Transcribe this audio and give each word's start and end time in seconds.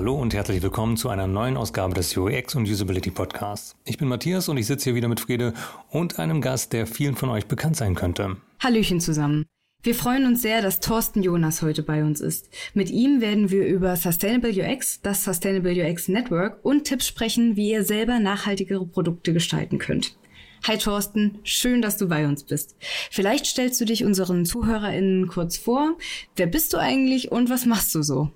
Hallo 0.00 0.14
und 0.14 0.32
herzlich 0.32 0.62
willkommen 0.62 0.96
zu 0.96 1.10
einer 1.10 1.26
neuen 1.26 1.58
Ausgabe 1.58 1.92
des 1.92 2.16
UX 2.16 2.54
und 2.54 2.66
Usability 2.66 3.10
Podcasts. 3.10 3.76
Ich 3.84 3.98
bin 3.98 4.08
Matthias 4.08 4.48
und 4.48 4.56
ich 4.56 4.66
sitze 4.66 4.84
hier 4.84 4.94
wieder 4.94 5.08
mit 5.08 5.20
Friede 5.20 5.52
und 5.90 6.18
einem 6.18 6.40
Gast, 6.40 6.72
der 6.72 6.86
vielen 6.86 7.16
von 7.16 7.28
euch 7.28 7.44
bekannt 7.44 7.76
sein 7.76 7.94
könnte. 7.94 8.38
Hallöchen 8.60 9.00
zusammen. 9.00 9.44
Wir 9.82 9.94
freuen 9.94 10.24
uns 10.24 10.40
sehr, 10.40 10.62
dass 10.62 10.80
Thorsten 10.80 11.22
Jonas 11.22 11.60
heute 11.60 11.82
bei 11.82 12.02
uns 12.02 12.22
ist. 12.22 12.48
Mit 12.72 12.88
ihm 12.88 13.20
werden 13.20 13.50
wir 13.50 13.66
über 13.66 13.94
Sustainable 13.94 14.50
UX, 14.50 15.02
das 15.02 15.22
Sustainable 15.22 15.74
UX 15.74 16.08
Network 16.08 16.64
und 16.64 16.84
Tipps 16.84 17.06
sprechen, 17.06 17.56
wie 17.56 17.70
ihr 17.70 17.84
selber 17.84 18.20
nachhaltigere 18.20 18.86
Produkte 18.86 19.34
gestalten 19.34 19.76
könnt. 19.76 20.16
Hi 20.66 20.78
Thorsten, 20.78 21.40
schön, 21.42 21.82
dass 21.82 21.98
du 21.98 22.08
bei 22.08 22.26
uns 22.26 22.44
bist. 22.44 22.74
Vielleicht 23.10 23.44
stellst 23.44 23.78
du 23.78 23.84
dich 23.84 24.02
unseren 24.02 24.46
ZuhörerInnen 24.46 25.28
kurz 25.28 25.58
vor. 25.58 25.98
Wer 26.36 26.46
bist 26.46 26.72
du 26.72 26.78
eigentlich 26.78 27.30
und 27.30 27.50
was 27.50 27.66
machst 27.66 27.94
du 27.94 28.02
so? 28.02 28.30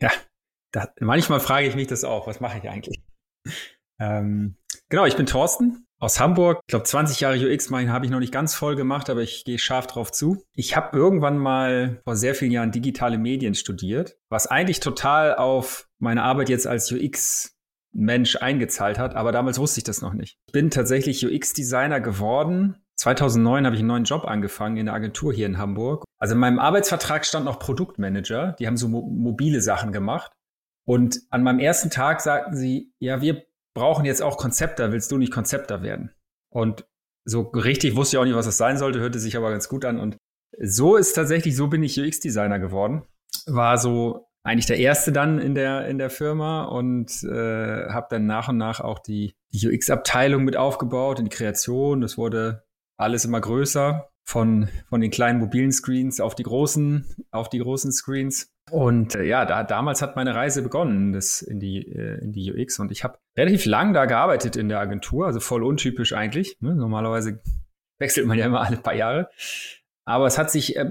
Ja, 0.00 0.12
da, 0.72 0.88
manchmal 1.00 1.40
frage 1.40 1.66
ich 1.66 1.74
mich 1.74 1.86
das 1.86 2.04
auch. 2.04 2.26
Was 2.26 2.40
mache 2.40 2.58
ich 2.58 2.68
eigentlich? 2.68 3.00
Ähm, 3.98 4.56
genau, 4.88 5.04
ich 5.04 5.16
bin 5.16 5.26
Thorsten 5.26 5.86
aus 5.98 6.18
Hamburg. 6.18 6.60
Ich 6.66 6.70
glaube, 6.70 6.84
20 6.84 7.20
Jahre 7.20 7.36
UX 7.36 7.70
mein 7.70 7.92
habe 7.92 8.06
ich 8.06 8.10
noch 8.10 8.20
nicht 8.20 8.32
ganz 8.32 8.54
voll 8.54 8.74
gemacht, 8.74 9.10
aber 9.10 9.20
ich 9.20 9.44
gehe 9.44 9.58
scharf 9.58 9.86
drauf 9.86 10.10
zu. 10.10 10.42
Ich 10.54 10.76
habe 10.76 10.96
irgendwann 10.96 11.38
mal 11.38 12.00
vor 12.04 12.16
sehr 12.16 12.34
vielen 12.34 12.52
Jahren 12.52 12.72
digitale 12.72 13.18
Medien 13.18 13.54
studiert, 13.54 14.16
was 14.28 14.46
eigentlich 14.46 14.80
total 14.80 15.36
auf 15.36 15.88
meine 15.98 16.22
Arbeit 16.22 16.48
jetzt 16.48 16.66
als 16.66 16.90
UX 16.90 17.56
Mensch 17.92 18.36
eingezahlt 18.36 18.98
hat, 18.98 19.16
aber 19.16 19.32
damals 19.32 19.58
wusste 19.58 19.80
ich 19.80 19.84
das 19.84 20.00
noch 20.00 20.14
nicht. 20.14 20.38
Ich 20.46 20.52
bin 20.52 20.70
tatsächlich 20.70 21.26
UX-Designer 21.26 22.00
geworden. 22.00 22.76
2009 22.96 23.66
habe 23.66 23.74
ich 23.74 23.80
einen 23.80 23.88
neuen 23.88 24.04
Job 24.04 24.24
angefangen 24.24 24.76
in 24.76 24.86
der 24.86 24.94
Agentur 24.94 25.32
hier 25.32 25.46
in 25.46 25.58
Hamburg. 25.58 26.04
Also 26.18 26.34
in 26.34 26.40
meinem 26.40 26.58
Arbeitsvertrag 26.58 27.26
stand 27.26 27.46
noch 27.46 27.58
Produktmanager. 27.58 28.54
Die 28.58 28.66
haben 28.66 28.76
so 28.76 28.88
mo 28.88 29.02
mobile 29.02 29.60
Sachen 29.60 29.90
gemacht. 29.90 30.30
Und 30.90 31.20
an 31.30 31.44
meinem 31.44 31.60
ersten 31.60 31.88
Tag 31.88 32.20
sagten 32.20 32.56
sie, 32.56 32.92
ja, 32.98 33.20
wir 33.20 33.44
brauchen 33.74 34.04
jetzt 34.04 34.22
auch 34.22 34.36
Konzepter. 34.36 34.90
Willst 34.90 35.12
du 35.12 35.18
nicht 35.18 35.32
Konzepter 35.32 35.84
werden? 35.84 36.10
Und 36.52 36.84
so 37.24 37.42
richtig 37.42 37.94
wusste 37.94 38.16
ich 38.16 38.20
auch 38.20 38.24
nicht, 38.24 38.34
was 38.34 38.46
das 38.46 38.56
sein 38.56 38.76
sollte, 38.76 38.98
hörte 38.98 39.20
sich 39.20 39.36
aber 39.36 39.52
ganz 39.52 39.68
gut 39.68 39.84
an. 39.84 40.00
Und 40.00 40.16
so 40.60 40.96
ist 40.96 41.12
tatsächlich, 41.12 41.54
so 41.54 41.68
bin 41.68 41.84
ich 41.84 41.96
UX-Designer 41.96 42.58
geworden. 42.58 43.04
War 43.46 43.78
so 43.78 44.26
eigentlich 44.42 44.66
der 44.66 44.78
erste 44.78 45.12
dann 45.12 45.38
in 45.38 45.54
der 45.54 45.86
in 45.86 45.98
der 45.98 46.10
Firma 46.10 46.64
und 46.64 47.22
äh, 47.22 47.88
habe 47.88 48.08
dann 48.10 48.26
nach 48.26 48.48
und 48.48 48.56
nach 48.56 48.80
auch 48.80 48.98
die, 48.98 49.32
die 49.52 49.68
UX-Abteilung 49.68 50.42
mit 50.42 50.56
aufgebaut 50.56 51.20
und 51.20 51.26
die 51.26 51.36
Kreation. 51.36 52.00
Das 52.00 52.18
wurde 52.18 52.64
alles 52.96 53.24
immer 53.24 53.40
größer 53.40 54.10
von 54.24 54.68
von 54.88 55.00
den 55.00 55.12
kleinen 55.12 55.38
mobilen 55.38 55.70
Screens 55.70 56.18
auf 56.18 56.34
die 56.34 56.42
großen 56.42 57.14
auf 57.30 57.48
die 57.48 57.60
großen 57.60 57.92
Screens. 57.92 58.50
Und 58.70 59.14
äh, 59.14 59.24
ja, 59.24 59.44
da, 59.44 59.62
damals 59.64 60.02
hat 60.02 60.16
meine 60.16 60.34
Reise 60.34 60.62
begonnen 60.62 61.12
das 61.12 61.42
in 61.42 61.60
die 61.60 61.78
äh, 61.86 62.22
in 62.22 62.32
die 62.32 62.52
UX 62.52 62.78
und 62.78 62.92
ich 62.92 63.04
habe 63.04 63.18
relativ 63.36 63.64
lang 63.66 63.92
da 63.92 64.06
gearbeitet 64.06 64.56
in 64.56 64.68
der 64.68 64.80
Agentur, 64.80 65.26
also 65.26 65.40
voll 65.40 65.62
untypisch 65.62 66.12
eigentlich. 66.12 66.56
Ne? 66.60 66.74
Normalerweise 66.74 67.40
wechselt 67.98 68.26
man 68.26 68.38
ja 68.38 68.46
immer 68.46 68.60
alle 68.60 68.76
paar 68.76 68.94
Jahre. 68.94 69.28
Aber 70.04 70.26
es 70.26 70.38
hat 70.38 70.50
sich 70.50 70.76
äh, 70.76 70.86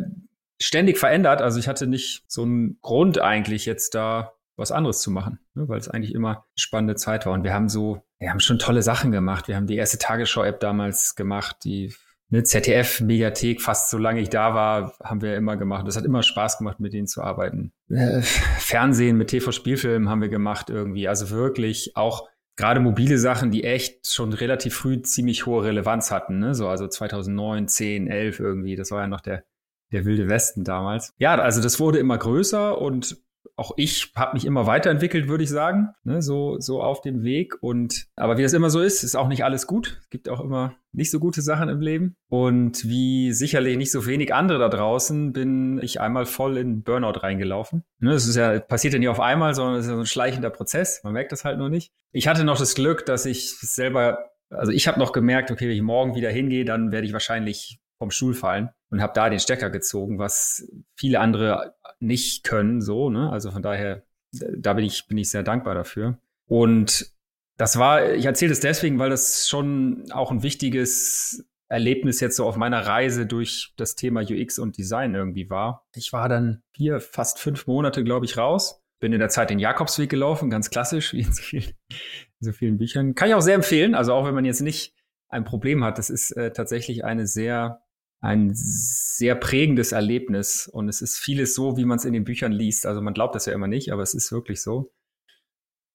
ständig 0.61 0.97
verändert. 0.97 1.41
Also 1.41 1.59
ich 1.59 1.67
hatte 1.67 1.88
nicht 1.88 2.23
so 2.27 2.44
einen 2.44 2.80
Grund 2.81 3.19
eigentlich 3.19 3.66
jetzt 3.66 3.95
da 3.95 4.33
was 4.55 4.71
anderes 4.71 5.02
zu 5.02 5.09
machen, 5.09 5.39
ne, 5.53 5.67
weil 5.69 5.80
es 5.80 5.88
eigentlich 5.88 6.14
immer 6.14 6.30
eine 6.30 6.43
spannende 6.55 6.95
Zeit 6.95 7.25
war. 7.25 7.33
Und 7.33 7.43
wir 7.43 7.53
haben 7.53 7.69
so, 7.69 8.03
wir 8.19 8.30
haben 8.30 8.41
schon 8.41 8.59
tolle 8.59 8.81
Sachen 8.81 9.11
gemacht. 9.11 9.47
Wir 9.47 9.55
haben 9.55 9.67
die 9.67 9.77
erste 9.77 9.97
Tagesschau-App 9.97 10.59
damals 10.59 11.16
gemacht, 11.16 11.58
die 11.64 11.95
eine 12.31 12.44
ZDF-Mediathek, 12.44 13.61
fast 13.61 13.89
solange 13.89 14.22
ich 14.22 14.30
da 14.30 14.53
war, 14.53 14.94
haben 15.04 15.21
wir 15.21 15.36
immer 15.36 15.58
gemacht. 15.58 15.87
Das 15.87 15.98
hat 15.98 16.05
immer 16.05 16.21
Spaß 16.21 16.59
gemacht, 16.59 16.80
mit 16.80 16.93
denen 16.93 17.08
zu 17.08 17.21
arbeiten. 17.23 17.71
Äh, 17.89 18.21
Fernsehen 18.21 19.17
mit 19.17 19.30
TV-Spielfilmen 19.30 20.09
haben 20.09 20.21
wir 20.21 20.30
gemacht 20.30 20.70
irgendwie. 20.70 21.08
Also 21.08 21.31
wirklich 21.31 21.95
auch 21.95 22.27
gerade 22.55 22.80
mobile 22.80 23.17
Sachen, 23.17 23.52
die 23.52 23.64
echt 23.64 24.08
schon 24.08 24.33
relativ 24.33 24.76
früh 24.76 25.02
ziemlich 25.02 25.45
hohe 25.45 25.64
Relevanz 25.64 26.11
hatten. 26.11 26.39
Ne? 26.39 26.54
So 26.54 26.67
also 26.67 26.87
2009, 26.87 27.67
10, 27.67 28.08
11 28.08 28.39
irgendwie. 28.39 28.75
Das 28.75 28.92
war 28.92 29.02
ja 29.02 29.08
noch 29.08 29.21
der 29.21 29.43
der 29.92 30.05
wilde 30.05 30.30
Westen 30.30 30.64
damals. 30.64 31.14
Ja, 31.17 31.36
also 31.36 31.61
das 31.61 31.80
wurde 31.80 31.99
immer 31.99 32.17
größer 32.17 32.80
und 32.80 33.17
auch 33.60 33.73
ich 33.76 34.14
habe 34.16 34.33
mich 34.33 34.45
immer 34.45 34.66
weiterentwickelt, 34.66 35.27
würde 35.27 35.44
ich 35.44 35.50
sagen, 35.50 35.89
ne, 36.04 36.22
so, 36.22 36.60
so 36.60 36.82
auf 36.82 37.02
dem 37.02 37.23
Weg. 37.23 37.61
Und 37.61 38.08
aber 38.16 38.38
wie 38.38 38.44
das 38.44 38.54
immer 38.54 38.70
so 38.70 38.80
ist, 38.80 39.04
ist 39.04 39.16
auch 39.16 39.27
nicht 39.27 39.44
alles 39.44 39.67
gut. 39.67 39.98
Es 40.02 40.10
gibt 40.10 40.30
auch 40.30 40.39
immer 40.39 40.76
nicht 40.92 41.11
so 41.11 41.20
gute 41.20 41.42
Sachen 41.42 41.70
im 41.70 41.82
Leben. 41.82 42.16
Und 42.30 42.88
wie 42.88 43.33
sicherlich 43.33 43.78
nicht 43.78 43.92
so 43.92 44.05
wenig 44.05 44.33
andere 44.33 44.60
da 44.60 44.70
draußen, 44.70 45.33
bin 45.33 45.80
ich 45.83 45.99
einmal 45.99 46.26
voll 46.26 46.58
in 46.58 46.83
Burnout 46.83 47.20
reingelaufen. 47.20 47.83
Ne, 47.99 48.11
das 48.11 48.28
ist 48.28 48.36
ja, 48.36 48.60
passiert 48.60 48.94
ja 48.94 48.99
nicht 48.99 49.10
auf 49.10 49.20
einmal, 49.20 49.54
sondern 49.54 49.76
es 49.76 49.86
ist 49.86 49.89
ja 49.89 49.95
so 49.95 50.02
ein 50.02 50.08
schleichender 50.08 50.49
Prozess. 50.49 51.02
Man 51.04 51.14
merkt 51.14 51.32
das 51.32 51.44
halt 51.45 51.58
nur 51.58 51.70
nicht. 51.70 51.92
Ich 52.11 52.28
hatte 52.28 52.44
noch 52.44 52.58
das 52.58 52.76
Glück, 52.76 53.05
dass 53.05 53.26
ich 53.26 53.52
selber, 53.60 54.30
also 54.49 54.72
ich 54.72 54.88
habe 54.88 54.99
noch 54.99 55.11
gemerkt, 55.11 55.52
okay, 55.52 55.67
wenn 55.67 55.76
ich 55.76 55.82
morgen 55.82 56.16
wieder 56.16 56.30
hingehe, 56.30 56.66
dann 56.66 56.92
werde 56.92 57.05
ich 57.05 57.14
wahrscheinlich 57.14 57.80
vom 57.99 58.11
Stuhl 58.11 58.33
fallen 58.33 58.70
und 58.89 59.02
habe 59.02 59.14
da 59.14 59.30
den 59.30 59.39
Stecker 59.39 59.70
gezogen, 59.70 60.17
was 60.17 60.67
viele 60.95 61.20
andere 61.20 61.76
nicht 61.99 62.43
können, 62.43 62.82
so, 62.82 63.10
ne? 63.10 63.30
Also 63.32 63.52
von 63.52 63.61
daher, 63.61 64.04
da 64.32 64.73
bin 64.73 64.86
ich, 64.86 65.08
bin 65.08 65.17
ich 65.17 65.30
sehr 65.30 65.43
dankbar 65.43 65.76
dafür. 65.76 66.20
Und 66.48 67.14
das 67.58 67.77
war, 67.77 68.14
ich 68.14 68.26
erzähle 68.26 68.49
das 68.49 68.61
deswegen, 68.61 68.99
weil 68.99 69.10
das 69.10 69.48
schon 69.48 70.05
auch 70.11 70.32
ein 70.32 70.43
wichtiges 70.43 71.45
Erlebnis 71.67 72.20
jetzt 72.20 72.36
so 72.36 72.45
auf 72.45 72.55
meiner 72.55 72.86
Reise 72.86 73.26
durch 73.26 73.73
das 73.77 73.95
Thema 73.95 74.21
UX 74.21 74.58
und 74.58 74.77
Design 74.77 75.14
irgendwie 75.14 75.49
war. 75.49 75.86
Ich 75.93 76.14
war 76.14 76.27
dann 76.30 76.64
vier, 76.76 76.99
fast 76.99 77.37
fünf 77.37 77.67
Monate, 77.67 78.04
glaube 78.04 78.26
ich, 78.26 78.37
raus. 78.37 78.81
Bin 78.99 79.14
in 79.14 79.20
der 79.20 79.30
Zeit 79.30 79.49
den 79.49 79.60
Jakobsweg 79.60 80.10
gelaufen, 80.10 80.49
ganz 80.49 80.70
klassisch, 80.70 81.14
wie 81.14 81.21
in 81.21 81.31
so 81.31 81.42
vielen, 81.42 81.64
in 81.64 82.45
so 82.45 82.52
vielen 82.52 82.77
Büchern. 82.77 83.14
Kann 83.14 83.30
ich 83.30 83.36
auch 83.36 83.42
sehr 83.42 83.55
empfehlen. 83.55 83.93
Also 83.93 84.14
auch 84.14 84.26
wenn 84.26 84.33
man 84.33 84.45
jetzt 84.45 84.61
nicht 84.61 84.95
ein 85.30 85.43
Problem 85.43 85.83
hat, 85.83 85.98
das 85.98 86.10
ist 86.10 86.31
äh, 86.31 86.52
tatsächlich 86.52 87.05
eine 87.05 87.27
sehr 87.27 87.81
ein 88.21 88.52
sehr 88.53 89.35
prägendes 89.35 89.91
Erlebnis 89.91 90.67
und 90.67 90.89
es 90.89 91.02
ist 91.02 91.17
vieles 91.17 91.55
so, 91.55 91.77
wie 91.77 91.85
man 91.85 91.97
es 91.97 92.05
in 92.05 92.13
den 92.13 92.25
Büchern 92.25 92.52
liest. 92.52 92.85
Also 92.85 93.02
man 93.02 93.13
glaubt 93.13 93.35
das 93.35 93.45
ja 93.45 93.53
immer 93.53 93.67
nicht, 93.67 93.91
aber 93.93 94.02
es 94.02 94.13
ist 94.13 94.31
wirklich 94.31 94.61
so. 94.61 94.91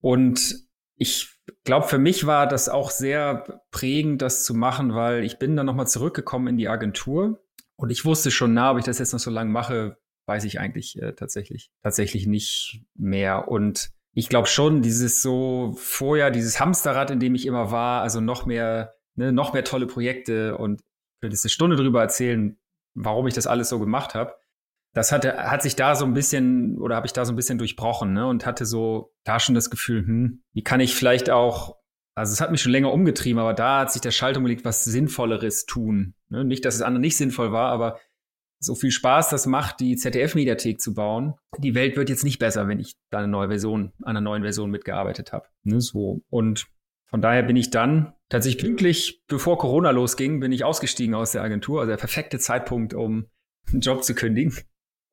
Und 0.01 0.67
ich 0.97 1.29
glaube, 1.65 1.87
für 1.87 1.99
mich 1.99 2.27
war 2.27 2.47
das 2.47 2.69
auch 2.69 2.91
sehr 2.91 3.63
prägend, 3.71 4.23
das 4.23 4.45
zu 4.45 4.55
machen, 4.55 4.95
weil 4.95 5.25
ich 5.25 5.39
bin 5.39 5.57
dann 5.57 5.67
nochmal 5.67 5.87
zurückgekommen 5.87 6.49
in 6.49 6.57
die 6.57 6.69
Agentur 6.69 7.45
und 7.77 7.91
ich 7.91 8.05
wusste 8.05 8.31
schon, 8.31 8.55
na, 8.55 8.71
ob 8.71 8.79
ich 8.79 8.85
das 8.85 8.99
jetzt 8.99 9.13
noch 9.13 9.21
so 9.21 9.31
lange 9.31 9.51
mache, 9.51 9.99
weiß 10.27 10.45
ich 10.45 10.61
eigentlich 10.61 11.01
äh, 11.03 11.13
tatsächlich, 11.13 11.71
tatsächlich 11.83 12.27
nicht 12.27 12.85
mehr. 12.95 13.49
Und 13.49 13.91
ich 14.13 14.29
glaube 14.29 14.47
schon, 14.47 14.81
dieses 14.81 15.21
so 15.21 15.75
vorher, 15.77 16.31
dieses 16.31 16.61
Hamsterrad, 16.61 17.11
in 17.11 17.21
dem 17.21 17.35
ich 17.35 17.47
immer 17.47 17.71
war, 17.71 18.03
also 18.03 18.21
noch 18.21 18.47
mehr, 18.47 18.95
ne, 19.17 19.33
noch 19.33 19.53
mehr 19.53 19.65
tolle 19.65 19.87
Projekte 19.87 20.57
und 20.57 20.81
könnte 21.25 21.35
jetzt 21.35 21.45
eine 21.45 21.51
Stunde 21.51 21.77
drüber 21.77 22.03
erzählen, 22.03 22.59
warum 22.95 23.27
ich 23.27 23.35
das 23.35 23.47
alles 23.47 23.71
so 23.71 23.79
gemacht 23.79 24.15
habe. 24.15 24.35
Das 24.93 25.11
hatte, 25.11 25.37
hat 25.51 25.63
sich 25.63 25.75
da 25.75 25.97
so 25.97 26.05
ein 26.05 26.13
bisschen 26.13 26.79
oder 26.79 26.95
habe 26.97 27.07
ich 27.07 27.13
da 27.13 27.25
so 27.25 27.33
ein 27.33 27.37
bisschen 27.37 27.59
durchbrochen 27.59 28.13
ne? 28.13 28.27
und 28.27 28.47
hatte 28.47 28.67
so 28.67 29.13
da 29.25 29.41
schon 29.41 29.55
das 29.55 29.71
Gefühl, 29.71 30.07
hm, 30.07 30.43
wie 30.53 30.63
kann 30.63 30.81
ich 30.81 30.95
vielleicht 30.95 31.31
auch, 31.31 31.77
also 32.15 32.33
es 32.33 32.41
hat 32.41 32.53
mich 32.53 32.63
schon 32.63 32.71
länger 32.71 32.93
umgetrieben, 32.93 33.41
aber 33.41 33.55
da 33.55 33.81
hat 33.81 33.93
sich 33.93 34.03
der 34.03 34.13
Schaltung 34.13 34.45
gelegt, 34.45 34.65
was 34.65 34.85
Sinnvolleres 34.85 35.67
tun. 35.67 36.15
Ne? 36.29 36.45
Nicht, 36.45 36.65
dass 36.65 36.77
es 36.77 36.83
andere 36.83 37.01
nicht 37.01 37.17
sinnvoll 37.17 37.51
war, 37.51 37.73
aber 37.73 37.99
so 38.61 38.75
viel 38.75 38.93
Spaß 38.93 39.31
das 39.31 39.47
macht, 39.47 39.81
die 39.81 39.97
ZDF-Mediathek 39.97 40.81
zu 40.81 40.95
bauen. 40.95 41.35
Die 41.59 41.75
Welt 41.75 41.97
wird 41.97 42.09
jetzt 42.09 42.23
nicht 42.23 42.39
besser, 42.39 42.69
wenn 42.69 42.79
ich 42.79 42.97
da 43.11 43.19
eine 43.19 43.29
neue 43.29 43.49
Version, 43.49 43.93
an 44.03 44.11
einer 44.11 44.21
neuen 44.21 44.43
Version 44.43 44.71
mitgearbeitet 44.71 45.33
habe. 45.33 45.49
Ne? 45.65 45.81
So. 45.81 46.23
Und 46.29 46.69
von 47.07 47.21
daher 47.21 47.43
bin 47.43 47.57
ich 47.57 47.71
dann 47.71 48.14
tatsächlich 48.29 48.63
pünktlich, 48.63 49.23
bevor 49.27 49.59
Corona 49.59 49.91
losging, 49.91 50.41
bin 50.41 50.53
ich 50.53 50.65
ausgestiegen 50.65 51.15
aus 51.15 51.33
der 51.33 51.43
Agentur. 51.43 51.81
Also 51.81 51.91
der 51.91 51.99
perfekte 51.99 52.39
Zeitpunkt, 52.39 52.95
um 52.95 53.27
einen 53.71 53.81
Job 53.81 54.05
zu 54.05 54.15
kündigen. 54.15 54.55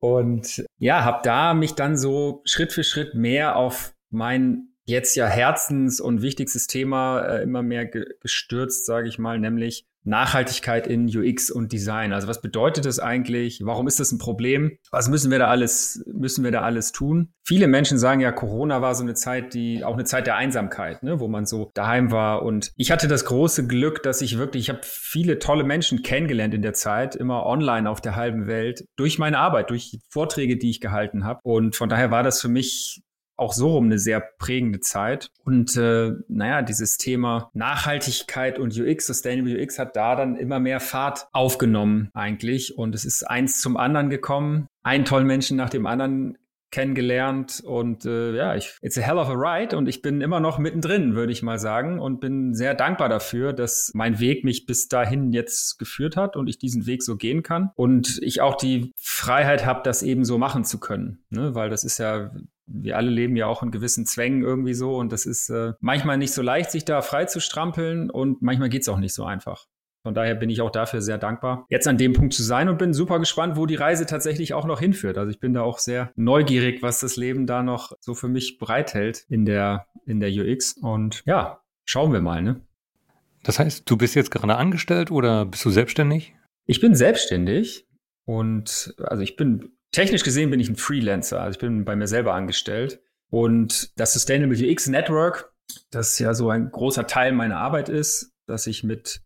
Und 0.00 0.64
ja, 0.78 1.04
habe 1.04 1.20
da 1.22 1.54
mich 1.54 1.74
dann 1.74 1.96
so 1.96 2.42
Schritt 2.44 2.72
für 2.72 2.82
Schritt 2.84 3.14
mehr 3.14 3.56
auf 3.56 3.94
mein 4.10 4.68
jetzt 4.84 5.14
ja 5.14 5.26
Herzens- 5.26 6.00
und 6.00 6.22
wichtigstes 6.22 6.66
Thema 6.66 7.20
äh, 7.20 7.42
immer 7.42 7.62
mehr 7.62 7.86
ge 7.86 8.04
gestürzt, 8.20 8.84
sage 8.84 9.08
ich 9.08 9.18
mal, 9.18 9.38
nämlich 9.38 9.86
Nachhaltigkeit 10.04 10.86
in 10.86 11.06
UX 11.06 11.50
und 11.50 11.72
Design. 11.72 12.12
Also 12.12 12.28
was 12.28 12.40
bedeutet 12.40 12.84
das 12.84 12.98
eigentlich? 12.98 13.60
Warum 13.64 13.86
ist 13.86 14.00
das 14.00 14.12
ein 14.12 14.18
Problem? 14.18 14.78
Was 14.90 15.08
müssen 15.08 15.30
wir 15.30 15.38
da 15.38 15.48
alles, 15.48 16.02
müssen 16.06 16.44
wir 16.44 16.50
da 16.50 16.62
alles 16.62 16.92
tun? 16.92 17.32
Viele 17.44 17.66
Menschen 17.66 17.98
sagen 17.98 18.20
ja, 18.20 18.32
Corona 18.32 18.82
war 18.82 18.94
so 18.94 19.02
eine 19.02 19.14
Zeit, 19.14 19.54
die 19.54 19.84
auch 19.84 19.94
eine 19.94 20.04
Zeit 20.04 20.26
der 20.26 20.36
Einsamkeit, 20.36 21.02
ne, 21.02 21.20
wo 21.20 21.28
man 21.28 21.46
so 21.46 21.70
daheim 21.74 22.10
war. 22.10 22.42
Und 22.42 22.72
ich 22.76 22.90
hatte 22.90 23.08
das 23.08 23.24
große 23.24 23.66
Glück, 23.66 24.02
dass 24.02 24.22
ich 24.22 24.38
wirklich, 24.38 24.64
ich 24.64 24.68
habe 24.70 24.80
viele 24.82 25.38
tolle 25.38 25.64
Menschen 25.64 26.02
kennengelernt 26.02 26.54
in 26.54 26.62
der 26.62 26.74
Zeit, 26.74 27.14
immer 27.14 27.46
online 27.46 27.88
auf 27.88 28.00
der 28.00 28.16
halben 28.16 28.46
Welt, 28.46 28.84
durch 28.96 29.18
meine 29.18 29.38
Arbeit, 29.38 29.70
durch 29.70 29.98
Vorträge, 30.08 30.56
die 30.56 30.70
ich 30.70 30.80
gehalten 30.80 31.24
habe. 31.24 31.40
Und 31.42 31.76
von 31.76 31.88
daher 31.88 32.10
war 32.10 32.22
das 32.22 32.40
für 32.40 32.48
mich 32.48 33.02
auch 33.36 33.52
so 33.52 33.70
rum 33.72 33.86
eine 33.86 33.98
sehr 33.98 34.20
prägende 34.20 34.80
Zeit. 34.80 35.30
Und 35.44 35.76
äh, 35.76 36.12
naja, 36.28 36.62
dieses 36.62 36.96
Thema 36.96 37.50
Nachhaltigkeit 37.54 38.58
und 38.58 38.78
UX, 38.78 39.06
Sustainable 39.06 39.60
UX, 39.60 39.78
hat 39.78 39.96
da 39.96 40.16
dann 40.16 40.36
immer 40.36 40.60
mehr 40.60 40.80
Fahrt 40.80 41.28
aufgenommen 41.32 42.10
eigentlich. 42.14 42.76
Und 42.76 42.94
es 42.94 43.04
ist 43.04 43.24
eins 43.24 43.60
zum 43.60 43.76
anderen 43.76 44.10
gekommen. 44.10 44.66
Ein 44.82 45.04
tollen 45.04 45.26
Menschen 45.26 45.56
nach 45.56 45.70
dem 45.70 45.86
anderen 45.86 46.38
kennengelernt 46.72 47.62
und 47.64 48.04
äh, 48.06 48.34
ja, 48.34 48.56
ich, 48.56 48.76
it's 48.80 48.98
a 48.98 49.02
hell 49.02 49.18
of 49.18 49.28
a 49.28 49.34
ride 49.34 49.76
und 49.76 49.88
ich 49.88 50.02
bin 50.02 50.20
immer 50.22 50.40
noch 50.40 50.58
mittendrin, 50.58 51.14
würde 51.14 51.30
ich 51.30 51.42
mal 51.42 51.58
sagen 51.58 52.00
und 52.00 52.18
bin 52.18 52.54
sehr 52.54 52.74
dankbar 52.74 53.08
dafür, 53.08 53.52
dass 53.52 53.92
mein 53.94 54.18
Weg 54.18 54.42
mich 54.42 54.66
bis 54.66 54.88
dahin 54.88 55.32
jetzt 55.32 55.78
geführt 55.78 56.16
hat 56.16 56.34
und 56.34 56.48
ich 56.48 56.58
diesen 56.58 56.86
Weg 56.86 57.02
so 57.02 57.16
gehen 57.16 57.42
kann 57.42 57.70
und 57.76 58.18
ich 58.22 58.40
auch 58.40 58.56
die 58.56 58.92
Freiheit 58.96 59.66
habe, 59.66 59.82
das 59.84 60.02
eben 60.02 60.24
so 60.24 60.38
machen 60.38 60.64
zu 60.64 60.80
können, 60.80 61.22
ne? 61.28 61.54
weil 61.54 61.68
das 61.68 61.84
ist 61.84 61.98
ja 61.98 62.32
wir 62.72 62.96
alle 62.96 63.10
leben 63.10 63.36
ja 63.36 63.46
auch 63.46 63.62
in 63.62 63.70
gewissen 63.70 64.06
Zwängen 64.06 64.42
irgendwie 64.42 64.74
so 64.74 64.96
und 64.96 65.12
das 65.12 65.26
ist 65.26 65.50
äh, 65.50 65.72
manchmal 65.80 66.18
nicht 66.18 66.32
so 66.32 66.42
leicht, 66.42 66.70
sich 66.70 66.84
da 66.84 67.02
frei 67.02 67.26
zu 67.26 67.40
strampeln 67.40 68.10
und 68.10 68.42
manchmal 68.42 68.68
geht's 68.68 68.88
auch 68.88 68.98
nicht 68.98 69.14
so 69.14 69.24
einfach. 69.24 69.66
Von 70.02 70.14
daher 70.14 70.34
bin 70.34 70.50
ich 70.50 70.60
auch 70.60 70.70
dafür 70.70 71.00
sehr 71.00 71.18
dankbar, 71.18 71.64
jetzt 71.68 71.86
an 71.86 71.96
dem 71.96 72.12
Punkt 72.12 72.34
zu 72.34 72.42
sein 72.42 72.68
und 72.68 72.76
bin 72.76 72.92
super 72.92 73.20
gespannt, 73.20 73.56
wo 73.56 73.66
die 73.66 73.76
Reise 73.76 74.04
tatsächlich 74.04 74.52
auch 74.52 74.66
noch 74.66 74.80
hinführt. 74.80 75.16
Also 75.16 75.30
ich 75.30 75.38
bin 75.38 75.54
da 75.54 75.62
auch 75.62 75.78
sehr 75.78 76.10
neugierig, 76.16 76.82
was 76.82 76.98
das 76.98 77.16
Leben 77.16 77.46
da 77.46 77.62
noch 77.62 77.92
so 78.00 78.14
für 78.14 78.28
mich 78.28 78.58
bereithält 78.58 79.24
in 79.28 79.44
der, 79.44 79.86
in 80.04 80.18
der 80.18 80.30
UX. 80.30 80.72
Und 80.72 81.22
ja, 81.24 81.60
schauen 81.84 82.12
wir 82.12 82.20
mal, 82.20 82.42
ne? 82.42 82.60
Das 83.44 83.60
heißt, 83.60 83.88
du 83.88 83.96
bist 83.96 84.16
jetzt 84.16 84.32
gerade 84.32 84.56
angestellt 84.56 85.12
oder 85.12 85.46
bist 85.46 85.64
du 85.64 85.70
selbstständig? 85.70 86.34
Ich 86.66 86.80
bin 86.80 86.94
selbstständig 86.96 87.86
und 88.24 88.94
also 88.98 89.22
ich 89.22 89.36
bin 89.36 89.72
technisch 89.92 90.24
gesehen 90.24 90.50
bin 90.50 90.60
ich 90.60 90.68
ein 90.68 90.76
Freelancer. 90.76 91.40
Also 91.40 91.56
ich 91.56 91.60
bin 91.60 91.84
bei 91.84 91.94
mir 91.94 92.08
selber 92.08 92.34
angestellt. 92.34 93.00
Und 93.30 93.98
das 93.98 94.12
Sustainable 94.12 94.58
UX 94.58 94.88
Network, 94.88 95.52
das 95.90 96.18
ja 96.18 96.34
so 96.34 96.50
ein 96.50 96.70
großer 96.70 97.06
Teil 97.06 97.32
meiner 97.32 97.58
Arbeit 97.58 97.88
ist, 97.88 98.32
dass 98.46 98.66
ich 98.66 98.82
mit 98.84 99.22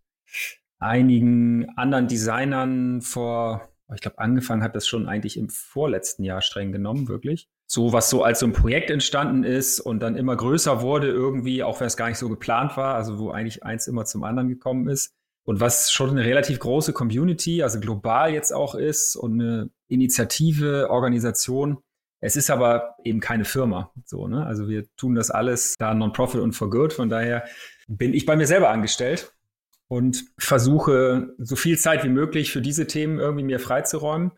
einigen 0.79 1.69
anderen 1.77 2.07
Designern 2.07 3.01
vor, 3.01 3.69
ich 3.93 4.01
glaube, 4.01 4.19
angefangen 4.19 4.63
hat 4.63 4.77
das 4.77 4.87
schon 4.87 5.09
eigentlich 5.09 5.37
im 5.37 5.49
vorletzten 5.49 6.23
Jahr 6.23 6.43
streng 6.43 6.71
genommen, 6.73 7.09
wirklich. 7.09 7.49
So, 7.67 7.93
was 7.93 8.11
so 8.11 8.23
als 8.23 8.41
so 8.41 8.47
ein 8.47 8.53
Projekt 8.53 8.91
entstanden 8.91 9.43
ist 9.43 9.81
und 9.81 10.01
dann 10.01 10.17
immer 10.17 10.37
größer 10.37 10.83
wurde 10.83 11.09
irgendwie, 11.09 11.65
auch 11.65 11.81
wenn 11.81 11.89
es 11.89 11.97
gar 11.97 12.09
nicht 12.09 12.19
so 12.19 12.29
geplant 12.29 12.77
war, 12.77 12.95
also 12.95 13.19
wo 13.19 13.31
eigentlich 13.31 13.65
eins 13.65 13.89
immer 13.89 14.05
zum 14.05 14.23
anderen 14.23 14.49
gekommen 14.49 14.89
ist. 14.89 15.15
Und 15.43 15.61
was 15.61 15.91
schon 15.91 16.11
eine 16.11 16.25
relativ 16.25 16.59
große 16.61 16.93
Community, 16.93 17.63
also 17.63 17.81
global 17.81 18.33
jetzt 18.33 18.53
auch 18.53 18.75
ist 18.75 19.17
und 19.17 19.41
eine 19.41 19.71
Initiative, 19.89 20.91
Organisation. 20.91 21.79
Es 22.21 22.37
ist 22.37 22.51
aber 22.51 22.97
eben 23.05 23.21
keine 23.21 23.45
Firma. 23.45 23.93
So, 24.05 24.27
ne? 24.27 24.47
Also 24.47 24.69
wir 24.69 24.87
tun 24.97 25.15
das 25.15 25.31
alles 25.31 25.75
da 25.79 25.95
non-profit 25.95 26.41
und 26.41 26.53
for 26.53 26.71
good. 26.71 26.93
Von 26.93 27.09
daher 27.09 27.45
bin 27.89 28.15
ich 28.15 28.27
bei 28.27 28.37
mir 28.37 28.47
selber 28.47 28.71
angestellt 28.71 29.33
und 29.89 30.25
versuche 30.39 31.35
so 31.39 31.57
viel 31.57 31.79
Zeit 31.79 32.05
wie 32.05 32.09
möglich 32.09 32.53
für 32.53 32.61
diese 32.61 32.87
Themen 32.87 33.19
irgendwie 33.19 33.45
mir 33.45 33.61
freizuräumen, 33.61 34.33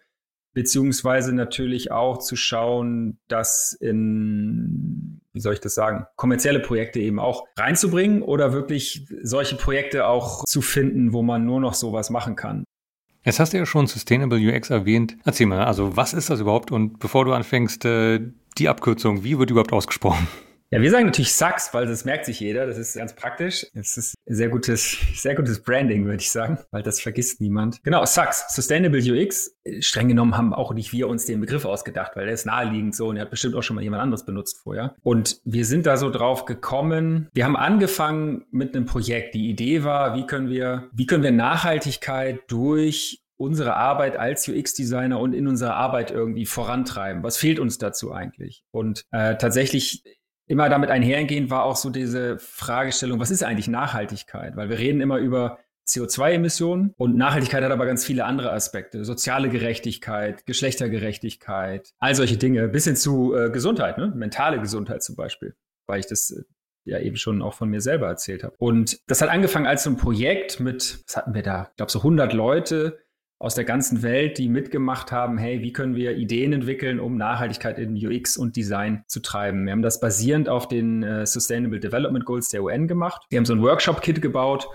beziehungsweise 0.52 1.32
natürlich 1.32 1.90
auch 1.90 2.18
zu 2.18 2.36
schauen, 2.36 3.18
das 3.28 3.72
in, 3.80 5.20
wie 5.32 5.40
soll 5.40 5.54
ich 5.54 5.60
das 5.60 5.74
sagen, 5.74 6.06
kommerzielle 6.16 6.60
Projekte 6.60 7.00
eben 7.00 7.18
auch 7.18 7.46
reinzubringen 7.56 8.22
oder 8.22 8.52
wirklich 8.52 9.08
solche 9.22 9.56
Projekte 9.56 10.06
auch 10.06 10.44
zu 10.44 10.60
finden, 10.60 11.12
wo 11.12 11.22
man 11.22 11.44
nur 11.44 11.60
noch 11.60 11.74
sowas 11.74 12.10
machen 12.10 12.36
kann. 12.36 12.64
Jetzt 13.24 13.40
hast 13.40 13.52
du 13.52 13.58
ja 13.58 13.66
schon 13.66 13.86
Sustainable 13.86 14.38
UX 14.38 14.70
erwähnt. 14.70 15.16
Erzähl 15.24 15.46
mal, 15.46 15.64
also 15.64 15.96
was 15.96 16.14
ist 16.14 16.30
das 16.30 16.40
überhaupt? 16.40 16.70
Und 16.70 16.98
bevor 16.98 17.24
du 17.24 17.32
anfängst, 17.32 17.84
äh, 17.84 18.20
die 18.58 18.68
Abkürzung, 18.68 19.24
wie 19.24 19.38
wird 19.38 19.50
überhaupt 19.50 19.72
ausgesprochen? 19.72 20.26
Ja, 20.70 20.82
wir 20.82 20.90
sagen 20.90 21.06
natürlich 21.06 21.32
Sachs, 21.32 21.72
weil 21.72 21.86
das 21.86 22.04
merkt 22.04 22.26
sich 22.26 22.40
jeder. 22.40 22.66
Das 22.66 22.76
ist 22.76 22.94
ganz 22.94 23.14
praktisch. 23.14 23.66
Es 23.72 23.96
ist 23.96 24.14
sehr 24.26 24.50
gutes, 24.50 24.98
sehr 25.14 25.34
gutes 25.34 25.62
Branding, 25.62 26.04
würde 26.04 26.18
ich 26.18 26.30
sagen, 26.30 26.58
weil 26.70 26.82
das 26.82 27.00
vergisst 27.00 27.40
niemand. 27.40 27.82
Genau, 27.84 28.04
Sachs, 28.04 28.54
Sustainable 28.54 29.00
UX. 29.00 29.56
Streng 29.80 30.08
genommen 30.08 30.36
haben 30.36 30.52
auch 30.52 30.74
nicht 30.74 30.92
wir 30.92 31.08
uns 31.08 31.24
den 31.24 31.40
Begriff 31.40 31.64
ausgedacht, 31.64 32.12
weil 32.16 32.26
der 32.26 32.34
ist 32.34 32.44
naheliegend 32.44 32.94
so 32.94 33.08
und 33.08 33.16
er 33.16 33.22
hat 33.22 33.30
bestimmt 33.30 33.54
auch 33.54 33.62
schon 33.62 33.76
mal 33.76 33.82
jemand 33.82 34.02
anderes 34.02 34.26
benutzt 34.26 34.58
vorher. 34.62 34.94
Und 35.02 35.40
wir 35.44 35.64
sind 35.64 35.86
da 35.86 35.96
so 35.96 36.10
drauf 36.10 36.44
gekommen. 36.44 37.28
Wir 37.32 37.46
haben 37.46 37.56
angefangen 37.56 38.44
mit 38.50 38.76
einem 38.76 38.84
Projekt. 38.84 39.34
Die 39.34 39.48
Idee 39.48 39.84
war, 39.84 40.14
wie 40.16 40.26
können 40.26 40.50
wir, 40.50 40.90
wie 40.92 41.06
können 41.06 41.22
wir 41.22 41.32
Nachhaltigkeit 41.32 42.40
durch 42.48 43.22
unsere 43.38 43.76
Arbeit 43.76 44.16
als 44.16 44.48
UX-Designer 44.48 45.18
und 45.18 45.32
in 45.32 45.46
unserer 45.46 45.76
Arbeit 45.76 46.10
irgendwie 46.10 46.44
vorantreiben? 46.44 47.22
Was 47.22 47.38
fehlt 47.38 47.58
uns 47.58 47.78
dazu 47.78 48.12
eigentlich? 48.12 48.64
Und 48.70 49.04
äh, 49.12 49.36
tatsächlich 49.36 50.02
immer 50.48 50.68
damit 50.68 50.90
einhergehend 50.90 51.50
war 51.50 51.64
auch 51.64 51.76
so 51.76 51.90
diese 51.90 52.38
Fragestellung, 52.38 53.20
was 53.20 53.30
ist 53.30 53.42
eigentlich 53.42 53.68
Nachhaltigkeit? 53.68 54.56
Weil 54.56 54.70
wir 54.70 54.78
reden 54.78 55.00
immer 55.00 55.18
über 55.18 55.58
CO2-Emissionen 55.86 56.92
und 56.96 57.16
Nachhaltigkeit 57.16 57.62
hat 57.64 57.70
aber 57.70 57.86
ganz 57.86 58.04
viele 58.04 58.24
andere 58.24 58.52
Aspekte. 58.52 59.04
Soziale 59.04 59.48
Gerechtigkeit, 59.48 60.44
Geschlechtergerechtigkeit, 60.46 61.94
all 61.98 62.14
solche 62.14 62.36
Dinge, 62.36 62.68
bis 62.68 62.84
hin 62.84 62.96
zu 62.96 63.34
äh, 63.34 63.50
Gesundheit, 63.50 63.96
ne? 63.96 64.12
mentale 64.14 64.60
Gesundheit 64.60 65.02
zum 65.02 65.16
Beispiel, 65.16 65.54
weil 65.86 66.00
ich 66.00 66.06
das 66.06 66.30
äh, 66.30 66.42
ja 66.84 66.98
eben 66.98 67.16
schon 67.16 67.42
auch 67.42 67.54
von 67.54 67.70
mir 67.70 67.80
selber 67.80 68.06
erzählt 68.06 68.44
habe. 68.44 68.54
Und 68.58 69.00
das 69.06 69.22
hat 69.22 69.30
angefangen 69.30 69.66
als 69.66 69.84
so 69.84 69.90
ein 69.90 69.96
Projekt 69.96 70.60
mit, 70.60 71.00
was 71.06 71.16
hatten 71.16 71.34
wir 71.34 71.42
da? 71.42 71.68
Ich 71.70 71.76
glaube 71.76 71.92
so 71.92 72.00
100 72.00 72.32
Leute, 72.32 72.98
aus 73.40 73.54
der 73.54 73.64
ganzen 73.64 74.02
Welt, 74.02 74.38
die 74.38 74.48
mitgemacht 74.48 75.12
haben, 75.12 75.38
hey, 75.38 75.62
wie 75.62 75.72
können 75.72 75.94
wir 75.94 76.16
Ideen 76.16 76.52
entwickeln, 76.52 76.98
um 76.98 77.16
Nachhaltigkeit 77.16 77.78
in 77.78 77.94
UX 77.94 78.36
und 78.36 78.56
Design 78.56 79.04
zu 79.06 79.20
treiben. 79.20 79.64
Wir 79.64 79.72
haben 79.72 79.82
das 79.82 80.00
basierend 80.00 80.48
auf 80.48 80.66
den 80.66 81.04
äh, 81.04 81.24
Sustainable 81.24 81.78
Development 81.78 82.24
Goals 82.24 82.48
der 82.48 82.64
UN 82.64 82.88
gemacht. 82.88 83.22
Wir 83.30 83.38
haben 83.38 83.44
so 83.44 83.54
ein 83.54 83.62
Workshop-Kit 83.62 84.20
gebaut, 84.20 84.68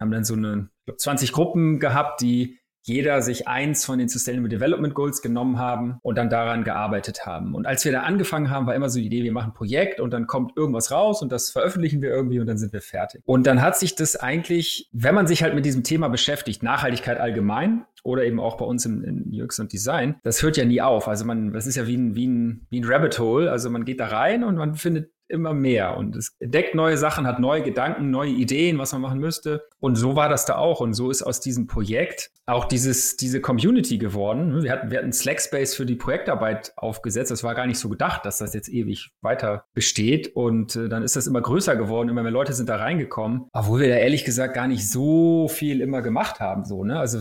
haben 0.00 0.10
dann 0.10 0.24
so 0.24 0.34
eine, 0.34 0.68
ich 0.80 0.84
glaube, 0.86 0.98
20 0.98 1.32
Gruppen 1.32 1.78
gehabt, 1.78 2.20
die 2.20 2.58
jeder 2.88 3.22
sich 3.22 3.46
eins 3.46 3.84
von 3.84 3.98
den 3.98 4.08
Sustainable 4.08 4.48
Development 4.48 4.94
Goals 4.94 5.22
genommen 5.22 5.58
haben 5.58 5.98
und 6.02 6.16
dann 6.16 6.30
daran 6.30 6.64
gearbeitet 6.64 7.26
haben. 7.26 7.54
Und 7.54 7.66
als 7.66 7.84
wir 7.84 7.92
da 7.92 8.00
angefangen 8.00 8.50
haben, 8.50 8.66
war 8.66 8.74
immer 8.74 8.88
so 8.88 8.98
die 8.98 9.06
Idee, 9.06 9.22
wir 9.22 9.32
machen 9.32 9.50
ein 9.50 9.54
Projekt 9.54 10.00
und 10.00 10.12
dann 10.12 10.26
kommt 10.26 10.56
irgendwas 10.56 10.90
raus 10.90 11.22
und 11.22 11.30
das 11.30 11.50
veröffentlichen 11.50 12.02
wir 12.02 12.10
irgendwie 12.10 12.40
und 12.40 12.46
dann 12.46 12.58
sind 12.58 12.72
wir 12.72 12.80
fertig. 12.80 13.22
Und 13.26 13.46
dann 13.46 13.62
hat 13.62 13.76
sich 13.76 13.94
das 13.94 14.16
eigentlich, 14.16 14.88
wenn 14.92 15.14
man 15.14 15.26
sich 15.26 15.42
halt 15.42 15.54
mit 15.54 15.64
diesem 15.64 15.84
Thema 15.84 16.08
beschäftigt, 16.08 16.62
Nachhaltigkeit 16.62 17.18
allgemein 17.18 17.84
oder 18.02 18.24
eben 18.24 18.40
auch 18.40 18.56
bei 18.56 18.64
uns 18.64 18.86
im, 18.86 19.04
in 19.04 19.42
UX 19.42 19.58
und 19.58 19.72
Design, 19.72 20.16
das 20.22 20.42
hört 20.42 20.56
ja 20.56 20.64
nie 20.64 20.80
auf. 20.80 21.08
Also 21.08 21.24
man, 21.24 21.52
das 21.52 21.66
ist 21.66 21.76
ja 21.76 21.86
wie 21.86 21.96
ein, 21.96 22.14
wie 22.14 22.26
ein, 22.26 22.66
wie 22.70 22.80
ein 22.80 22.84
Rabbit 22.84 23.18
Hole. 23.18 23.50
Also 23.50 23.70
man 23.70 23.84
geht 23.84 24.00
da 24.00 24.06
rein 24.06 24.44
und 24.44 24.56
man 24.56 24.74
findet 24.74 25.10
immer 25.28 25.54
mehr 25.54 25.96
und 25.96 26.16
es 26.16 26.34
entdeckt 26.40 26.74
neue 26.74 26.96
Sachen, 26.98 27.26
hat 27.26 27.38
neue 27.38 27.62
Gedanken, 27.62 28.10
neue 28.10 28.30
Ideen, 28.30 28.78
was 28.78 28.92
man 28.92 29.02
machen 29.02 29.20
müsste. 29.20 29.66
Und 29.80 29.96
so 29.96 30.16
war 30.16 30.28
das 30.28 30.44
da 30.44 30.56
auch. 30.56 30.80
Und 30.80 30.94
so 30.94 31.10
ist 31.10 31.22
aus 31.22 31.40
diesem 31.40 31.66
Projekt 31.66 32.30
auch 32.46 32.64
dieses, 32.64 33.16
diese 33.16 33.40
Community 33.40 33.98
geworden. 33.98 34.62
Wir 34.62 34.72
hatten, 34.72 34.90
wir 34.90 34.98
hatten 34.98 35.12
Slackspace 35.12 35.74
für 35.74 35.84
die 35.84 35.96
Projektarbeit 35.96 36.72
aufgesetzt. 36.76 37.30
Das 37.30 37.44
war 37.44 37.54
gar 37.54 37.66
nicht 37.66 37.78
so 37.78 37.88
gedacht, 37.90 38.24
dass 38.24 38.38
das 38.38 38.54
jetzt 38.54 38.70
ewig 38.70 39.10
weiter 39.20 39.64
besteht. 39.74 40.34
Und 40.34 40.74
äh, 40.74 40.88
dann 40.88 41.02
ist 41.02 41.14
das 41.14 41.26
immer 41.26 41.42
größer 41.42 41.76
geworden. 41.76 42.08
Immer 42.08 42.22
mehr 42.22 42.32
Leute 42.32 42.54
sind 42.54 42.68
da 42.68 42.76
reingekommen. 42.76 43.48
Obwohl 43.52 43.80
wir 43.80 43.88
da 43.88 43.96
ehrlich 43.96 44.24
gesagt 44.24 44.54
gar 44.54 44.66
nicht 44.66 44.88
so 44.88 45.48
viel 45.48 45.82
immer 45.82 46.00
gemacht 46.00 46.40
haben. 46.40 46.64
So, 46.64 46.84
ne? 46.84 46.98
Also 46.98 47.18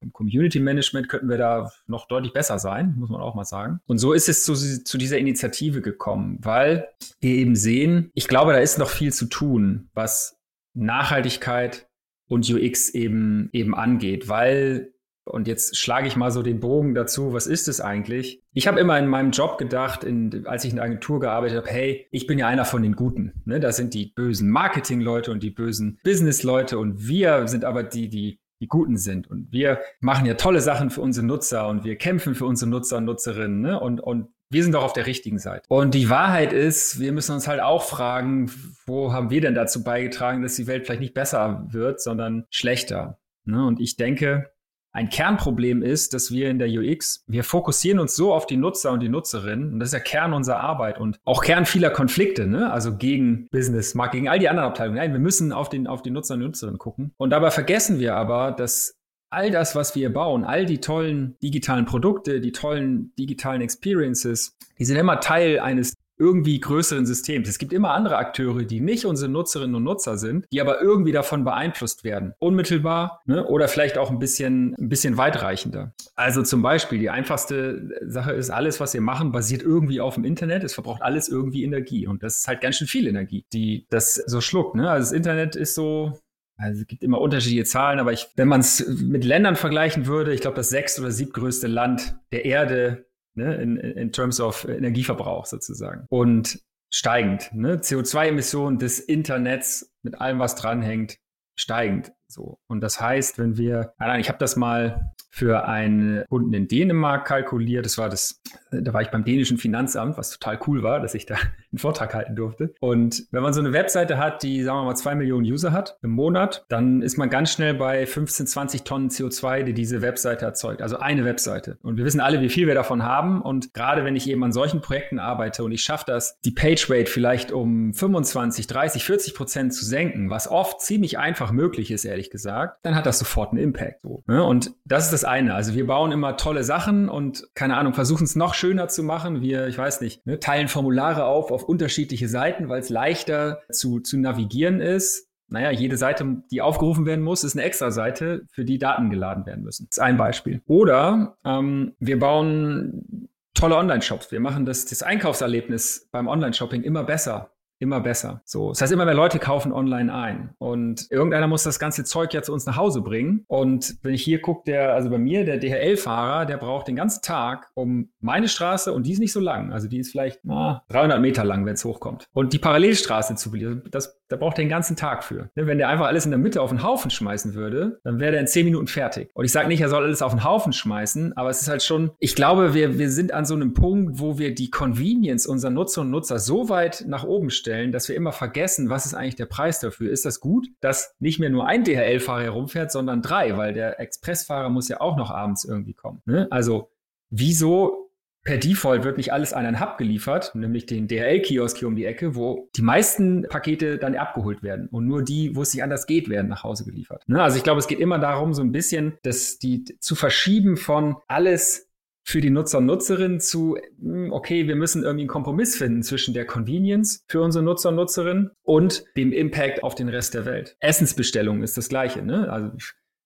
im 0.00 0.12
Community 0.12 0.60
Management 0.60 1.08
könnten 1.08 1.30
wir 1.30 1.38
da 1.38 1.70
noch 1.86 2.06
deutlich 2.06 2.34
besser 2.34 2.58
sein, 2.58 2.94
muss 2.98 3.08
man 3.08 3.22
auch 3.22 3.34
mal 3.34 3.46
sagen. 3.46 3.80
Und 3.86 3.98
so 3.98 4.12
ist 4.12 4.28
es 4.28 4.44
zu, 4.44 4.54
zu 4.54 4.98
dieser 4.98 5.16
Initiative 5.18 5.80
gekommen, 5.80 6.38
weil 6.42 6.88
wir 7.20 7.30
eben 7.30 7.45
sehen, 7.54 8.10
ich 8.14 8.26
glaube, 8.26 8.52
da 8.52 8.58
ist 8.58 8.78
noch 8.78 8.90
viel 8.90 9.12
zu 9.12 9.26
tun, 9.26 9.88
was 9.94 10.38
Nachhaltigkeit 10.74 11.88
und 12.28 12.48
UX 12.50 12.90
eben, 12.90 13.50
eben 13.52 13.74
angeht, 13.74 14.28
weil 14.28 14.92
und 15.28 15.48
jetzt 15.48 15.76
schlage 15.76 16.06
ich 16.06 16.14
mal 16.14 16.30
so 16.30 16.40
den 16.40 16.60
Bogen 16.60 16.94
dazu, 16.94 17.32
was 17.32 17.48
ist 17.48 17.66
es 17.66 17.80
eigentlich? 17.80 18.42
Ich 18.52 18.68
habe 18.68 18.78
immer 18.78 18.96
in 18.96 19.08
meinem 19.08 19.32
Job 19.32 19.58
gedacht, 19.58 20.04
in, 20.04 20.46
als 20.46 20.64
ich 20.64 20.70
in 20.70 20.76
der 20.76 20.84
Agentur 20.84 21.18
gearbeitet 21.18 21.58
habe, 21.58 21.68
hey, 21.68 22.06
ich 22.12 22.28
bin 22.28 22.38
ja 22.38 22.46
einer 22.46 22.64
von 22.64 22.80
den 22.80 22.94
Guten. 22.94 23.32
Ne? 23.44 23.58
Das 23.58 23.76
sind 23.76 23.92
die 23.92 24.06
bösen 24.06 24.48
Marketing-Leute 24.50 25.32
und 25.32 25.42
die 25.42 25.50
bösen 25.50 25.98
Business-Leute 26.04 26.78
und 26.78 27.08
wir 27.08 27.48
sind 27.48 27.64
aber 27.64 27.82
die, 27.82 28.08
die 28.08 28.38
die 28.60 28.68
Guten 28.68 28.96
sind. 28.96 29.28
Und 29.28 29.52
wir 29.52 29.80
machen 30.00 30.26
ja 30.26 30.34
tolle 30.34 30.60
Sachen 30.60 30.90
für 30.90 31.00
unsere 31.00 31.26
Nutzer 31.26 31.68
und 31.68 31.84
wir 31.84 31.96
kämpfen 31.96 32.34
für 32.34 32.46
unsere 32.46 32.70
Nutzer 32.70 32.96
und 32.98 33.04
Nutzerinnen. 33.04 33.60
Ne? 33.60 33.78
Und, 33.78 34.00
und 34.00 34.28
wir 34.50 34.62
sind 34.62 34.72
doch 34.72 34.84
auf 34.84 34.92
der 34.92 35.06
richtigen 35.06 35.38
Seite. 35.38 35.64
Und 35.68 35.94
die 35.94 36.08
Wahrheit 36.08 36.52
ist, 36.52 37.00
wir 37.00 37.12
müssen 37.12 37.32
uns 37.34 37.48
halt 37.48 37.60
auch 37.60 37.82
fragen, 37.82 38.50
wo 38.86 39.12
haben 39.12 39.30
wir 39.30 39.40
denn 39.40 39.54
dazu 39.54 39.82
beigetragen, 39.82 40.42
dass 40.42 40.56
die 40.56 40.66
Welt 40.66 40.86
vielleicht 40.86 41.00
nicht 41.00 41.14
besser 41.14 41.66
wird, 41.68 42.00
sondern 42.00 42.44
schlechter. 42.50 43.18
Ne? 43.44 43.64
Und 43.66 43.80
ich 43.80 43.96
denke, 43.96 44.50
ein 44.96 45.10
Kernproblem 45.10 45.82
ist, 45.82 46.14
dass 46.14 46.30
wir 46.30 46.48
in 46.48 46.58
der 46.58 46.68
UX, 46.68 47.22
wir 47.26 47.44
fokussieren 47.44 47.98
uns 47.98 48.16
so 48.16 48.32
auf 48.32 48.46
die 48.46 48.56
Nutzer 48.56 48.92
und 48.92 49.00
die 49.00 49.10
Nutzerinnen, 49.10 49.74
und 49.74 49.80
das 49.80 49.90
ist 49.90 49.92
ja 49.92 50.00
Kern 50.00 50.32
unserer 50.32 50.60
Arbeit 50.60 50.98
und 50.98 51.20
auch 51.24 51.42
Kern 51.44 51.66
vieler 51.66 51.90
Konflikte, 51.90 52.46
ne? 52.46 52.72
also 52.72 52.96
gegen 52.96 53.46
Business, 53.50 53.94
Markt, 53.94 54.14
gegen 54.14 54.28
all 54.28 54.38
die 54.38 54.48
anderen 54.48 54.70
Abteilungen. 54.70 54.96
Nein, 54.96 55.12
wir 55.12 55.20
müssen 55.20 55.52
auf, 55.52 55.68
den, 55.68 55.86
auf 55.86 56.00
die 56.00 56.10
Nutzer 56.10 56.34
und 56.34 56.40
Nutzerinnen 56.40 56.78
gucken. 56.78 57.12
Und 57.18 57.28
dabei 57.28 57.50
vergessen 57.50 57.98
wir 58.00 58.14
aber, 58.14 58.52
dass 58.52 58.96
all 59.36 59.50
das, 59.50 59.76
was 59.76 59.94
wir 59.94 60.10
bauen, 60.12 60.44
all 60.44 60.64
die 60.64 60.80
tollen 60.80 61.36
digitalen 61.42 61.84
Produkte, 61.84 62.40
die 62.40 62.52
tollen 62.52 63.12
digitalen 63.18 63.60
Experiences, 63.60 64.56
die 64.78 64.86
sind 64.86 64.96
immer 64.96 65.20
Teil 65.20 65.60
eines 65.60 65.92
irgendwie 66.18 66.58
größeren 66.58 67.04
Systems. 67.04 67.46
Es 67.46 67.58
gibt 67.58 67.74
immer 67.74 67.90
andere 67.90 68.16
Akteure, 68.16 68.62
die 68.62 68.80
nicht 68.80 69.04
unsere 69.04 69.30
Nutzerinnen 69.30 69.74
und 69.74 69.84
Nutzer 69.84 70.16
sind, 70.16 70.46
die 70.50 70.62
aber 70.62 70.80
irgendwie 70.80 71.12
davon 71.12 71.44
beeinflusst 71.44 72.04
werden. 72.04 72.32
Unmittelbar 72.38 73.20
ne? 73.26 73.46
oder 73.46 73.68
vielleicht 73.68 73.98
auch 73.98 74.10
ein 74.10 74.18
bisschen, 74.18 74.74
ein 74.78 74.88
bisschen 74.88 75.18
weitreichender. 75.18 75.92
Also 76.14 76.42
zum 76.42 76.62
Beispiel, 76.62 76.98
die 76.98 77.10
einfachste 77.10 77.90
Sache 78.06 78.32
ist, 78.32 78.48
alles, 78.48 78.80
was 78.80 78.94
wir 78.94 79.02
machen, 79.02 79.30
basiert 79.30 79.62
irgendwie 79.62 80.00
auf 80.00 80.14
dem 80.14 80.24
Internet. 80.24 80.64
Es 80.64 80.72
verbraucht 80.72 81.02
alles 81.02 81.28
irgendwie 81.28 81.64
Energie. 81.64 82.06
Und 82.06 82.22
das 82.22 82.38
ist 82.38 82.48
halt 82.48 82.62
ganz 82.62 82.76
schön 82.76 82.88
viel 82.88 83.06
Energie, 83.06 83.44
die 83.52 83.86
das 83.90 84.14
so 84.14 84.40
schluckt. 84.40 84.74
Ne? 84.74 84.88
Also 84.90 85.10
das 85.10 85.12
Internet 85.12 85.54
ist 85.54 85.74
so, 85.74 86.18
also 86.56 86.80
es 86.80 86.86
gibt 86.86 87.02
immer 87.02 87.20
unterschiedliche 87.20 87.64
Zahlen, 87.64 87.98
aber 87.98 88.12
ich, 88.12 88.28
wenn 88.36 88.48
man 88.48 88.60
es 88.60 88.86
mit 88.86 89.24
Ländern 89.24 89.56
vergleichen 89.56 90.06
würde, 90.06 90.32
ich 90.32 90.40
glaube, 90.40 90.56
das 90.56 90.70
sechst- 90.70 90.98
oder 90.98 91.10
siebtgrößte 91.10 91.66
Land 91.66 92.16
der 92.32 92.44
Erde 92.44 93.06
ne, 93.34 93.56
in, 93.56 93.76
in 93.76 94.12
terms 94.12 94.40
of 94.40 94.66
Energieverbrauch 94.66 95.46
sozusagen. 95.46 96.06
Und 96.08 96.60
steigend. 96.90 97.50
Ne? 97.52 97.76
CO2-Emissionen 97.76 98.78
des 98.78 99.00
Internets 99.00 99.92
mit 100.02 100.20
allem, 100.20 100.38
was 100.38 100.54
dranhängt, 100.54 101.18
steigend. 101.56 102.12
So. 102.28 102.58
Und 102.66 102.80
das 102.80 103.00
heißt, 103.00 103.38
wenn 103.38 103.56
wir, 103.56 103.92
nein, 103.98 104.20
ich 104.20 104.28
habe 104.28 104.38
das 104.38 104.56
mal 104.56 105.12
für 105.36 105.68
einen 105.68 106.24
Kunden 106.30 106.54
in 106.54 106.66
Dänemark 106.66 107.26
kalkuliert. 107.26 107.84
Das 107.84 107.98
war 107.98 108.08
das, 108.08 108.40
da 108.70 108.94
war 108.94 109.02
ich 109.02 109.10
beim 109.10 109.22
dänischen 109.22 109.58
Finanzamt, 109.58 110.16
was 110.16 110.30
total 110.30 110.58
cool 110.66 110.82
war, 110.82 110.98
dass 110.98 111.14
ich 111.14 111.26
da 111.26 111.34
einen 111.72 111.78
Vortrag 111.78 112.14
halten 112.14 112.36
durfte. 112.36 112.72
Und 112.80 113.24
wenn 113.32 113.42
man 113.42 113.52
so 113.52 113.60
eine 113.60 113.74
Webseite 113.74 114.16
hat, 114.16 114.42
die, 114.42 114.62
sagen 114.62 114.78
wir 114.78 114.84
mal, 114.84 114.94
zwei 114.94 115.14
Millionen 115.14 115.44
User 115.44 115.72
hat 115.72 115.98
im 116.02 116.12
Monat, 116.12 116.64
dann 116.70 117.02
ist 117.02 117.18
man 117.18 117.28
ganz 117.28 117.52
schnell 117.52 117.74
bei 117.74 118.06
15, 118.06 118.46
20 118.46 118.84
Tonnen 118.84 119.10
CO2, 119.10 119.64
die 119.64 119.74
diese 119.74 120.00
Webseite 120.00 120.46
erzeugt. 120.46 120.80
Also 120.80 120.96
eine 120.96 121.26
Webseite. 121.26 121.76
Und 121.82 121.98
wir 121.98 122.06
wissen 122.06 122.20
alle, 122.20 122.40
wie 122.40 122.48
viel 122.48 122.66
wir 122.66 122.74
davon 122.74 123.02
haben. 123.02 123.42
Und 123.42 123.74
gerade 123.74 124.06
wenn 124.06 124.16
ich 124.16 124.30
eben 124.30 124.42
an 124.42 124.52
solchen 124.52 124.80
Projekten 124.80 125.18
arbeite 125.18 125.64
und 125.64 125.72
ich 125.72 125.82
schaffe 125.82 126.04
das, 126.06 126.40
die 126.46 126.50
Page 126.50 126.88
Rate 126.88 127.10
vielleicht 127.10 127.52
um 127.52 127.92
25, 127.92 128.66
30, 128.66 129.04
40 129.04 129.34
Prozent 129.34 129.74
zu 129.74 129.84
senken, 129.84 130.30
was 130.30 130.50
oft 130.50 130.80
ziemlich 130.80 131.18
einfach 131.18 131.52
möglich 131.52 131.90
ist, 131.90 132.06
ehrlich 132.16 132.30
gesagt, 132.30 132.78
dann 132.82 132.94
hat 132.94 133.06
das 133.06 133.18
sofort 133.18 133.52
einen 133.52 133.62
Impact. 133.62 134.00
So, 134.02 134.24
ne? 134.26 134.42
Und 134.42 134.72
das 134.84 135.04
ist 135.04 135.12
das 135.12 135.24
eine. 135.24 135.54
Also 135.54 135.74
wir 135.74 135.86
bauen 135.86 136.12
immer 136.12 136.36
tolle 136.36 136.64
Sachen 136.64 137.08
und 137.08 137.46
keine 137.54 137.76
Ahnung, 137.76 137.92
versuchen 137.92 138.24
es 138.24 138.36
noch 138.36 138.54
schöner 138.54 138.88
zu 138.88 139.02
machen. 139.02 139.42
Wir, 139.42 139.66
ich 139.66 139.76
weiß 139.76 140.00
nicht, 140.00 140.26
ne, 140.26 140.40
teilen 140.40 140.68
Formulare 140.68 141.24
auf 141.24 141.52
auf 141.52 141.64
unterschiedliche 141.64 142.28
Seiten, 142.28 142.68
weil 142.68 142.80
es 142.80 142.88
leichter 142.88 143.60
zu, 143.70 144.00
zu 144.00 144.18
navigieren 144.18 144.80
ist. 144.80 145.28
Naja, 145.48 145.70
jede 145.70 145.96
Seite, 145.96 146.42
die 146.50 146.60
aufgerufen 146.60 147.06
werden 147.06 147.22
muss, 147.22 147.44
ist 147.44 147.54
eine 147.54 147.64
extra 147.64 147.92
Seite, 147.92 148.42
für 148.50 148.64
die 148.64 148.78
Daten 148.78 149.10
geladen 149.10 149.46
werden 149.46 149.62
müssen. 149.62 149.86
Das 149.88 149.98
ist 149.98 150.02
ein 150.02 150.16
Beispiel. 150.16 150.60
Oder 150.66 151.36
ähm, 151.44 151.94
wir 152.00 152.18
bauen 152.18 153.28
tolle 153.54 153.76
Online-Shops. 153.76 154.32
Wir 154.32 154.40
machen 154.40 154.64
das, 154.64 154.86
das 154.86 155.02
Einkaufserlebnis 155.02 156.08
beim 156.10 156.26
Online-Shopping 156.26 156.82
immer 156.82 157.04
besser 157.04 157.52
immer 157.78 158.00
besser. 158.00 158.42
So, 158.44 158.70
das 158.70 158.80
heißt, 158.80 158.92
immer 158.92 159.04
mehr 159.04 159.14
Leute 159.14 159.38
kaufen 159.38 159.72
online 159.72 160.12
ein 160.12 160.50
und 160.58 161.06
irgendeiner 161.10 161.46
muss 161.46 161.62
das 161.62 161.78
ganze 161.78 162.04
Zeug 162.04 162.32
ja 162.32 162.42
zu 162.42 162.52
uns 162.52 162.66
nach 162.66 162.76
Hause 162.76 163.02
bringen. 163.02 163.44
Und 163.48 163.96
wenn 164.02 164.14
ich 164.14 164.22
hier 164.22 164.40
gucke, 164.40 164.62
der, 164.66 164.94
also 164.94 165.10
bei 165.10 165.18
mir, 165.18 165.44
der 165.44 165.58
DHL-Fahrer, 165.58 166.46
der 166.46 166.56
braucht 166.56 166.88
den 166.88 166.96
ganzen 166.96 167.22
Tag 167.22 167.70
um 167.74 168.10
meine 168.20 168.48
Straße 168.48 168.92
und 168.92 169.06
die 169.06 169.12
ist 169.12 169.18
nicht 169.18 169.32
so 169.32 169.40
lang. 169.40 169.72
Also 169.72 169.88
die 169.88 169.98
ist 169.98 170.10
vielleicht 170.10 170.40
na, 170.44 170.82
300 170.88 171.20
Meter 171.20 171.44
lang, 171.44 171.66
wenn 171.66 171.74
es 171.74 171.84
hochkommt. 171.84 172.26
Und 172.32 172.52
die 172.52 172.58
Parallelstraße 172.58 173.34
zu 173.36 173.50
beliefern, 173.50 173.82
das, 173.90 174.20
da 174.28 174.36
braucht 174.36 174.58
er 174.58 174.64
den 174.64 174.68
ganzen 174.68 174.96
Tag 174.96 175.24
für. 175.24 175.50
Ne, 175.54 175.66
wenn 175.66 175.78
der 175.78 175.88
einfach 175.88 176.06
alles 176.06 176.24
in 176.24 176.30
der 176.30 176.38
Mitte 176.38 176.62
auf 176.62 176.70
den 176.70 176.82
Haufen 176.82 177.10
schmeißen 177.10 177.54
würde, 177.54 178.00
dann 178.04 178.20
wäre 178.20 178.32
der 178.32 178.40
in 178.40 178.46
10 178.46 178.64
Minuten 178.64 178.86
fertig. 178.86 179.30
Und 179.34 179.44
ich 179.44 179.52
sage 179.52 179.68
nicht, 179.68 179.80
er 179.80 179.88
soll 179.88 180.04
alles 180.04 180.22
auf 180.22 180.32
den 180.32 180.44
Haufen 180.44 180.72
schmeißen, 180.72 181.36
aber 181.36 181.50
es 181.50 181.60
ist 181.60 181.68
halt 181.68 181.82
schon, 181.82 182.10
ich 182.18 182.34
glaube, 182.34 182.74
wir, 182.74 182.98
wir 182.98 183.10
sind 183.10 183.32
an 183.32 183.44
so 183.44 183.54
einem 183.54 183.74
Punkt, 183.74 184.18
wo 184.18 184.38
wir 184.38 184.54
die 184.54 184.70
Convenience 184.70 185.46
unserer 185.46 185.70
Nutzer 185.70 186.00
und 186.02 186.10
Nutzer 186.10 186.38
so 186.38 186.68
weit 186.68 187.04
nach 187.06 187.24
oben 187.24 187.50
stellen, 187.50 187.65
stellen, 187.66 187.90
dass 187.90 188.08
wir 188.08 188.14
immer 188.14 188.32
vergessen, 188.32 188.90
was 188.90 189.06
ist 189.06 189.14
eigentlich 189.14 189.34
der 189.34 189.46
Preis 189.46 189.80
dafür? 189.80 190.10
Ist 190.10 190.24
das 190.24 190.38
gut, 190.38 190.68
dass 190.80 191.14
nicht 191.18 191.40
mehr 191.40 191.50
nur 191.50 191.66
ein 191.66 191.82
DHL-Fahrer 191.82 192.44
herumfährt, 192.44 192.92
sondern 192.92 193.22
drei, 193.22 193.56
weil 193.56 193.74
der 193.74 193.98
Expressfahrer 193.98 194.68
muss 194.68 194.88
ja 194.88 195.00
auch 195.00 195.16
noch 195.16 195.30
abends 195.32 195.64
irgendwie 195.64 195.94
kommen. 195.94 196.22
Ne? 196.26 196.46
Also 196.50 196.90
wieso 197.28 198.06
per 198.44 198.58
Default 198.58 199.02
wird 199.02 199.16
nicht 199.16 199.32
alles 199.32 199.52
an 199.52 199.66
einen 199.66 199.80
Hub 199.80 199.98
geliefert, 199.98 200.54
nämlich 200.54 200.86
den 200.86 201.08
DHL-Kiosk 201.08 201.78
hier 201.78 201.88
um 201.88 201.96
die 201.96 202.04
Ecke, 202.04 202.36
wo 202.36 202.68
die 202.76 202.82
meisten 202.82 203.42
Pakete 203.48 203.98
dann 203.98 204.14
abgeholt 204.14 204.62
werden 204.62 204.86
und 204.86 205.08
nur 205.08 205.24
die, 205.24 205.56
wo 205.56 205.62
es 205.62 205.74
nicht 205.74 205.82
anders 205.82 206.06
geht, 206.06 206.28
werden 206.28 206.46
nach 206.46 206.62
Hause 206.62 206.84
geliefert. 206.84 207.24
Ne? 207.26 207.42
Also 207.42 207.56
ich 207.56 207.64
glaube, 207.64 207.80
es 207.80 207.88
geht 207.88 207.98
immer 207.98 208.20
darum, 208.20 208.54
so 208.54 208.62
ein 208.62 208.70
bisschen, 208.70 209.18
dass 209.24 209.58
die 209.58 209.84
zu 209.98 210.14
verschieben 210.14 210.76
von 210.76 211.16
alles 211.26 211.85
für 212.26 212.40
die 212.40 212.50
Nutzer 212.50 212.78
und 212.78 212.86
Nutzerinnen 212.86 213.38
zu, 213.38 213.78
hm, 214.00 214.32
okay, 214.32 214.66
wir 214.66 214.74
müssen 214.74 215.04
irgendwie 215.04 215.22
einen 215.22 215.28
Kompromiss 215.28 215.76
finden 215.76 216.02
zwischen 216.02 216.34
der 216.34 216.44
Convenience 216.44 217.24
für 217.28 217.40
unsere 217.40 217.64
Nutzer 217.64 217.90
und 217.90 217.94
Nutzerinnen 217.94 218.50
und 218.62 219.04
dem 219.16 219.32
Impact 219.32 219.84
auf 219.84 219.94
den 219.94 220.08
Rest 220.08 220.34
der 220.34 220.44
Welt. 220.44 220.76
Essensbestellung 220.80 221.62
ist 221.62 221.76
das 221.76 221.88
Gleiche. 221.88 222.22
Ne? 222.22 222.50
Also 222.50 222.72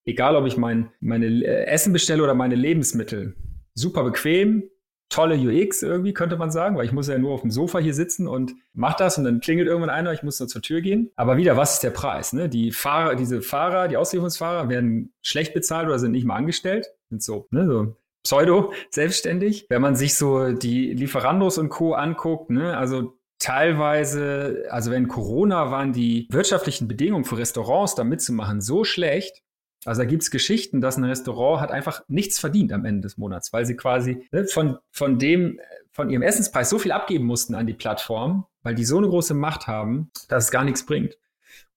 egal, 0.04 0.37
ob 0.37 0.47
ich 0.47 0.59
mein, 0.59 0.90
meine 1.00 1.26
äh, 1.26 1.64
Essen 1.64 1.95
bestelle 1.95 2.23
oder 2.23 2.35
meine 2.35 2.57
Lebensmittel, 2.57 3.37
super 3.73 4.04
bequem, 4.04 4.64
tolle 5.09 5.37
UX 5.37 5.83
irgendwie, 5.83 6.12
könnte 6.12 6.37
man 6.37 6.50
sagen, 6.50 6.76
weil 6.76 6.85
ich 6.85 6.92
muss 6.92 7.09
ja 7.09 7.16
nur 7.16 7.33
auf 7.33 7.40
dem 7.40 7.50
Sofa 7.50 7.78
hier 7.78 7.95
sitzen 7.95 8.28
und 8.28 8.52
mach 8.75 8.95
das 8.95 9.16
und 9.16 9.25
dann 9.25 9.40
klingelt 9.40 9.66
irgendwann 9.66 9.90
einer, 9.90 10.12
ich 10.12 10.23
muss 10.23 10.38
nur 10.38 10.49
zur 10.49 10.61
Tür 10.61 10.83
gehen. 10.83 11.11
Aber 11.16 11.38
wieder, 11.38 11.57
was 11.57 11.75
ist 11.75 11.83
der 11.83 11.90
Preis? 11.90 12.35
Ne? 12.35 12.50
Die 12.50 12.71
Fahrer, 12.71 13.16
diese 13.16 13.40
Fahrer, 13.40 13.88
die 13.88 13.97
Auslieferungsfahrer 13.97 14.69
werden 14.69 15.14
schlecht 15.23 15.54
bezahlt 15.54 15.88
oder 15.88 15.99
sind 15.99 16.12
nicht 16.12 16.26
mal 16.26 16.37
angestellt. 16.37 16.87
Sind 17.09 17.23
so, 17.23 17.49
ne, 17.50 17.66
so 17.66 17.97
pseudo-selbstständig. 18.23 19.67
Wenn 19.69 19.83
man 19.83 19.97
sich 19.97 20.15
so 20.15 20.53
die 20.53 20.93
Lieferandos 20.93 21.59
und 21.59 21.69
Co. 21.69 21.95
anguckt, 21.95 22.50
ne, 22.50 22.77
also 22.77 23.17
teilweise, 23.39 24.67
also 24.71 24.91
wenn 24.91 25.09
Corona 25.09 25.71
waren 25.71 25.93
die 25.93 26.29
wirtschaftlichen 26.31 26.87
Bedingungen 26.87 27.25
für 27.25 27.39
Restaurants 27.39 27.95
da 27.95 28.05
mitzumachen 28.05 28.61
so 28.61 28.85
schlecht. 28.85 29.43
Also 29.87 30.03
da 30.03 30.07
gibt's 30.07 30.31
Geschichten, 30.31 30.83
dass 30.83 30.99
ein 30.99 31.05
Restaurant 31.05 31.62
hat 31.62 31.71
einfach 31.71 32.03
nichts 32.07 32.39
verdient 32.39 32.71
am 32.73 32.85
Ende 32.85 33.00
des 33.00 33.17
Monats, 33.17 33.53
weil 33.53 33.65
sie 33.65 33.77
quasi 33.77 34.27
ne, 34.31 34.45
von, 34.45 34.79
von 34.93 35.19
dem, 35.19 35.59
von 35.91 36.11
ihrem 36.11 36.23
Essenspreis 36.23 36.69
so 36.69 36.79
viel 36.79 36.93
abgeben 36.93 37.25
mussten 37.25 37.55
an 37.55 37.67
die 37.67 37.73
Plattform, 37.73 38.45
weil 38.62 38.75
die 38.75 38.85
so 38.85 38.99
eine 38.99 39.09
große 39.09 39.33
Macht 39.33 39.67
haben, 39.67 40.11
dass 40.29 40.45
es 40.45 40.50
gar 40.50 40.65
nichts 40.65 40.85
bringt. 40.85 41.17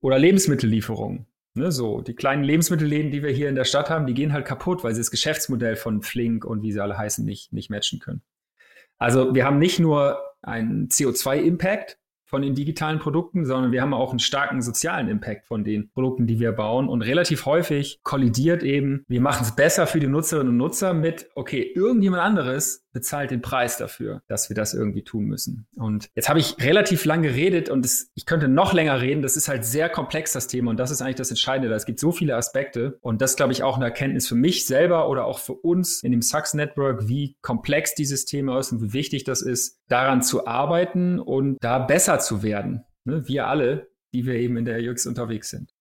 Oder 0.02 0.20
Lebensmittellieferungen. 0.20 1.28
Ne, 1.56 1.72
so, 1.72 2.02
die 2.02 2.16
kleinen 2.16 2.44
Lebensmittelläden, 2.44 3.12
die 3.12 3.22
wir 3.22 3.30
hier 3.30 3.48
in 3.48 3.56
der 3.56 3.66
Stadt 3.66 3.92
haben, 3.92 4.08
die 4.08 4.16
gehen 4.16 4.34
halt 4.34 4.46
kaputt, 4.46 4.84
weil 4.84 4.96
sie 4.96 5.02
das 5.02 5.12
Geschäftsmodell 5.12 5.76
von 5.76 6.02
Flink 6.02 6.46
und 6.46 6.64
wie 6.64 6.72
sie 6.72 6.80
alle 6.80 6.98
heißen 6.98 7.24
nicht, 7.24 7.54
nicht 7.54 7.70
matchen 7.70 8.00
können. 8.00 8.24
Also 8.98 9.36
wir 9.36 9.46
haben 9.46 9.60
nicht 9.60 9.80
nur 9.80 10.18
einen 10.42 10.88
CO2-Impact 10.88 12.00
von 12.26 12.42
den 12.42 12.56
digitalen 12.56 12.98
Produkten, 12.98 13.46
sondern 13.46 13.72
wir 13.72 13.84
haben 13.84 13.94
auch 13.94 14.10
einen 14.10 14.18
starken 14.18 14.64
sozialen 14.64 15.08
Impact 15.08 15.46
von 15.46 15.64
den 15.64 15.92
Produkten, 15.92 16.26
die 16.26 16.40
wir 16.40 16.52
bauen. 16.54 16.90
Und 16.90 17.04
relativ 17.04 17.46
häufig 17.46 18.00
kollidiert 18.02 18.64
eben, 18.64 19.06
wir 19.08 19.22
machen 19.22 19.44
es 19.44 19.56
besser 19.56 19.86
für 19.86 20.00
die 20.00 20.08
Nutzerinnen 20.08 20.50
und 20.50 20.58
Nutzer 20.58 20.96
mit, 20.96 21.30
okay, 21.36 21.62
irgendjemand 21.62 22.24
anderes 22.24 22.83
bezahlt 22.94 23.32
den 23.32 23.42
Preis 23.42 23.78
dafür, 23.78 24.22
dass 24.28 24.50
wir 24.50 24.56
das 24.56 24.74
irgendwie 24.74 25.04
tun 25.04 25.26
müssen. 25.26 25.68
Und 25.76 26.10
jetzt 26.16 26.30
habe 26.30 26.40
ich 26.40 26.56
relativ 26.62 27.06
lang 27.06 27.24
geredet 27.24 27.70
und 27.70 27.86
es, 27.86 28.12
ich 28.16 28.26
könnte 28.26 28.48
noch 28.48 28.74
länger 28.74 29.02
reden. 29.02 29.22
Das 29.22 29.36
ist 29.36 29.48
halt 29.48 29.66
sehr 29.66 29.90
komplex, 29.90 30.32
das 30.32 30.48
Thema. 30.48 30.72
Und 30.72 30.78
das 30.78 30.92
ist 30.92 31.02
eigentlich 31.02 31.16
das 31.16 31.30
Entscheidende. 31.30 31.74
Es 31.76 31.86
gibt 31.86 32.00
so 32.00 32.12
viele 32.12 32.36
Aspekte. 32.36 32.98
Und 33.02 33.22
das, 33.22 33.36
glaube 33.36 33.52
ich, 33.52 33.64
auch 33.64 33.76
eine 33.76 33.86
Erkenntnis 33.86 34.28
für 34.28 34.36
mich 34.36 34.66
selber 34.66 35.10
oder 35.10 35.26
auch 35.26 35.40
für 35.40 35.54
uns 35.54 36.02
in 36.04 36.12
dem 36.12 36.22
Sachs 36.22 36.54
Network, 36.54 37.08
wie 37.08 37.36
komplex 37.42 37.96
dieses 37.96 38.26
Thema 38.26 38.60
ist 38.60 38.72
und 38.72 38.82
wie 38.82 38.94
wichtig 38.94 39.24
das 39.24 39.42
ist, 39.42 39.80
daran 39.88 40.22
zu 40.22 40.46
arbeiten 40.46 41.20
und 41.20 41.58
da 41.62 41.80
besser 41.80 42.20
zu 42.20 42.44
werden. 42.44 42.84
Ne? 43.06 43.28
Wir 43.28 43.48
alle, 43.48 43.90
die 44.14 44.26
wir 44.26 44.36
eben 44.36 44.58
in 44.58 44.66
der 44.66 44.80
UX 44.80 45.08
unterwegs 45.08 45.50
sind. 45.50 45.73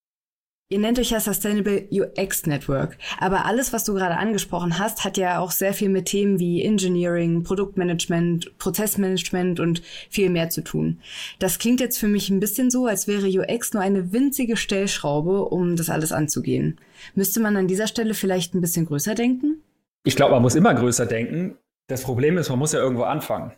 Ihr 0.73 0.79
nennt 0.79 0.99
euch 0.99 1.11
ja 1.11 1.21
Sustainable 1.21 1.87
UX 1.93 2.47
Network, 2.47 2.97
aber 3.19 3.45
alles, 3.45 3.75
was 3.75 3.85
du 3.85 3.93
gerade 3.93 4.17
angesprochen 4.17 4.79
hast, 4.79 5.05
hat 5.05 5.19
ja 5.19 5.39
auch 5.39 5.51
sehr 5.51 5.75
viel 5.75 5.91
mit 5.91 6.07
Themen 6.07 6.39
wie 6.39 6.65
Engineering, 6.65 7.43
Produktmanagement, 7.43 8.57
Prozessmanagement 8.57 9.61
und 9.61 9.83
viel 10.09 10.31
mehr 10.31 10.49
zu 10.49 10.65
tun. 10.65 10.99
Das 11.39 11.59
klingt 11.59 11.81
jetzt 11.81 11.99
für 11.99 12.09
mich 12.09 12.31
ein 12.31 12.41
bisschen 12.41 12.71
so, 12.71 12.87
als 12.87 13.07
wäre 13.07 13.27
UX 13.27 13.75
nur 13.75 13.83
eine 13.83 14.15
winzige 14.15 14.57
Stellschraube, 14.57 15.45
um 15.45 15.77
das 15.77 15.91
alles 15.91 16.11
anzugehen. 16.11 16.79
Müsste 17.15 17.41
man 17.41 17.55
an 17.59 17.69
dieser 17.69 17.87
Stelle 17.87 18.15
vielleicht 18.15 18.55
ein 18.55 18.63
bisschen 18.63 18.87
größer 18.87 19.15
denken? 19.15 19.61
Ich 20.05 20.17
glaube, 20.17 20.33
man 20.33 20.41
muss 20.41 20.55
immer 20.55 20.73
größer 20.73 21.05
denken. 21.05 21.59
Das 21.87 22.03
Problem 22.03 22.39
ist, 22.39 22.49
man 22.49 22.59
muss 22.59 22.73
ja 22.73 22.79
irgendwo 22.81 23.03
anfangen 23.03 23.53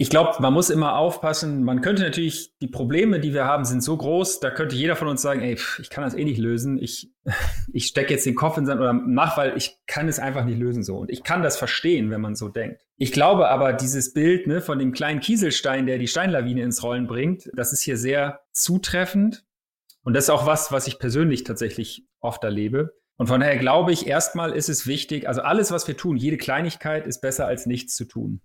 ich 0.00 0.08
glaube, 0.08 0.40
man 0.40 0.54
muss 0.54 0.70
immer 0.70 0.96
aufpassen. 0.96 1.62
Man 1.62 1.82
könnte 1.82 2.02
natürlich, 2.02 2.56
die 2.62 2.68
Probleme, 2.68 3.20
die 3.20 3.34
wir 3.34 3.44
haben, 3.44 3.66
sind 3.66 3.82
so 3.82 3.98
groß, 3.98 4.40
da 4.40 4.50
könnte 4.50 4.74
jeder 4.74 4.96
von 4.96 5.08
uns 5.08 5.20
sagen, 5.20 5.42
ey, 5.42 5.58
ich 5.78 5.90
kann 5.90 6.02
das 6.02 6.14
eh 6.14 6.24
nicht 6.24 6.38
lösen. 6.38 6.78
Ich, 6.78 7.12
ich 7.74 7.84
stecke 7.84 8.14
jetzt 8.14 8.24
den 8.24 8.34
Kopf 8.34 8.56
in 8.56 8.64
sein 8.64 8.78
oder 8.78 8.94
mach, 8.94 9.36
weil 9.36 9.58
ich 9.58 9.76
kann 9.86 10.08
es 10.08 10.18
einfach 10.18 10.46
nicht 10.46 10.58
lösen 10.58 10.82
so. 10.82 10.96
Und 10.96 11.10
ich 11.10 11.22
kann 11.22 11.42
das 11.42 11.58
verstehen, 11.58 12.10
wenn 12.10 12.22
man 12.22 12.34
so 12.34 12.48
denkt. 12.48 12.80
Ich 12.96 13.12
glaube 13.12 13.50
aber, 13.50 13.74
dieses 13.74 14.14
Bild 14.14 14.46
ne, 14.46 14.62
von 14.62 14.78
dem 14.78 14.92
kleinen 14.92 15.20
Kieselstein, 15.20 15.84
der 15.84 15.98
die 15.98 16.08
Steinlawine 16.08 16.62
ins 16.62 16.82
Rollen 16.82 17.06
bringt, 17.06 17.50
das 17.54 17.74
ist 17.74 17.82
hier 17.82 17.98
sehr 17.98 18.40
zutreffend. 18.54 19.44
Und 20.02 20.14
das 20.14 20.24
ist 20.24 20.30
auch 20.30 20.46
was, 20.46 20.72
was 20.72 20.86
ich 20.86 20.98
persönlich 20.98 21.44
tatsächlich 21.44 22.06
oft 22.20 22.42
erlebe. 22.42 22.94
Und 23.18 23.26
von 23.26 23.40
daher 23.40 23.58
glaube 23.58 23.92
ich, 23.92 24.06
erstmal 24.06 24.52
ist 24.52 24.70
es 24.70 24.86
wichtig, 24.86 25.28
also 25.28 25.42
alles, 25.42 25.70
was 25.72 25.86
wir 25.86 25.98
tun, 25.98 26.16
jede 26.16 26.38
Kleinigkeit 26.38 27.06
ist 27.06 27.20
besser 27.20 27.46
als 27.46 27.66
nichts 27.66 27.94
zu 27.94 28.06
tun. 28.06 28.40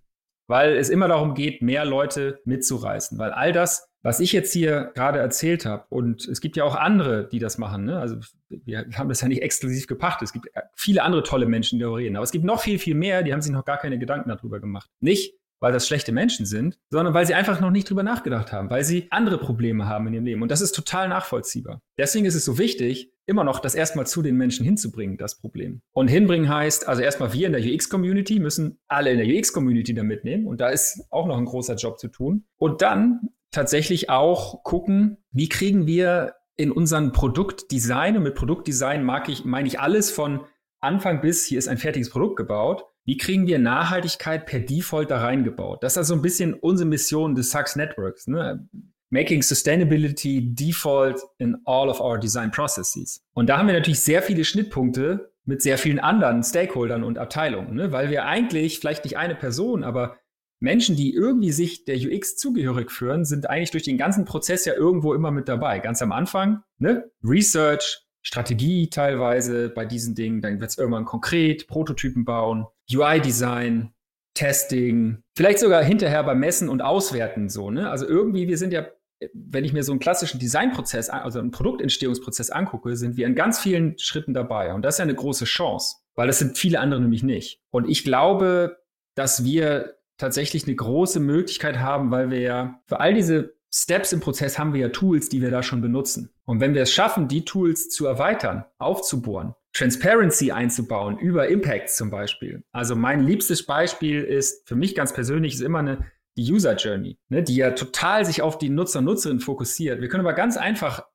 Weil 0.46 0.76
es 0.76 0.88
immer 0.88 1.08
darum 1.08 1.34
geht, 1.34 1.62
mehr 1.62 1.84
Leute 1.84 2.40
mitzureißen. 2.44 3.18
Weil 3.18 3.32
all 3.32 3.52
das, 3.52 3.88
was 4.02 4.20
ich 4.20 4.32
jetzt 4.32 4.52
hier 4.52 4.92
gerade 4.94 5.18
erzählt 5.18 5.66
habe, 5.66 5.86
und 5.88 6.26
es 6.26 6.40
gibt 6.40 6.56
ja 6.56 6.64
auch 6.64 6.76
andere, 6.76 7.28
die 7.28 7.38
das 7.38 7.58
machen, 7.58 7.84
ne? 7.84 7.98
also 7.98 8.16
wir 8.48 8.86
haben 8.94 9.08
das 9.08 9.20
ja 9.20 9.28
nicht 9.28 9.42
exklusiv 9.42 9.86
gepachtet, 9.86 10.28
es 10.28 10.32
gibt 10.32 10.48
viele 10.74 11.02
andere 11.02 11.22
tolle 11.22 11.46
Menschen, 11.46 11.78
die 11.78 11.82
darüber 11.82 11.98
reden, 11.98 12.16
aber 12.16 12.24
es 12.24 12.32
gibt 12.32 12.44
noch 12.44 12.60
viel, 12.60 12.78
viel 12.78 12.94
mehr, 12.94 13.22
die 13.22 13.32
haben 13.32 13.42
sich 13.42 13.52
noch 13.52 13.64
gar 13.64 13.78
keine 13.78 13.98
Gedanken 13.98 14.28
darüber 14.28 14.60
gemacht. 14.60 14.88
Nicht, 15.00 15.34
weil 15.60 15.72
das 15.72 15.86
schlechte 15.86 16.12
Menschen 16.12 16.46
sind, 16.46 16.78
sondern 16.90 17.14
weil 17.14 17.26
sie 17.26 17.34
einfach 17.34 17.60
noch 17.60 17.70
nicht 17.70 17.88
drüber 17.88 18.02
nachgedacht 18.02 18.52
haben, 18.52 18.70
weil 18.70 18.84
sie 18.84 19.08
andere 19.10 19.38
Probleme 19.38 19.86
haben 19.86 20.06
in 20.08 20.14
ihrem 20.14 20.24
Leben. 20.24 20.42
Und 20.42 20.50
das 20.50 20.60
ist 20.60 20.72
total 20.72 21.08
nachvollziehbar. 21.08 21.80
Deswegen 21.98 22.26
ist 22.26 22.34
es 22.34 22.44
so 22.44 22.58
wichtig, 22.58 23.12
immer 23.26 23.42
noch 23.42 23.58
das 23.58 23.74
erstmal 23.74 24.06
zu 24.06 24.22
den 24.22 24.36
Menschen 24.36 24.64
hinzubringen, 24.64 25.16
das 25.16 25.38
Problem. 25.38 25.82
Und 25.92 26.08
hinbringen 26.08 26.48
heißt, 26.48 26.86
also 26.86 27.02
erstmal 27.02 27.32
wir 27.32 27.46
in 27.46 27.52
der 27.52 27.62
UX-Community 27.62 28.38
müssen 28.38 28.78
alle 28.86 29.10
in 29.10 29.18
der 29.18 29.26
UX-Community 29.26 29.94
da 29.94 30.04
mitnehmen. 30.04 30.46
Und 30.46 30.60
da 30.60 30.68
ist 30.68 31.02
auch 31.10 31.26
noch 31.26 31.36
ein 31.36 31.44
großer 31.44 31.74
Job 31.74 31.98
zu 31.98 32.08
tun. 32.08 32.44
Und 32.56 32.82
dann 32.82 33.30
tatsächlich 33.50 34.10
auch 34.10 34.62
gucken, 34.62 35.18
wie 35.32 35.48
kriegen 35.48 35.86
wir 35.86 36.34
in 36.56 36.70
unseren 36.70 37.12
Produktdesign, 37.12 38.16
und 38.16 38.22
mit 38.22 38.34
Produktdesign 38.34 39.04
mag 39.04 39.28
ich, 39.28 39.44
meine 39.44 39.68
ich 39.68 39.80
alles 39.80 40.10
von 40.10 40.40
Anfang 40.80 41.20
bis 41.20 41.44
hier 41.44 41.58
ist 41.58 41.68
ein 41.68 41.78
fertiges 41.78 42.10
Produkt 42.10 42.36
gebaut, 42.36 42.84
wie 43.06 43.16
kriegen 43.16 43.46
wir 43.46 43.60
Nachhaltigkeit 43.60 44.46
per 44.46 44.58
Default 44.58 45.10
da 45.10 45.20
reingebaut? 45.20 45.82
Das 45.82 45.92
ist 45.92 45.98
also 45.98 46.14
ein 46.14 46.22
bisschen 46.22 46.54
unsere 46.54 46.88
Mission 46.88 47.36
des 47.36 47.50
Sachs 47.50 47.76
Networks. 47.76 48.26
Ne? 48.26 48.68
Making 49.10 49.42
Sustainability 49.42 50.52
Default 50.52 51.20
in 51.38 51.56
all 51.64 51.88
of 51.88 52.00
our 52.00 52.18
design 52.18 52.50
processes. 52.50 53.22
Und 53.32 53.48
da 53.48 53.58
haben 53.58 53.68
wir 53.68 53.74
natürlich 53.74 54.00
sehr 54.00 54.22
viele 54.22 54.44
Schnittpunkte 54.44 55.30
mit 55.44 55.62
sehr 55.62 55.78
vielen 55.78 56.00
anderen 56.00 56.42
Stakeholdern 56.42 57.04
und 57.04 57.16
Abteilungen, 57.16 57.76
ne? 57.76 57.92
weil 57.92 58.10
wir 58.10 58.24
eigentlich 58.26 58.80
vielleicht 58.80 59.04
nicht 59.04 59.16
eine 59.16 59.36
Person, 59.36 59.84
aber 59.84 60.18
Menschen, 60.58 60.96
die 60.96 61.14
irgendwie 61.14 61.52
sich 61.52 61.84
der 61.84 61.96
UX 61.96 62.36
zugehörig 62.36 62.90
führen, 62.90 63.24
sind 63.24 63.48
eigentlich 63.48 63.70
durch 63.70 63.84
den 63.84 63.98
ganzen 63.98 64.24
Prozess 64.24 64.64
ja 64.64 64.74
irgendwo 64.74 65.14
immer 65.14 65.30
mit 65.30 65.48
dabei. 65.48 65.78
Ganz 65.78 66.02
am 66.02 66.10
Anfang, 66.12 66.62
ne? 66.78 67.10
Research, 67.22 68.02
Strategie 68.22 68.88
teilweise 68.88 69.68
bei 69.68 69.84
diesen 69.84 70.14
Dingen, 70.14 70.40
dann 70.40 70.58
wird 70.58 70.70
es 70.70 70.78
irgendwann 70.78 71.04
konkret, 71.04 71.68
Prototypen 71.68 72.24
bauen, 72.24 72.66
UI-Design, 72.92 73.92
Testing, 74.34 75.22
vielleicht 75.34 75.58
sogar 75.58 75.82
hinterher 75.82 76.22
beim 76.22 76.38
Messen 76.38 76.68
und 76.68 76.82
Auswerten 76.82 77.48
so. 77.48 77.70
Ne? 77.70 77.90
Also 77.90 78.06
irgendwie, 78.06 78.46
wir 78.48 78.58
sind 78.58 78.72
ja, 78.72 78.86
wenn 79.32 79.64
ich 79.64 79.72
mir 79.72 79.82
so 79.82 79.92
einen 79.92 79.98
klassischen 79.98 80.38
Designprozess, 80.38 81.08
also 81.08 81.38
einen 81.38 81.50
Produktentstehungsprozess 81.50 82.50
angucke, 82.50 82.96
sind 82.96 83.16
wir 83.16 83.26
in 83.26 83.34
ganz 83.34 83.58
vielen 83.58 83.98
Schritten 83.98 84.34
dabei. 84.34 84.74
Und 84.74 84.82
das 84.82 84.94
ist 84.94 84.98
ja 84.98 85.04
eine 85.04 85.14
große 85.14 85.46
Chance, 85.46 85.96
weil 86.14 86.26
das 86.26 86.38
sind 86.38 86.58
viele 86.58 86.80
andere 86.80 87.00
nämlich 87.00 87.22
nicht. 87.22 87.60
Und 87.70 87.88
ich 87.88 88.04
glaube, 88.04 88.78
dass 89.14 89.42
wir 89.42 89.96
tatsächlich 90.18 90.66
eine 90.66 90.76
große 90.76 91.20
Möglichkeit 91.20 91.78
haben, 91.78 92.10
weil 92.10 92.30
wir 92.30 92.40
ja 92.40 92.80
für 92.86 93.00
all 93.00 93.14
diese 93.14 93.56
Steps 93.72 94.12
im 94.12 94.20
Prozess 94.20 94.58
haben 94.58 94.72
wir 94.72 94.80
ja 94.80 94.88
Tools, 94.88 95.28
die 95.28 95.42
wir 95.42 95.50
da 95.50 95.62
schon 95.62 95.80
benutzen. 95.80 96.30
Und 96.44 96.60
wenn 96.60 96.74
wir 96.74 96.82
es 96.82 96.92
schaffen, 96.92 97.28
die 97.28 97.44
Tools 97.44 97.90
zu 97.90 98.06
erweitern, 98.06 98.64
aufzubohren, 98.78 99.54
Transparency 99.76 100.52
einzubauen 100.52 101.18
über 101.18 101.48
Impacts 101.48 101.96
zum 101.96 102.10
Beispiel. 102.10 102.62
Also 102.72 102.96
mein 102.96 103.22
liebstes 103.22 103.66
Beispiel 103.66 104.22
ist 104.22 104.66
für 104.66 104.74
mich 104.74 104.94
ganz 104.94 105.12
persönlich 105.12 105.54
ist 105.54 105.60
immer 105.60 105.80
eine 105.80 106.06
die 106.38 106.50
User 106.50 106.76
Journey, 106.76 107.18
ne, 107.28 107.42
die 107.42 107.56
ja 107.56 107.70
total 107.70 108.24
sich 108.24 108.42
auf 108.42 108.58
die 108.58 108.68
Nutzer 108.68 109.00
und 109.00 109.06
Nutzerinnen 109.06 109.40
fokussiert. 109.40 110.00
Wir 110.00 110.08
können 110.08 110.24
aber 110.24 110.34
ganz 110.34 110.56
einfach 110.56 111.06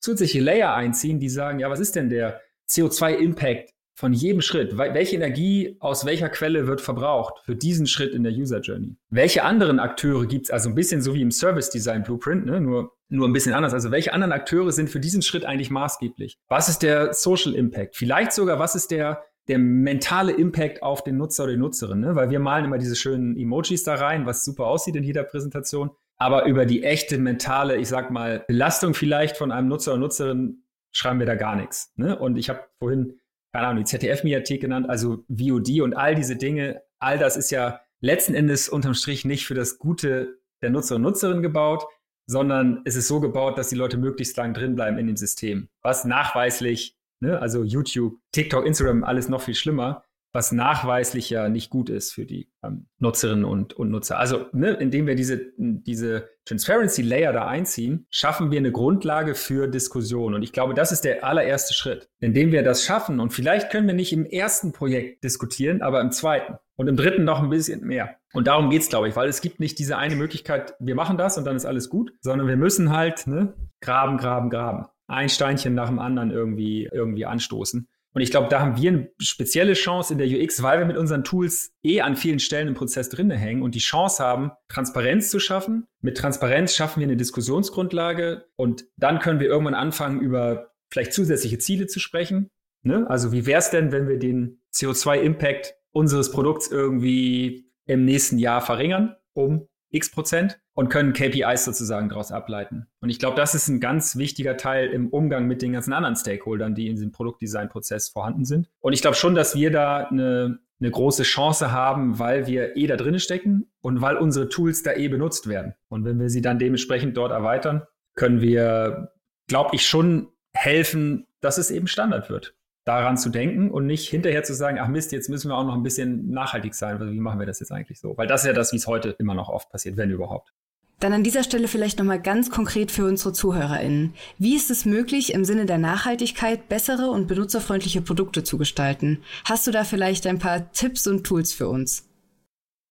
zusätzliche 0.00 0.40
Layer 0.40 0.74
einziehen, 0.74 1.18
die 1.20 1.28
sagen, 1.28 1.60
ja, 1.60 1.70
was 1.70 1.80
ist 1.80 1.96
denn 1.96 2.08
der 2.08 2.40
CO2-Impact 2.68 3.74
von 3.94 4.12
jedem 4.14 4.40
Schritt, 4.40 4.78
welche 4.78 5.16
Energie 5.16 5.76
aus 5.80 6.06
welcher 6.06 6.30
Quelle 6.30 6.66
wird 6.66 6.80
verbraucht 6.80 7.34
für 7.44 7.54
diesen 7.54 7.86
Schritt 7.86 8.14
in 8.14 8.22
der 8.22 8.32
User 8.32 8.60
Journey? 8.60 8.96
Welche 9.10 9.44
anderen 9.44 9.78
Akteure 9.78 10.26
gibt 10.26 10.46
es? 10.46 10.50
Also 10.50 10.70
ein 10.70 10.74
bisschen 10.74 11.02
so 11.02 11.14
wie 11.14 11.22
im 11.22 11.30
Service 11.30 11.68
Design 11.68 12.02
Blueprint, 12.02 12.46
ne? 12.46 12.60
nur, 12.60 12.92
nur 13.10 13.28
ein 13.28 13.32
bisschen 13.32 13.54
anders. 13.54 13.74
Also 13.74 13.90
welche 13.90 14.12
anderen 14.12 14.32
Akteure 14.32 14.72
sind 14.72 14.88
für 14.88 15.00
diesen 15.00 15.22
Schritt 15.22 15.44
eigentlich 15.44 15.70
maßgeblich? 15.70 16.38
Was 16.48 16.68
ist 16.68 16.82
der 16.82 17.12
Social 17.12 17.54
Impact? 17.54 17.96
Vielleicht 17.96 18.32
sogar, 18.32 18.58
was 18.58 18.74
ist 18.74 18.90
der, 18.90 19.24
der 19.48 19.58
mentale 19.58 20.32
Impact 20.32 20.82
auf 20.82 21.04
den 21.04 21.16
Nutzer 21.16 21.44
oder 21.44 21.52
die 21.52 21.58
Nutzerin? 21.58 22.00
Ne? 22.00 22.14
Weil 22.14 22.30
wir 22.30 22.40
malen 22.40 22.64
immer 22.64 22.78
diese 22.78 22.96
schönen 22.96 23.36
Emojis 23.36 23.84
da 23.84 23.96
rein, 23.96 24.26
was 24.26 24.44
super 24.44 24.66
aussieht 24.66 24.96
in 24.96 25.04
jeder 25.04 25.24
Präsentation. 25.24 25.90
Aber 26.16 26.46
über 26.46 26.66
die 26.66 26.84
echte 26.84 27.18
mentale, 27.18 27.76
ich 27.76 27.88
sag 27.88 28.10
mal, 28.10 28.44
Belastung 28.46 28.94
vielleicht 28.94 29.36
von 29.36 29.52
einem 29.52 29.68
Nutzer 29.68 29.92
oder 29.92 30.00
Nutzerin 30.00 30.64
schreiben 30.92 31.18
wir 31.18 31.26
da 31.26 31.34
gar 31.34 31.56
nichts. 31.56 31.92
Ne? 31.96 32.18
Und 32.18 32.36
ich 32.36 32.48
habe 32.48 32.64
vorhin 32.78 33.20
keine 33.52 33.66
Ahnung, 33.66 33.84
die 33.84 33.90
ZDF-Mediathek 33.90 34.60
genannt, 34.60 34.88
also 34.88 35.24
VOD 35.28 35.80
und 35.80 35.94
all 35.94 36.14
diese 36.14 36.36
Dinge, 36.36 36.82
all 36.98 37.18
das 37.18 37.36
ist 37.36 37.50
ja 37.50 37.80
letzten 38.00 38.34
Endes 38.34 38.68
unterm 38.68 38.94
Strich 38.94 39.24
nicht 39.24 39.46
für 39.46 39.54
das 39.54 39.78
Gute 39.78 40.38
der 40.62 40.70
Nutzer 40.70 40.96
und 40.96 41.02
Nutzerin 41.02 41.42
gebaut, 41.42 41.84
sondern 42.30 42.82
es 42.84 42.94
ist 42.94 43.08
so 43.08 43.18
gebaut, 43.18 43.58
dass 43.58 43.70
die 43.70 43.74
Leute 43.74 43.96
möglichst 43.96 44.36
lang 44.36 44.54
drin 44.54 44.76
bleiben 44.76 44.98
in 44.98 45.08
dem 45.08 45.16
System. 45.16 45.68
Was 45.82 46.04
nachweislich, 46.04 46.96
ne, 47.18 47.40
also 47.40 47.64
YouTube, 47.64 48.18
TikTok, 48.30 48.64
Instagram, 48.64 49.02
alles 49.02 49.28
noch 49.28 49.42
viel 49.42 49.56
schlimmer, 49.56 50.04
was 50.32 50.52
nachweislich 50.52 51.28
ja 51.28 51.48
nicht 51.48 51.70
gut 51.70 51.90
ist 51.90 52.12
für 52.12 52.24
die 52.24 52.48
ähm, 52.62 52.86
Nutzerinnen 53.00 53.44
und, 53.44 53.72
und 53.72 53.90
Nutzer. 53.90 54.20
Also, 54.20 54.46
ne, 54.52 54.74
indem 54.74 55.08
wir 55.08 55.16
diese, 55.16 55.40
diese 55.56 56.28
Transparency 56.44 57.02
Layer 57.02 57.32
da 57.32 57.48
einziehen, 57.48 58.06
schaffen 58.10 58.52
wir 58.52 58.58
eine 58.58 58.70
Grundlage 58.70 59.34
für 59.34 59.66
Diskussion. 59.66 60.34
Und 60.34 60.44
ich 60.44 60.52
glaube, 60.52 60.74
das 60.74 60.92
ist 60.92 61.04
der 61.04 61.24
allererste 61.24 61.74
Schritt. 61.74 62.08
Indem 62.20 62.52
wir 62.52 62.62
das 62.62 62.84
schaffen, 62.84 63.18
und 63.18 63.32
vielleicht 63.32 63.70
können 63.70 63.88
wir 63.88 63.94
nicht 63.94 64.12
im 64.12 64.24
ersten 64.24 64.70
Projekt 64.70 65.24
diskutieren, 65.24 65.82
aber 65.82 66.00
im 66.00 66.12
zweiten 66.12 66.58
und 66.76 66.86
im 66.86 66.96
dritten 66.96 67.24
noch 67.24 67.42
ein 67.42 67.50
bisschen 67.50 67.84
mehr. 67.84 68.19
Und 68.32 68.46
darum 68.46 68.70
geht's, 68.70 68.88
glaube 68.88 69.08
ich, 69.08 69.16
weil 69.16 69.28
es 69.28 69.40
gibt 69.40 69.60
nicht 69.60 69.78
diese 69.78 69.96
eine 69.96 70.16
Möglichkeit, 70.16 70.74
wir 70.78 70.94
machen 70.94 71.16
das 71.16 71.36
und 71.36 71.44
dann 71.44 71.56
ist 71.56 71.66
alles 71.66 71.88
gut, 71.88 72.12
sondern 72.20 72.46
wir 72.46 72.56
müssen 72.56 72.90
halt 72.90 73.26
ne, 73.26 73.54
graben, 73.80 74.18
graben, 74.18 74.50
graben. 74.50 74.86
Ein 75.06 75.28
Steinchen 75.28 75.74
nach 75.74 75.88
dem 75.88 75.98
anderen 75.98 76.30
irgendwie, 76.30 76.88
irgendwie 76.92 77.26
anstoßen. 77.26 77.88
Und 78.12 78.22
ich 78.22 78.30
glaube, 78.30 78.48
da 78.48 78.60
haben 78.60 78.76
wir 78.76 78.90
eine 78.90 79.10
spezielle 79.18 79.74
Chance 79.74 80.12
in 80.12 80.18
der 80.18 80.26
UX, 80.26 80.62
weil 80.62 80.80
wir 80.80 80.86
mit 80.86 80.96
unseren 80.96 81.22
Tools 81.22 81.72
eh 81.82 82.00
an 82.00 82.16
vielen 82.16 82.40
Stellen 82.40 82.68
im 82.68 82.74
Prozess 82.74 83.08
drinne 83.08 83.36
hängen 83.36 83.62
und 83.62 83.74
die 83.74 83.80
Chance 83.80 84.22
haben, 84.22 84.50
Transparenz 84.68 85.30
zu 85.30 85.38
schaffen. 85.38 85.86
Mit 86.00 86.16
Transparenz 86.16 86.74
schaffen 86.74 87.00
wir 87.00 87.06
eine 87.06 87.16
Diskussionsgrundlage 87.16 88.46
und 88.56 88.84
dann 88.96 89.20
können 89.20 89.38
wir 89.38 89.46
irgendwann 89.46 89.74
anfangen, 89.74 90.20
über 90.20 90.72
vielleicht 90.90 91.12
zusätzliche 91.12 91.58
Ziele 91.58 91.86
zu 91.86 92.00
sprechen. 92.00 92.50
Ne? 92.82 93.08
Also 93.08 93.30
wie 93.30 93.46
wäre 93.46 93.60
es 93.60 93.70
denn, 93.70 93.92
wenn 93.92 94.08
wir 94.08 94.18
den 94.18 94.60
CO2-Impact 94.74 95.74
unseres 95.92 96.32
Produkts 96.32 96.68
irgendwie 96.68 97.69
im 97.92 98.04
nächsten 98.04 98.38
Jahr 98.38 98.60
verringern 98.60 99.16
um 99.34 99.66
x 99.90 100.10
Prozent? 100.10 100.60
und 100.80 100.88
können 100.88 101.12
KPIs 101.12 101.66
sozusagen 101.66 102.08
daraus 102.08 102.32
ableiten. 102.32 102.86
Und 103.02 103.10
ich 103.10 103.18
glaube, 103.18 103.36
das 103.36 103.54
ist 103.54 103.68
ein 103.68 103.80
ganz 103.80 104.16
wichtiger 104.16 104.56
Teil 104.56 104.88
im 104.88 105.08
Umgang 105.10 105.46
mit 105.46 105.60
den 105.60 105.74
ganzen 105.74 105.92
anderen 105.92 106.16
Stakeholdern, 106.16 106.74
die 106.74 106.88
in 106.88 106.94
diesem 106.94 107.12
Produktdesign-Prozess 107.12 108.08
vorhanden 108.08 108.46
sind. 108.46 108.70
Und 108.80 108.94
ich 108.94 109.02
glaube 109.02 109.14
schon, 109.14 109.34
dass 109.34 109.54
wir 109.54 109.70
da 109.70 110.06
eine, 110.06 110.58
eine 110.80 110.90
große 110.90 111.24
Chance 111.24 111.70
haben, 111.70 112.18
weil 112.18 112.46
wir 112.46 112.78
eh 112.78 112.86
da 112.86 112.96
drin 112.96 113.18
stecken 113.18 113.70
und 113.82 114.00
weil 114.00 114.16
unsere 114.16 114.48
Tools 114.48 114.82
da 114.82 114.94
eh 114.94 115.08
benutzt 115.08 115.48
werden. 115.48 115.74
Und 115.88 116.06
wenn 116.06 116.18
wir 116.18 116.30
sie 116.30 116.40
dann 116.40 116.58
dementsprechend 116.58 117.14
dort 117.18 117.32
erweitern, 117.32 117.82
können 118.14 118.40
wir, 118.40 119.12
glaube 119.48 119.76
ich, 119.76 119.86
schon 119.86 120.28
helfen, 120.54 121.26
dass 121.42 121.58
es 121.58 121.70
eben 121.70 121.88
Standard 121.88 122.30
wird 122.30 122.54
daran 122.90 123.16
zu 123.16 123.30
denken 123.30 123.70
und 123.70 123.86
nicht 123.86 124.08
hinterher 124.08 124.42
zu 124.42 124.52
sagen, 124.52 124.78
ach 124.80 124.88
Mist, 124.88 125.12
jetzt 125.12 125.28
müssen 125.28 125.48
wir 125.48 125.56
auch 125.56 125.64
noch 125.64 125.74
ein 125.74 125.82
bisschen 125.82 126.30
nachhaltig 126.30 126.74
sein. 126.74 126.98
Also 126.98 127.12
wie 127.12 127.20
machen 127.20 127.38
wir 127.38 127.46
das 127.46 127.60
jetzt 127.60 127.70
eigentlich 127.70 128.00
so? 128.00 128.16
Weil 128.16 128.26
das 128.26 128.42
ist 128.42 128.48
ja 128.48 128.52
das, 128.52 128.72
wie 128.72 128.76
es 128.76 128.86
heute 128.86 129.10
immer 129.18 129.34
noch 129.34 129.48
oft 129.48 129.70
passiert, 129.70 129.96
wenn 129.96 130.10
überhaupt. 130.10 130.52
Dann 130.98 131.12
an 131.14 131.22
dieser 131.22 131.44
Stelle 131.44 131.68
vielleicht 131.68 131.98
nochmal 131.98 132.20
ganz 132.20 132.50
konkret 132.50 132.90
für 132.90 133.06
unsere 133.06 133.32
ZuhörerInnen. 133.32 134.12
Wie 134.38 134.54
ist 134.54 134.70
es 134.70 134.84
möglich, 134.84 135.32
im 135.32 135.44
Sinne 135.46 135.64
der 135.64 135.78
Nachhaltigkeit 135.78 136.68
bessere 136.68 137.10
und 137.10 137.26
benutzerfreundliche 137.26 138.02
Produkte 138.02 138.42
zu 138.42 138.58
gestalten? 138.58 139.22
Hast 139.44 139.66
du 139.66 139.70
da 139.70 139.84
vielleicht 139.84 140.26
ein 140.26 140.38
paar 140.38 140.70
Tipps 140.72 141.06
und 141.06 141.24
Tools 141.24 141.54
für 141.54 141.68
uns? 141.68 142.06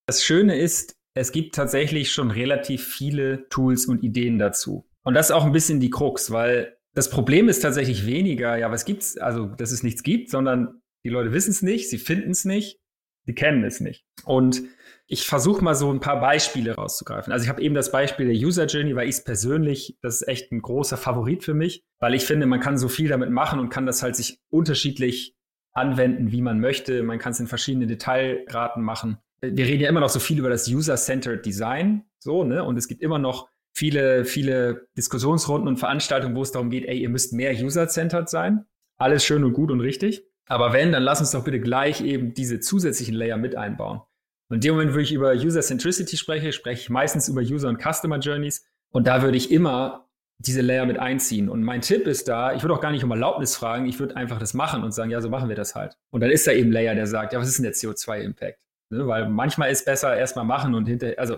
Das 0.07 0.23
Schöne 0.23 0.57
ist, 0.57 0.95
es 1.13 1.31
gibt 1.31 1.53
tatsächlich 1.53 2.11
schon 2.11 2.31
relativ 2.31 2.87
viele 2.87 3.47
Tools 3.49 3.85
und 3.85 4.01
Ideen 4.01 4.39
dazu. 4.39 4.85
Und 5.03 5.13
das 5.13 5.27
ist 5.27 5.35
auch 5.35 5.45
ein 5.45 5.51
bisschen 5.51 5.79
die 5.79 5.91
Krux, 5.91 6.31
weil 6.31 6.78
das 6.99 7.09
Problem 7.09 7.47
ist 7.47 7.61
tatsächlich 7.61 8.05
weniger, 8.05 8.57
ja, 8.57 8.69
was 8.71 8.83
gibt's, 8.83 9.17
also, 9.17 9.45
dass 9.45 9.71
es 9.71 9.83
nichts 9.83 10.03
gibt, 10.03 10.29
sondern 10.29 10.81
die 11.05 11.09
Leute 11.09 11.31
wissen 11.31 11.51
es 11.51 11.61
nicht, 11.61 11.89
sie 11.89 11.97
finden 11.97 12.31
es 12.31 12.43
nicht, 12.43 12.77
sie 13.25 13.33
kennen 13.33 13.63
es 13.63 13.79
nicht. 13.79 14.03
Und 14.25 14.63
ich 15.07 15.25
versuche 15.25 15.63
mal 15.63 15.75
so 15.75 15.89
ein 15.93 16.01
paar 16.01 16.19
Beispiele 16.19 16.75
rauszugreifen. 16.75 17.31
Also 17.31 17.43
ich 17.43 17.49
habe 17.49 17.61
eben 17.61 17.73
das 17.73 17.93
Beispiel 17.93 18.25
der 18.25 18.35
User 18.35 18.65
Journey, 18.65 18.97
weil 18.97 19.07
ich 19.07 19.15
es 19.15 19.23
persönlich, 19.23 19.97
das 20.01 20.15
ist 20.15 20.27
echt 20.27 20.51
ein 20.51 20.61
großer 20.61 20.97
Favorit 20.97 21.45
für 21.45 21.53
mich, 21.53 21.85
weil 21.99 22.15
ich 22.15 22.25
finde, 22.25 22.47
man 22.47 22.59
kann 22.59 22.77
so 22.77 22.89
viel 22.89 23.07
damit 23.07 23.29
machen 23.29 23.61
und 23.61 23.69
kann 23.69 23.85
das 23.85 24.03
halt 24.03 24.17
sich 24.17 24.41
unterschiedlich 24.49 25.37
anwenden, 25.71 26.33
wie 26.33 26.41
man 26.41 26.59
möchte. 26.59 27.01
Man 27.03 27.17
kann 27.17 27.31
es 27.31 27.39
in 27.39 27.47
verschiedene 27.47 27.87
Detailraten 27.87 28.83
machen. 28.83 29.19
Wir 29.39 29.65
reden 29.65 29.83
ja 29.83 29.87
immer 29.87 30.01
noch 30.01 30.09
so 30.09 30.19
viel 30.19 30.37
über 30.37 30.49
das 30.49 30.67
User-Centered 30.67 31.45
Design, 31.45 32.03
so, 32.19 32.43
ne? 32.43 32.61
Und 32.65 32.75
es 32.75 32.89
gibt 32.89 33.01
immer 33.01 33.19
noch 33.19 33.47
viele, 33.73 34.25
viele 34.25 34.87
Diskussionsrunden 34.97 35.67
und 35.67 35.77
Veranstaltungen, 35.77 36.35
wo 36.35 36.41
es 36.41 36.51
darum 36.51 36.69
geht, 36.69 36.85
ey, 36.85 36.99
ihr 36.99 37.09
müsst 37.09 37.33
mehr 37.33 37.53
User-Centered 37.53 38.29
sein. 38.29 38.65
Alles 38.97 39.23
schön 39.23 39.43
und 39.43 39.53
gut 39.53 39.71
und 39.71 39.79
richtig. 39.79 40.23
Aber 40.47 40.73
wenn, 40.73 40.91
dann 40.91 41.03
lass 41.03 41.19
uns 41.19 41.31
doch 41.31 41.43
bitte 41.43 41.59
gleich 41.59 42.01
eben 42.01 42.33
diese 42.33 42.59
zusätzlichen 42.59 43.13
Layer 43.13 43.37
mit 43.37 43.55
einbauen. 43.55 44.01
Und 44.49 44.55
in 44.55 44.61
dem 44.61 44.75
Moment, 44.75 44.95
wo 44.95 44.97
ich 44.97 45.13
über 45.13 45.33
User 45.33 45.61
Centricity 45.61 46.17
spreche, 46.17 46.51
spreche 46.51 46.81
ich 46.81 46.89
meistens 46.89 47.29
über 47.29 47.41
User 47.41 47.69
und 47.69 47.79
Customer 47.79 48.17
Journeys. 48.17 48.65
Und 48.91 49.05
da 49.05 49.21
würde 49.21 49.37
ich 49.37 49.51
immer 49.51 50.09
diese 50.39 50.61
Layer 50.61 50.85
mit 50.85 50.97
einziehen. 50.97 51.49
Und 51.49 51.63
mein 51.63 51.81
Tipp 51.81 52.07
ist 52.07 52.27
da, 52.27 52.53
ich 52.53 52.63
würde 52.63 52.73
auch 52.73 52.81
gar 52.81 52.91
nicht 52.91 53.03
um 53.03 53.11
Erlaubnis 53.11 53.55
fragen, 53.55 53.85
ich 53.85 53.99
würde 53.99 54.15
einfach 54.15 54.39
das 54.39 54.53
machen 54.53 54.83
und 54.83 54.91
sagen, 54.91 55.11
ja, 55.11 55.21
so 55.21 55.29
machen 55.29 55.49
wir 55.49 55.55
das 55.55 55.75
halt. 55.75 55.97
Und 56.11 56.21
dann 56.21 56.31
ist 56.31 56.47
da 56.47 56.51
eben 56.51 56.71
Layer, 56.71 56.95
der 56.95 57.07
sagt, 57.07 57.33
ja, 57.33 57.39
was 57.39 57.47
ist 57.47 57.57
denn 57.57 57.63
der 57.63 57.73
CO2-Impact? 57.73 58.57
Ne? 58.89 59.05
Weil 59.05 59.29
manchmal 59.29 59.69
ist 59.69 59.85
besser 59.85 60.17
erstmal 60.17 60.45
machen 60.45 60.73
und 60.73 60.85
hinterher, 60.85 61.19
also 61.19 61.37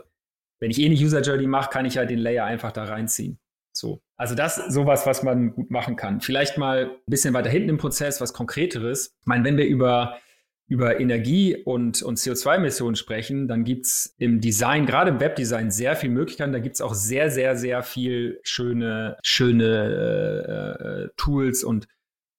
wenn 0.61 0.71
ich 0.71 0.79
eh 0.79 0.85
eine 0.85 0.95
User 0.95 1.21
Journey 1.21 1.47
mache, 1.47 1.69
kann 1.69 1.85
ich 1.85 1.95
ja 1.95 2.05
den 2.05 2.19
Layer 2.19 2.45
einfach 2.45 2.71
da 2.71 2.85
reinziehen. 2.85 3.39
So. 3.73 4.01
Also 4.15 4.35
das 4.35 4.57
ist 4.57 4.71
sowas, 4.71 5.05
was 5.05 5.23
man 5.23 5.53
gut 5.53 5.71
machen 5.71 5.95
kann. 5.95 6.21
Vielleicht 6.21 6.57
mal 6.57 6.85
ein 6.85 6.97
bisschen 7.07 7.33
weiter 7.33 7.49
hinten 7.49 7.69
im 7.69 7.77
Prozess, 7.77 8.21
was 8.21 8.33
konkreteres. 8.33 9.15
Ich 9.19 9.27
meine, 9.27 9.43
wenn 9.43 9.57
wir 9.57 9.65
über 9.65 10.17
über 10.71 11.01
Energie 11.01 11.57
und, 11.57 12.01
und 12.01 12.17
CO2-Emissionen 12.17 12.95
sprechen, 12.95 13.49
dann 13.49 13.65
gibt 13.65 13.87
es 13.87 14.15
im 14.19 14.39
Design, 14.39 14.85
gerade 14.85 15.09
im 15.09 15.19
Webdesign, 15.19 15.69
sehr 15.69 15.97
viel 15.97 16.09
Möglichkeiten. 16.09 16.53
Da 16.53 16.59
gibt 16.59 16.75
es 16.75 16.81
auch 16.81 16.93
sehr, 16.93 17.29
sehr, 17.29 17.57
sehr 17.57 17.83
viel 17.83 18.39
schöne, 18.43 19.17
schöne 19.21 19.65
äh, 20.47 20.83
äh, 21.03 21.09
Tools 21.17 21.65
und, 21.65 21.89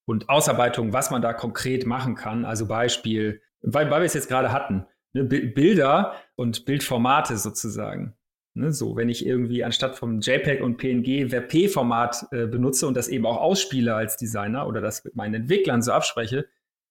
und 0.07 0.31
Ausarbeitungen, 0.31 0.95
was 0.95 1.11
man 1.11 1.21
da 1.21 1.35
konkret 1.35 1.85
machen 1.85 2.15
kann. 2.15 2.47
Also 2.47 2.67
Beispiel, 2.67 3.43
weil, 3.61 3.91
weil 3.91 4.01
wir 4.01 4.07
es 4.07 4.15
jetzt 4.15 4.29
gerade 4.29 4.51
hatten, 4.51 4.87
ne, 5.13 5.25
Bilder 5.25 6.15
und 6.37 6.65
Bildformate 6.65 7.37
sozusagen. 7.37 8.15
Ne, 8.55 8.73
so, 8.73 8.97
wenn 8.97 9.09
ich 9.09 9.25
irgendwie 9.25 9.65
anstatt 9.65 9.97
vom 9.97 10.21
JPEG 10.21 10.63
und 10.63 10.77
PNG 10.77 11.31
WebP-Format 11.31 12.27
äh, 12.33 12.47
benutze 12.47 12.87
und 12.87 12.97
das 12.97 13.09
eben 13.09 13.25
auch 13.25 13.39
ausspiele 13.39 13.95
als 13.95 14.19
Designer 14.19 14.67
oder 14.67 14.83
das 14.83 15.05
mit 15.05 15.17
meinen 15.17 15.35
Entwicklern 15.35 15.81
so 15.81 15.93
abspreche, 15.93 16.47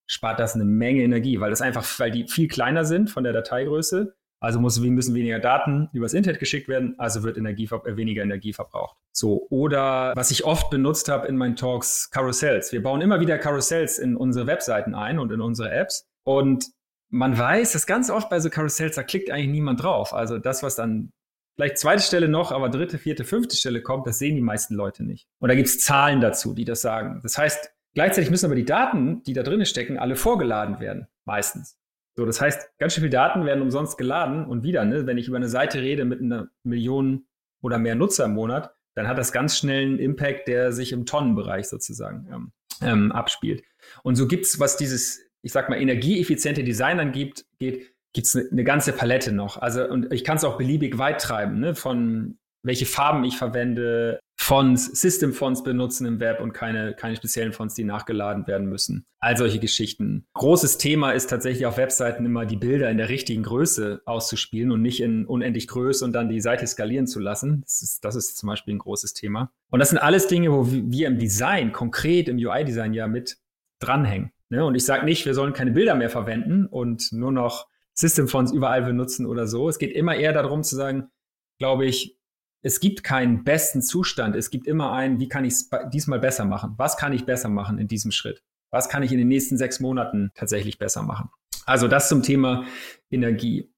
spart 0.07 0.39
das 0.39 0.55
eine 0.55 0.65
Menge 0.65 1.03
Energie, 1.03 1.39
weil 1.39 1.51
das 1.51 1.61
einfach, 1.61 1.85
weil 1.99 2.09
die 2.09 2.27
viel 2.27 2.47
kleiner 2.47 2.83
sind 2.83 3.11
von 3.11 3.23
der 3.23 3.33
Dateigröße. 3.33 4.15
Also 4.43 4.59
muss, 4.59 4.79
müssen 4.79 5.13
weniger 5.13 5.37
Daten 5.37 5.87
übers 5.93 6.15
Internet 6.15 6.39
geschickt 6.39 6.67
werden, 6.67 6.95
also 6.97 7.21
wird 7.21 7.37
Energie, 7.37 7.69
äh, 7.85 7.95
weniger 7.95 8.23
Energie 8.23 8.53
verbraucht. 8.53 8.97
So, 9.11 9.45
oder 9.51 10.13
was 10.15 10.31
ich 10.31 10.45
oft 10.45 10.71
benutzt 10.71 11.09
habe 11.09 11.27
in 11.27 11.37
meinen 11.37 11.55
Talks, 11.55 12.09
Carousels. 12.09 12.71
Wir 12.71 12.81
bauen 12.81 13.01
immer 13.01 13.19
wieder 13.19 13.37
Carousels 13.37 13.99
in 13.99 14.15
unsere 14.17 14.47
Webseiten 14.47 14.95
ein 14.95 15.19
und 15.19 15.31
in 15.31 15.41
unsere 15.41 15.69
Apps. 15.69 16.09
Und 16.23 16.65
man 17.11 17.37
weiß, 17.37 17.73
dass 17.73 17.85
ganz 17.85 18.09
oft 18.09 18.29
bei 18.29 18.39
so 18.39 18.49
Carousels, 18.49 18.95
da 18.95 19.03
klickt 19.03 19.29
eigentlich 19.29 19.49
niemand 19.49 19.83
drauf. 19.83 20.13
Also 20.13 20.39
das, 20.39 20.63
was 20.63 20.75
dann 20.75 21.11
vielleicht 21.55 21.77
zweite 21.77 22.01
Stelle 22.01 22.27
noch, 22.27 22.51
aber 22.51 22.69
dritte, 22.69 22.97
vierte, 22.97 23.25
fünfte 23.25 23.55
Stelle 23.55 23.83
kommt, 23.83 24.07
das 24.07 24.17
sehen 24.17 24.35
die 24.35 24.41
meisten 24.41 24.73
Leute 24.73 25.03
nicht. 25.03 25.27
Und 25.39 25.49
da 25.49 25.55
gibt 25.55 25.67
es 25.67 25.79
Zahlen 25.79 26.21
dazu, 26.21 26.53
die 26.53 26.65
das 26.65 26.81
sagen. 26.81 27.19
Das 27.21 27.37
heißt, 27.37 27.71
Gleichzeitig 27.93 28.29
müssen 28.29 28.45
aber 28.45 28.55
die 28.55 28.65
Daten, 28.65 29.21
die 29.23 29.33
da 29.33 29.43
drin 29.43 29.65
stecken, 29.65 29.97
alle 29.97 30.15
vorgeladen 30.15 30.79
werden, 30.79 31.07
meistens. 31.25 31.77
So, 32.15 32.25
das 32.25 32.39
heißt, 32.41 32.77
ganz 32.77 32.93
schön 32.93 33.01
viele 33.01 33.11
Daten 33.11 33.45
werden 33.45 33.61
umsonst 33.61 33.97
geladen 33.97 34.45
und 34.45 34.63
wieder, 34.63 34.85
ne, 34.85 35.05
wenn 35.07 35.17
ich 35.17 35.27
über 35.27 35.37
eine 35.37 35.49
Seite 35.49 35.81
rede 35.81 36.05
mit 36.05 36.21
einer 36.21 36.49
Million 36.63 37.25
oder 37.61 37.77
mehr 37.77 37.95
Nutzer 37.95 38.25
im 38.25 38.33
Monat, 38.33 38.73
dann 38.95 39.07
hat 39.07 39.17
das 39.17 39.31
ganz 39.31 39.57
schnell 39.57 39.83
einen 39.83 39.99
Impact, 39.99 40.47
der 40.47 40.71
sich 40.71 40.91
im 40.91 41.05
Tonnenbereich 41.05 41.67
sozusagen 41.67 42.27
ähm, 42.31 42.51
ähm, 42.81 43.11
abspielt. 43.11 43.63
Und 44.03 44.15
so 44.15 44.27
gibt's, 44.27 44.59
was 44.59 44.77
dieses, 44.77 45.21
ich 45.41 45.51
sag 45.51 45.69
mal, 45.69 45.81
energieeffiziente 45.81 46.63
Design 46.63 46.99
angibt, 46.99 47.45
geht, 47.59 47.93
gibt's 48.13 48.35
eine, 48.35 48.49
eine 48.51 48.63
ganze 48.63 48.93
Palette 48.93 49.31
noch. 49.31 49.57
Also, 49.57 49.87
und 49.87 50.11
ich 50.13 50.23
kann 50.23 50.37
es 50.37 50.43
auch 50.43 50.57
beliebig 50.57 50.97
weit 50.97 51.21
treiben, 51.21 51.59
ne, 51.59 51.75
von 51.75 52.37
welche 52.63 52.85
Farben 52.85 53.23
ich 53.23 53.37
verwende, 53.37 54.19
Fonts, 54.41 54.99
System 54.99 55.33
Fonts 55.33 55.63
benutzen 55.63 56.07
im 56.07 56.19
Web 56.19 56.41
und 56.41 56.51
keine, 56.51 56.95
keine 56.95 57.15
speziellen 57.15 57.53
Fonts, 57.53 57.75
die 57.75 57.83
nachgeladen 57.83 58.47
werden 58.47 58.67
müssen. 58.67 59.05
All 59.19 59.37
solche 59.37 59.59
Geschichten. 59.59 60.25
Großes 60.33 60.79
Thema 60.79 61.11
ist 61.11 61.29
tatsächlich 61.29 61.67
auf 61.67 61.77
Webseiten 61.77 62.25
immer 62.25 62.47
die 62.47 62.57
Bilder 62.57 62.89
in 62.89 62.97
der 62.97 63.09
richtigen 63.09 63.43
Größe 63.43 64.01
auszuspielen 64.05 64.71
und 64.71 64.81
nicht 64.81 64.99
in 64.99 65.25
unendlich 65.25 65.67
Größe 65.67 66.03
und 66.03 66.13
dann 66.13 66.27
die 66.27 66.41
Seite 66.41 66.65
skalieren 66.65 67.05
zu 67.05 67.19
lassen. 67.19 67.61
Das 67.61 67.83
ist, 67.83 68.03
das 68.03 68.15
ist 68.15 68.37
zum 68.37 68.47
Beispiel 68.47 68.73
ein 68.73 68.79
großes 68.79 69.13
Thema. 69.13 69.51
Und 69.69 69.79
das 69.79 69.89
sind 69.89 69.99
alles 69.99 70.27
Dinge, 70.27 70.51
wo 70.51 70.67
wir 70.71 71.07
im 71.07 71.19
Design, 71.19 71.71
konkret 71.71 72.27
im 72.27 72.37
UI-Design 72.37 72.93
ja 72.93 73.07
mit 73.07 73.37
dranhängen. 73.79 74.31
Ne? 74.51 74.65
Und 74.65 74.75
ich 74.75 74.85
sage 74.85 75.05
nicht, 75.05 75.25
wir 75.25 75.33
sollen 75.33 75.53
keine 75.53 75.71
Bilder 75.71 75.95
mehr 75.95 76.09
verwenden 76.09 76.65
und 76.65 77.11
nur 77.11 77.31
noch 77.31 77.67
System 77.93 78.27
Fonts 78.27 78.51
überall 78.51 78.83
benutzen 78.83 79.25
oder 79.25 79.47
so. 79.47 79.69
Es 79.69 79.79
geht 79.79 79.95
immer 79.95 80.15
eher 80.15 80.33
darum 80.33 80.63
zu 80.63 80.75
sagen, 80.75 81.09
glaube 81.57 81.85
ich, 81.85 82.17
es 82.61 82.79
gibt 82.79 83.03
keinen 83.03 83.43
besten 83.43 83.81
Zustand. 83.81 84.35
Es 84.35 84.49
gibt 84.49 84.67
immer 84.67 84.91
einen, 84.91 85.19
wie 85.19 85.29
kann 85.29 85.45
ich 85.45 85.53
es 85.53 85.69
diesmal 85.91 86.19
besser 86.19 86.45
machen? 86.45 86.75
Was 86.77 86.97
kann 86.97 87.13
ich 87.13 87.25
besser 87.25 87.49
machen 87.49 87.79
in 87.79 87.87
diesem 87.87 88.11
Schritt? 88.11 88.43
Was 88.71 88.89
kann 88.89 89.03
ich 89.03 89.11
in 89.11 89.17
den 89.17 89.27
nächsten 89.27 89.57
sechs 89.57 89.79
Monaten 89.79 90.31
tatsächlich 90.35 90.77
besser 90.77 91.01
machen? 91.01 91.29
Also 91.65 91.87
das 91.87 92.09
zum 92.09 92.21
Thema 92.21 92.65
Energie. 93.09 93.71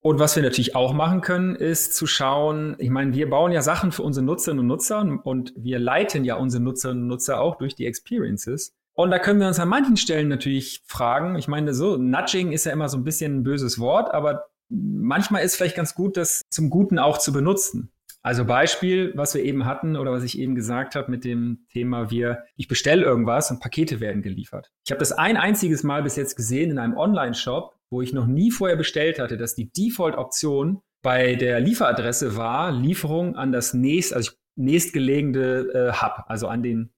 Und 0.00 0.18
was 0.18 0.36
wir 0.36 0.42
natürlich 0.42 0.76
auch 0.76 0.92
machen 0.92 1.20
können, 1.20 1.56
ist 1.56 1.94
zu 1.94 2.06
schauen, 2.06 2.76
ich 2.78 2.90
meine, 2.90 3.12
wir 3.14 3.28
bauen 3.28 3.52
ja 3.52 3.62
Sachen 3.62 3.92
für 3.92 4.02
unsere 4.02 4.24
Nutzerinnen 4.24 4.60
und 4.60 4.66
Nutzer 4.68 5.20
und 5.24 5.52
wir 5.56 5.78
leiten 5.78 6.24
ja 6.24 6.36
unsere 6.36 6.62
Nutzerinnen 6.62 7.02
und 7.02 7.08
Nutzer 7.08 7.40
auch 7.40 7.56
durch 7.56 7.74
die 7.74 7.86
Experiences. 7.86 8.75
Und 8.96 9.10
da 9.10 9.18
können 9.18 9.40
wir 9.40 9.46
uns 9.46 9.60
an 9.60 9.68
manchen 9.68 9.98
Stellen 9.98 10.28
natürlich 10.28 10.82
fragen, 10.86 11.36
ich 11.36 11.48
meine, 11.48 11.74
so, 11.74 11.98
Nudging 11.98 12.52
ist 12.52 12.64
ja 12.64 12.72
immer 12.72 12.88
so 12.88 12.96
ein 12.96 13.04
bisschen 13.04 13.36
ein 13.36 13.42
böses 13.42 13.78
Wort, 13.78 14.12
aber 14.12 14.46
manchmal 14.70 15.44
ist 15.44 15.56
vielleicht 15.56 15.76
ganz 15.76 15.94
gut, 15.94 16.16
das 16.16 16.42
zum 16.50 16.70
Guten 16.70 16.98
auch 16.98 17.18
zu 17.18 17.32
benutzen. 17.32 17.92
Also 18.22 18.46
Beispiel, 18.46 19.12
was 19.14 19.34
wir 19.34 19.44
eben 19.44 19.66
hatten 19.66 19.96
oder 19.96 20.12
was 20.12 20.24
ich 20.24 20.38
eben 20.38 20.54
gesagt 20.54 20.96
habe 20.96 21.10
mit 21.10 21.24
dem 21.24 21.66
Thema, 21.72 22.10
wir, 22.10 22.42
ich 22.56 22.68
bestelle 22.68 23.04
irgendwas 23.04 23.50
und 23.50 23.60
Pakete 23.60 24.00
werden 24.00 24.22
geliefert. 24.22 24.72
Ich 24.84 24.90
habe 24.90 24.98
das 24.98 25.12
ein 25.12 25.36
einziges 25.36 25.84
Mal 25.84 26.02
bis 26.02 26.16
jetzt 26.16 26.34
gesehen 26.34 26.70
in 26.70 26.78
einem 26.78 26.96
Online-Shop, 26.96 27.76
wo 27.90 28.00
ich 28.00 28.14
noch 28.14 28.26
nie 28.26 28.50
vorher 28.50 28.76
bestellt 28.76 29.20
hatte, 29.20 29.36
dass 29.36 29.54
die 29.54 29.70
Default-Option 29.70 30.80
bei 31.02 31.36
der 31.36 31.60
Lieferadresse 31.60 32.34
war 32.34 32.72
Lieferung 32.72 33.36
an 33.36 33.52
das 33.52 33.74
nächst, 33.74 34.12
also 34.12 34.32
nächstgelegene 34.56 35.68
äh, 35.72 35.92
Hub, 35.92 36.24
also 36.26 36.48
an 36.48 36.62
den 36.62 36.90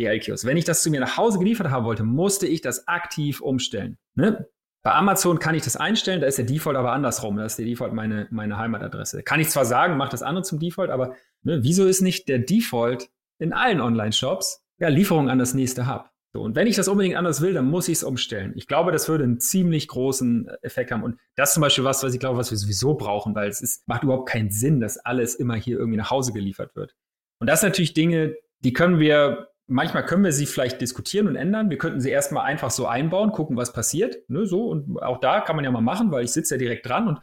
DL-Kiosk. 0.00 0.44
Wenn 0.44 0.56
ich 0.56 0.64
das 0.64 0.82
zu 0.82 0.90
mir 0.90 1.00
nach 1.00 1.16
Hause 1.16 1.38
geliefert 1.38 1.70
haben 1.70 1.84
wollte, 1.84 2.02
musste 2.02 2.46
ich 2.46 2.60
das 2.60 2.88
aktiv 2.88 3.40
umstellen. 3.40 3.98
Ne? 4.14 4.46
Bei 4.82 4.92
Amazon 4.92 5.38
kann 5.38 5.54
ich 5.54 5.62
das 5.62 5.76
einstellen, 5.76 6.20
da 6.20 6.26
ist 6.26 6.38
der 6.38 6.46
Default 6.46 6.76
aber 6.76 6.92
andersrum. 6.92 7.36
Da 7.36 7.44
ist 7.44 7.58
der 7.58 7.66
Default 7.66 7.92
meine, 7.92 8.26
meine 8.30 8.56
Heimatadresse. 8.56 9.22
Kann 9.22 9.40
ich 9.40 9.50
zwar 9.50 9.66
sagen, 9.66 9.96
mach 9.96 10.08
das 10.08 10.22
andere 10.22 10.42
zum 10.42 10.58
Default, 10.58 10.90
aber 10.90 11.14
ne, 11.42 11.62
wieso 11.62 11.86
ist 11.86 12.00
nicht 12.00 12.28
der 12.28 12.38
Default 12.38 13.10
in 13.38 13.52
allen 13.52 13.80
Online-Shops 13.80 14.64
ja, 14.78 14.88
Lieferung 14.88 15.28
an 15.28 15.38
das 15.38 15.52
nächste 15.52 15.86
Hub? 15.86 16.10
So, 16.32 16.42
und 16.42 16.54
wenn 16.54 16.68
ich 16.68 16.76
das 16.76 16.86
unbedingt 16.88 17.16
anders 17.16 17.40
will, 17.40 17.52
dann 17.52 17.68
muss 17.68 17.88
ich 17.88 17.98
es 17.98 18.04
umstellen. 18.04 18.52
Ich 18.54 18.68
glaube, 18.68 18.92
das 18.92 19.08
würde 19.08 19.24
einen 19.24 19.40
ziemlich 19.40 19.88
großen 19.88 20.48
Effekt 20.62 20.92
haben. 20.92 21.02
Und 21.02 21.18
das 21.34 21.50
ist 21.50 21.54
zum 21.54 21.60
Beispiel 21.60 21.84
was, 21.84 22.02
was 22.04 22.14
ich 22.14 22.20
glaube, 22.20 22.38
was 22.38 22.52
wir 22.52 22.58
sowieso 22.58 22.94
brauchen, 22.94 23.34
weil 23.34 23.48
es 23.48 23.60
ist, 23.60 23.86
macht 23.88 24.04
überhaupt 24.04 24.28
keinen 24.28 24.50
Sinn, 24.50 24.80
dass 24.80 24.96
alles 24.96 25.34
immer 25.34 25.56
hier 25.56 25.78
irgendwie 25.78 25.98
nach 25.98 26.10
Hause 26.10 26.32
geliefert 26.32 26.76
wird. 26.76 26.94
Und 27.40 27.48
das 27.48 27.60
sind 27.60 27.70
natürlich 27.70 27.94
Dinge, 27.94 28.36
die 28.60 28.72
können 28.72 29.00
wir 29.00 29.49
manchmal 29.70 30.04
können 30.04 30.24
wir 30.24 30.32
sie 30.32 30.46
vielleicht 30.46 30.80
diskutieren 30.80 31.28
und 31.28 31.36
ändern. 31.36 31.70
Wir 31.70 31.78
könnten 31.78 32.00
sie 32.00 32.10
erstmal 32.10 32.44
einfach 32.44 32.70
so 32.70 32.86
einbauen, 32.86 33.32
gucken, 33.32 33.56
was 33.56 33.72
passiert. 33.72 34.28
Ne, 34.28 34.44
so. 34.44 34.66
Und 34.66 35.02
auch 35.02 35.18
da 35.20 35.40
kann 35.40 35.56
man 35.56 35.64
ja 35.64 35.70
mal 35.70 35.80
machen, 35.80 36.10
weil 36.10 36.24
ich 36.24 36.32
sitze 36.32 36.54
ja 36.54 36.58
direkt 36.58 36.86
dran 36.86 37.08
und 37.08 37.20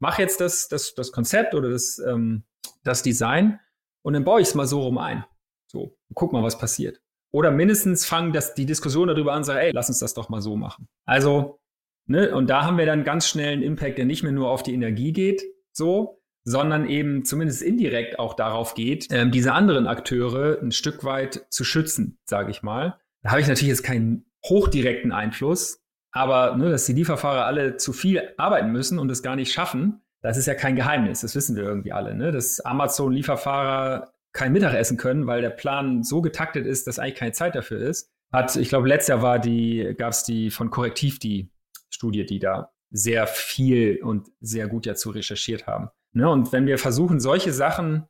mache 0.00 0.22
jetzt 0.22 0.40
das, 0.40 0.68
das, 0.68 0.94
das 0.94 1.12
Konzept 1.12 1.54
oder 1.54 1.68
das, 1.68 1.98
ähm, 1.98 2.44
das 2.84 3.02
Design 3.02 3.60
und 4.02 4.14
dann 4.14 4.24
baue 4.24 4.40
ich 4.40 4.48
es 4.48 4.54
mal 4.54 4.66
so 4.66 4.82
rum 4.82 4.98
ein. 4.98 5.24
So, 5.66 5.96
guck 6.14 6.32
mal, 6.32 6.42
was 6.42 6.58
passiert. 6.58 7.00
Oder 7.32 7.50
mindestens 7.50 8.04
fangen 8.04 8.32
das, 8.32 8.54
die 8.54 8.66
Diskussion 8.66 9.08
darüber 9.08 9.34
an, 9.34 9.44
sagen, 9.44 9.60
ey, 9.60 9.70
lass 9.72 9.88
uns 9.88 9.98
das 9.98 10.14
doch 10.14 10.28
mal 10.28 10.40
so 10.40 10.56
machen. 10.56 10.88
Also, 11.04 11.60
ne, 12.06 12.34
und 12.34 12.48
da 12.48 12.64
haben 12.64 12.78
wir 12.78 12.86
dann 12.86 13.04
ganz 13.04 13.28
schnell 13.28 13.52
einen 13.52 13.62
Impact, 13.62 13.98
der 13.98 14.04
nicht 14.04 14.22
mehr 14.22 14.32
nur 14.32 14.50
auf 14.50 14.62
die 14.62 14.74
Energie 14.74 15.12
geht, 15.12 15.42
so, 15.72 16.19
sondern 16.44 16.88
eben 16.88 17.24
zumindest 17.24 17.62
indirekt 17.62 18.18
auch 18.18 18.34
darauf 18.34 18.74
geht, 18.74 19.08
ähm, 19.10 19.30
diese 19.30 19.52
anderen 19.52 19.86
Akteure 19.86 20.58
ein 20.60 20.72
Stück 20.72 21.04
weit 21.04 21.46
zu 21.50 21.64
schützen, 21.64 22.18
sage 22.24 22.50
ich 22.50 22.62
mal. 22.62 22.98
Da 23.22 23.30
habe 23.30 23.40
ich 23.40 23.48
natürlich 23.48 23.68
jetzt 23.68 23.82
keinen 23.82 24.24
hochdirekten 24.44 25.12
Einfluss, 25.12 25.82
aber 26.12 26.56
ne, 26.56 26.70
dass 26.70 26.86
die 26.86 26.94
Lieferfahrer 26.94 27.44
alle 27.44 27.76
zu 27.76 27.92
viel 27.92 28.22
arbeiten 28.38 28.72
müssen 28.72 28.98
und 28.98 29.10
es 29.10 29.22
gar 29.22 29.36
nicht 29.36 29.52
schaffen, 29.52 30.00
das 30.22 30.36
ist 30.36 30.46
ja 30.46 30.54
kein 30.54 30.76
Geheimnis, 30.76 31.20
das 31.20 31.34
wissen 31.34 31.56
wir 31.56 31.64
irgendwie 31.64 31.92
alle, 31.92 32.14
ne? 32.14 32.30
dass 32.32 32.60
Amazon-Lieferfahrer 32.60 34.12
kein 34.32 34.52
Mittagessen 34.52 34.96
können, 34.96 35.26
weil 35.26 35.40
der 35.40 35.50
Plan 35.50 36.02
so 36.02 36.20
getaktet 36.20 36.66
ist, 36.66 36.86
dass 36.86 36.98
eigentlich 36.98 37.16
keine 37.16 37.32
Zeit 37.32 37.54
dafür 37.54 37.80
ist. 37.80 38.10
Hat, 38.32 38.54
ich 38.56 38.68
glaube, 38.68 38.86
letztes 38.86 39.08
Jahr 39.08 39.22
war 39.22 39.38
die, 39.38 39.94
gab 39.98 40.12
es 40.12 40.22
die 40.22 40.50
von 40.50 40.70
Korrektiv 40.70 41.18
die 41.18 41.50
Studie, 41.88 42.24
die 42.24 42.38
da 42.38 42.70
sehr 42.90 43.26
viel 43.26 44.00
und 44.02 44.28
sehr 44.40 44.68
gut 44.68 44.86
dazu 44.86 45.10
recherchiert 45.10 45.66
haben. 45.66 45.88
Ne? 46.12 46.28
Und 46.28 46.52
wenn 46.52 46.66
wir 46.66 46.78
versuchen, 46.78 47.20
solche 47.20 47.52
Sachen 47.52 48.06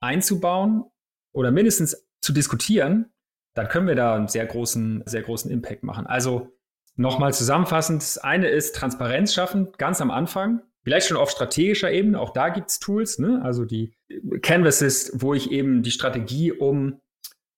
einzubauen 0.00 0.84
oder 1.32 1.50
mindestens 1.50 2.06
zu 2.20 2.32
diskutieren, 2.32 3.12
dann 3.54 3.68
können 3.68 3.86
wir 3.86 3.94
da 3.94 4.16
einen 4.16 4.28
sehr 4.28 4.46
großen, 4.46 5.02
sehr 5.06 5.22
großen 5.22 5.50
Impact 5.50 5.82
machen. 5.82 6.06
Also 6.06 6.50
nochmal 6.96 7.32
zusammenfassend, 7.32 8.02
das 8.02 8.18
eine 8.18 8.48
ist 8.48 8.74
Transparenz 8.74 9.32
schaffen, 9.32 9.72
ganz 9.78 10.00
am 10.00 10.10
Anfang. 10.10 10.62
Vielleicht 10.82 11.06
schon 11.06 11.16
auf 11.16 11.30
strategischer 11.30 11.90
Ebene, 11.90 12.20
auch 12.20 12.30
da 12.30 12.50
gibt 12.50 12.70
es 12.70 12.78
Tools, 12.78 13.18
ne? 13.18 13.40
also 13.42 13.64
die 13.64 13.94
Canvases, 14.42 15.12
wo 15.14 15.32
ich 15.32 15.50
eben 15.50 15.82
die 15.82 15.90
Strategie 15.90 16.52
um 16.52 17.00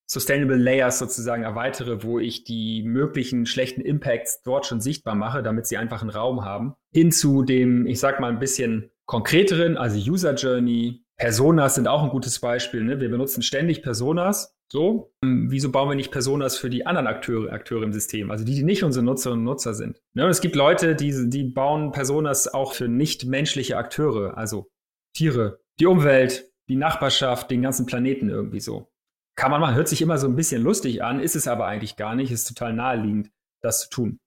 Sustainable 0.09 0.55
Layers 0.55 0.99
sozusagen 0.99 1.43
erweitere, 1.43 2.03
wo 2.03 2.19
ich 2.19 2.45
die 2.45 2.83
möglichen 2.83 3.45
schlechten 3.45 3.81
Impacts 3.81 4.41
dort 4.43 4.65
schon 4.65 4.79
sichtbar 4.79 5.15
mache, 5.15 5.43
damit 5.43 5.67
sie 5.67 5.75
einfach 5.75 6.01
einen 6.01 6.11
Raum 6.11 6.45
haben, 6.45 6.75
hin 6.93 7.11
zu 7.11 7.43
dem, 7.43 7.85
ich 7.85 7.99
sag 7.99 8.21
mal, 8.21 8.31
ein 8.31 8.39
bisschen 8.39 8.89
konkreteren, 9.07 9.77
also 9.77 9.97
User 9.97 10.35
Journey. 10.35 11.03
Personas 11.17 11.73
sind 11.73 11.87
auch 11.87 12.03
ein 12.03 12.09
gutes 12.09 12.39
Beispiel. 12.39 12.83
Ne? 12.83 12.99
Wir 12.99 13.09
benutzen 13.09 13.41
ständig 13.41 13.81
Personas. 13.81 14.55
So, 14.71 15.13
ähm, 15.23 15.49
wieso 15.49 15.71
bauen 15.71 15.89
wir 15.89 15.95
nicht 15.95 16.11
Personas 16.11 16.57
für 16.57 16.69
die 16.69 16.85
anderen 16.85 17.07
Akteure, 17.07 17.51
Akteure 17.53 17.83
im 17.83 17.93
System, 17.93 18.31
also 18.31 18.43
die, 18.43 18.53
die 18.53 18.63
nicht 18.63 18.83
unsere 18.83 19.03
Nutzerinnen 19.03 19.39
und 19.39 19.45
Nutzer 19.45 19.73
sind? 19.73 20.01
Ne? 20.13 20.25
Und 20.25 20.29
es 20.29 20.41
gibt 20.41 20.57
Leute, 20.57 20.93
die, 20.93 21.29
die 21.29 21.45
bauen 21.45 21.91
Personas 21.91 22.53
auch 22.53 22.73
für 22.73 22.89
nicht-menschliche 22.89 23.77
Akteure, 23.77 24.37
also 24.37 24.69
Tiere, 25.15 25.61
die 25.79 25.85
Umwelt, 25.85 26.51
die 26.67 26.75
Nachbarschaft, 26.75 27.49
den 27.49 27.61
ganzen 27.61 27.85
Planeten 27.85 28.29
irgendwie 28.29 28.59
so. 28.59 28.91
Kann 29.37 29.51
man 29.51 29.61
machen, 29.61 29.75
hört 29.75 29.87
sich 29.87 30.01
immer 30.01 30.17
so 30.17 30.27
ein 30.27 30.35
bisschen 30.35 30.61
lustig 30.63 31.01
an, 31.01 31.21
ist 31.21 31.37
es 31.37 31.47
aber 31.47 31.65
eigentlich 31.65 31.95
gar 31.95 32.13
nicht, 32.13 32.31
ist 32.31 32.49
total 32.49 32.73
naheliegend, 32.73 33.31
das 33.61 33.83
zu 33.83 33.89
tun. 33.89 34.19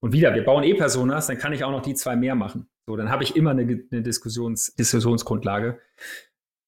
Und 0.00 0.12
wieder, 0.12 0.32
wir 0.32 0.44
bauen 0.44 0.62
E-Personas, 0.62 1.26
dann 1.26 1.38
kann 1.38 1.52
ich 1.52 1.64
auch 1.64 1.72
noch 1.72 1.82
die 1.82 1.94
zwei 1.94 2.14
mehr 2.14 2.36
machen. 2.36 2.68
So, 2.88 2.96
dann 2.96 3.10
habe 3.10 3.22
ich 3.22 3.36
immer 3.36 3.50
eine, 3.50 3.84
eine 3.92 4.02
Diskussions, 4.02 4.74
Diskussionsgrundlage. 4.74 5.78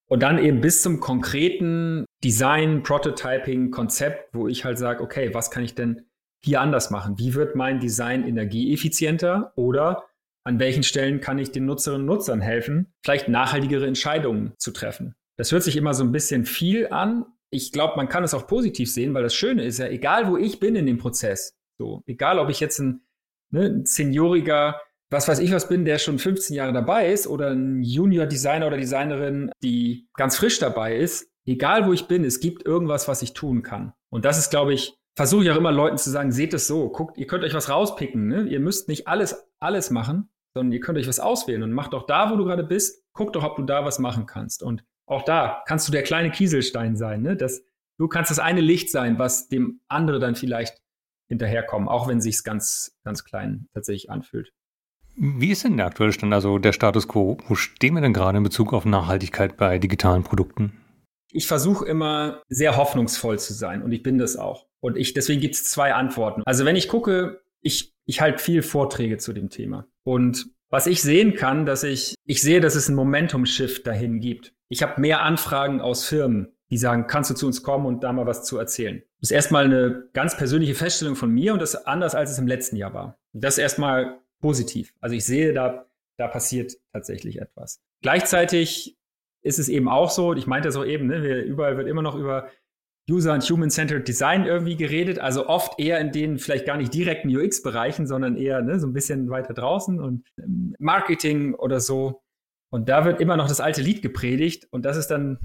Und 0.06 0.22
dann 0.22 0.36
eben 0.36 0.60
bis 0.60 0.82
zum 0.82 1.00
konkreten 1.00 2.04
Design, 2.22 2.82
Prototyping, 2.82 3.70
Konzept, 3.70 4.34
wo 4.34 4.46
ich 4.46 4.66
halt 4.66 4.76
sage, 4.76 5.02
okay, 5.02 5.32
was 5.32 5.50
kann 5.50 5.62
ich 5.62 5.74
denn 5.74 6.10
hier 6.44 6.60
anders 6.60 6.90
machen? 6.90 7.18
Wie 7.18 7.32
wird 7.32 7.56
mein 7.56 7.80
Design 7.80 8.28
energieeffizienter 8.28 9.54
oder 9.56 10.10
an 10.44 10.58
welchen 10.58 10.82
Stellen 10.82 11.20
kann 11.20 11.38
ich 11.38 11.52
den 11.52 11.64
Nutzerinnen 11.64 12.06
und 12.06 12.14
Nutzern 12.14 12.42
helfen, 12.42 12.92
vielleicht 13.02 13.28
nachhaltigere 13.30 13.86
Entscheidungen 13.86 14.52
zu 14.58 14.72
treffen? 14.72 15.14
Das 15.38 15.52
hört 15.52 15.62
sich 15.62 15.78
immer 15.78 15.94
so 15.94 16.04
ein 16.04 16.12
bisschen 16.12 16.44
viel 16.44 16.88
an, 16.88 17.24
ich 17.48 17.72
glaube, 17.72 17.96
man 17.96 18.10
kann 18.10 18.24
es 18.24 18.34
auch 18.34 18.46
positiv 18.46 18.92
sehen, 18.92 19.14
weil 19.14 19.22
das 19.22 19.34
Schöne 19.34 19.64
ist 19.64 19.78
ja, 19.78 19.86
egal 19.86 20.28
wo 20.28 20.36
ich 20.36 20.60
bin 20.60 20.76
in 20.76 20.84
dem 20.84 20.98
Prozess, 20.98 21.56
so, 21.78 22.02
egal 22.06 22.38
ob 22.38 22.50
ich 22.50 22.60
jetzt 22.60 22.78
ein, 22.78 23.06
ne, 23.50 23.66
ein 23.66 23.86
senioriger, 23.86 24.80
was 25.10 25.28
weiß 25.28 25.40
ich 25.40 25.52
was 25.52 25.68
bin, 25.68 25.84
der 25.84 25.98
schon 25.98 26.18
15 26.18 26.54
Jahre 26.54 26.72
dabei 26.72 27.12
ist, 27.12 27.26
oder 27.26 27.50
ein 27.50 27.82
Junior-Designer 27.82 28.66
oder 28.68 28.76
Designerin, 28.76 29.50
die 29.62 30.08
ganz 30.14 30.36
frisch 30.36 30.58
dabei 30.58 30.96
ist, 30.96 31.30
egal 31.44 31.86
wo 31.86 31.92
ich 31.92 32.06
bin, 32.06 32.24
es 32.24 32.40
gibt 32.40 32.64
irgendwas, 32.64 33.08
was 33.08 33.22
ich 33.22 33.32
tun 33.32 33.62
kann. 33.62 33.92
Und 34.08 34.24
das 34.24 34.38
ist, 34.38 34.50
glaube 34.50 34.72
ich, 34.72 34.94
versuche 35.16 35.44
ich 35.44 35.50
auch 35.50 35.56
immer 35.56 35.72
Leuten 35.72 35.98
zu 35.98 36.10
sagen, 36.10 36.32
seht 36.32 36.54
es 36.54 36.66
so, 36.66 36.88
guckt, 36.88 37.18
ihr 37.18 37.26
könnt 37.26 37.44
euch 37.44 37.54
was 37.54 37.68
rauspicken, 37.68 38.26
ne? 38.26 38.42
Ihr 38.44 38.60
müsst 38.60 38.88
nicht 38.88 39.08
alles, 39.08 39.48
alles 39.58 39.90
machen, 39.90 40.30
sondern 40.54 40.72
ihr 40.72 40.80
könnt 40.80 40.98
euch 40.98 41.08
was 41.08 41.20
auswählen 41.20 41.62
und 41.62 41.72
macht 41.72 41.92
doch 41.92 42.06
da, 42.06 42.30
wo 42.30 42.36
du 42.36 42.44
gerade 42.44 42.64
bist, 42.64 43.04
guck 43.12 43.32
doch, 43.32 43.44
ob 43.44 43.56
du 43.56 43.64
da 43.64 43.84
was 43.84 43.98
machen 43.98 44.26
kannst. 44.26 44.62
Und 44.62 44.84
auch 45.06 45.22
da 45.22 45.62
kannst 45.66 45.88
du 45.88 45.92
der 45.92 46.02
kleine 46.02 46.30
Kieselstein 46.30 46.96
sein. 46.96 47.22
Ne? 47.22 47.36
Das, 47.36 47.62
du 47.98 48.08
kannst 48.08 48.30
das 48.30 48.38
eine 48.38 48.60
Licht 48.60 48.90
sein, 48.90 49.18
was 49.18 49.48
dem 49.48 49.80
andere 49.88 50.20
dann 50.20 50.36
vielleicht 50.36 50.80
hinterherkommen, 51.28 51.88
auch 51.88 52.08
wenn 52.08 52.20
sich 52.20 52.42
ganz, 52.42 52.96
ganz 53.04 53.24
klein 53.24 53.68
tatsächlich 53.72 54.10
anfühlt. 54.10 54.52
Wie 55.16 55.50
ist 55.50 55.64
denn 55.64 55.76
der 55.76 55.86
aktuelle 55.86 56.12
Stand, 56.12 56.32
also 56.32 56.58
der 56.58 56.72
Status 56.72 57.08
quo? 57.08 57.38
Wo 57.46 57.54
stehen 57.54 57.94
wir 57.94 58.00
denn 58.00 58.12
gerade 58.12 58.38
in 58.38 58.44
Bezug 58.44 58.72
auf 58.72 58.84
Nachhaltigkeit 58.84 59.56
bei 59.56 59.78
digitalen 59.78 60.22
Produkten? 60.22 60.72
Ich 61.32 61.46
versuche 61.46 61.86
immer 61.86 62.42
sehr 62.48 62.76
hoffnungsvoll 62.76 63.38
zu 63.38 63.52
sein 63.52 63.82
und 63.82 63.92
ich 63.92 64.02
bin 64.02 64.18
das 64.18 64.36
auch. 64.36 64.66
Und 64.80 64.96
ich, 64.96 65.12
deswegen 65.12 65.40
gibt 65.40 65.54
es 65.54 65.64
zwei 65.64 65.94
Antworten. 65.94 66.42
Also 66.46 66.64
wenn 66.64 66.76
ich 66.76 66.88
gucke, 66.88 67.42
ich, 67.60 67.92
ich 68.06 68.20
halte 68.20 68.42
viel 68.42 68.62
Vorträge 68.62 69.18
zu 69.18 69.32
dem 69.32 69.50
Thema. 69.50 69.86
Und 70.02 70.46
was 70.70 70.86
ich 70.86 71.02
sehen 71.02 71.34
kann, 71.34 71.66
dass 71.66 71.82
ich, 71.82 72.14
ich 72.24 72.40
sehe, 72.40 72.60
dass 72.60 72.74
es 72.74 72.88
einen 72.88 72.96
Momentum-Shift 72.96 73.86
dahin 73.86 74.20
gibt. 74.20 74.54
Ich 74.68 74.82
habe 74.82 75.00
mehr 75.00 75.22
Anfragen 75.22 75.80
aus 75.80 76.04
Firmen, 76.04 76.48
die 76.70 76.78
sagen, 76.78 77.08
kannst 77.08 77.30
du 77.30 77.34
zu 77.34 77.46
uns 77.46 77.62
kommen 77.62 77.86
und 77.86 78.04
da 78.04 78.12
mal 78.12 78.26
was 78.26 78.44
zu 78.44 78.56
erzählen. 78.56 79.02
Das 79.20 79.30
ist 79.30 79.34
erstmal 79.34 79.64
eine 79.64 80.08
ganz 80.12 80.36
persönliche 80.36 80.74
Feststellung 80.74 81.16
von 81.16 81.30
mir 81.30 81.52
und 81.52 81.60
das 81.60 81.74
ist 81.74 81.86
anders, 81.86 82.14
als 82.14 82.30
es 82.30 82.38
im 82.38 82.46
letzten 82.46 82.76
Jahr 82.76 82.94
war. 82.94 83.18
Das 83.32 83.54
ist 83.54 83.58
erstmal 83.58 84.20
positiv. 84.40 84.94
Also 85.00 85.14
ich 85.14 85.24
sehe, 85.24 85.52
da, 85.52 85.86
da 86.18 86.28
passiert 86.28 86.76
tatsächlich 86.92 87.40
etwas. 87.40 87.80
Gleichzeitig 88.02 88.96
ist 89.42 89.58
es 89.58 89.68
eben 89.68 89.88
auch 89.88 90.10
so, 90.10 90.34
ich 90.34 90.46
meinte 90.46 90.68
das 90.68 90.76
auch 90.76 90.84
eben, 90.84 91.06
ne, 91.06 91.22
wir, 91.22 91.42
überall 91.44 91.76
wird 91.76 91.88
immer 91.88 92.02
noch 92.02 92.16
über 92.16 92.48
User- 93.10 93.32
und 93.32 93.42
Human-Centered 93.42 94.06
Design 94.06 94.44
irgendwie 94.44 94.76
geredet, 94.76 95.18
also 95.18 95.48
oft 95.48 95.80
eher 95.80 95.98
in 96.00 96.12
den 96.12 96.38
vielleicht 96.38 96.66
gar 96.66 96.76
nicht 96.76 96.94
direkten 96.94 97.34
UX-Bereichen, 97.34 98.06
sondern 98.06 98.36
eher 98.36 98.62
ne, 98.62 98.78
so 98.78 98.86
ein 98.86 98.92
bisschen 98.92 99.30
weiter 99.30 99.54
draußen 99.54 100.00
und 100.00 100.24
ähm, 100.38 100.74
Marketing 100.78 101.54
oder 101.54 101.80
so. 101.80 102.22
Und 102.70 102.88
da 102.88 103.04
wird 103.04 103.20
immer 103.20 103.36
noch 103.36 103.48
das 103.48 103.60
alte 103.60 103.82
Lied 103.82 104.02
gepredigt 104.02 104.68
und 104.70 104.84
das 104.84 104.96
ist 104.96 105.08
dann, 105.08 105.38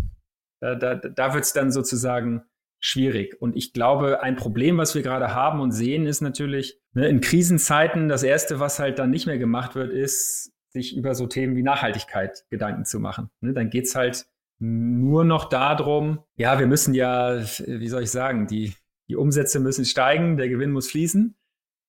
da, 0.61 0.75
da, 0.75 0.95
da 0.95 1.33
wird 1.33 1.43
es 1.43 1.53
dann 1.53 1.71
sozusagen 1.71 2.43
schwierig. 2.85 3.41
Und 3.41 3.55
ich 3.55 3.73
glaube, 3.73 4.21
ein 4.21 4.35
Problem, 4.35 4.77
was 4.77 4.93
wir 4.93 5.01
gerade 5.01 5.33
haben 5.33 5.59
und 5.59 5.71
sehen, 5.71 6.05
ist 6.05 6.21
natürlich, 6.21 6.79
ne, 6.93 7.07
in 7.07 7.19
Krisenzeiten, 7.19 8.09
das 8.09 8.21
Erste, 8.21 8.59
was 8.59 8.77
halt 8.77 8.99
dann 8.99 9.09
nicht 9.09 9.25
mehr 9.25 9.39
gemacht 9.39 9.73
wird, 9.73 9.91
ist, 9.91 10.51
sich 10.69 10.95
über 10.95 11.15
so 11.15 11.25
Themen 11.25 11.55
wie 11.55 11.63
Nachhaltigkeit 11.63 12.45
Gedanken 12.51 12.85
zu 12.85 12.99
machen. 12.99 13.31
Ne, 13.41 13.53
dann 13.53 13.71
geht's 13.71 13.95
halt 13.95 14.27
nur 14.59 15.23
noch 15.23 15.49
darum, 15.49 16.19
ja, 16.35 16.59
wir 16.59 16.67
müssen 16.67 16.93
ja, 16.93 17.41
wie 17.65 17.87
soll 17.87 18.03
ich 18.03 18.11
sagen, 18.11 18.45
die, 18.45 18.75
die 19.09 19.15
Umsätze 19.15 19.59
müssen 19.59 19.83
steigen, 19.83 20.37
der 20.37 20.47
Gewinn 20.47 20.71
muss 20.71 20.91
fließen. 20.91 21.35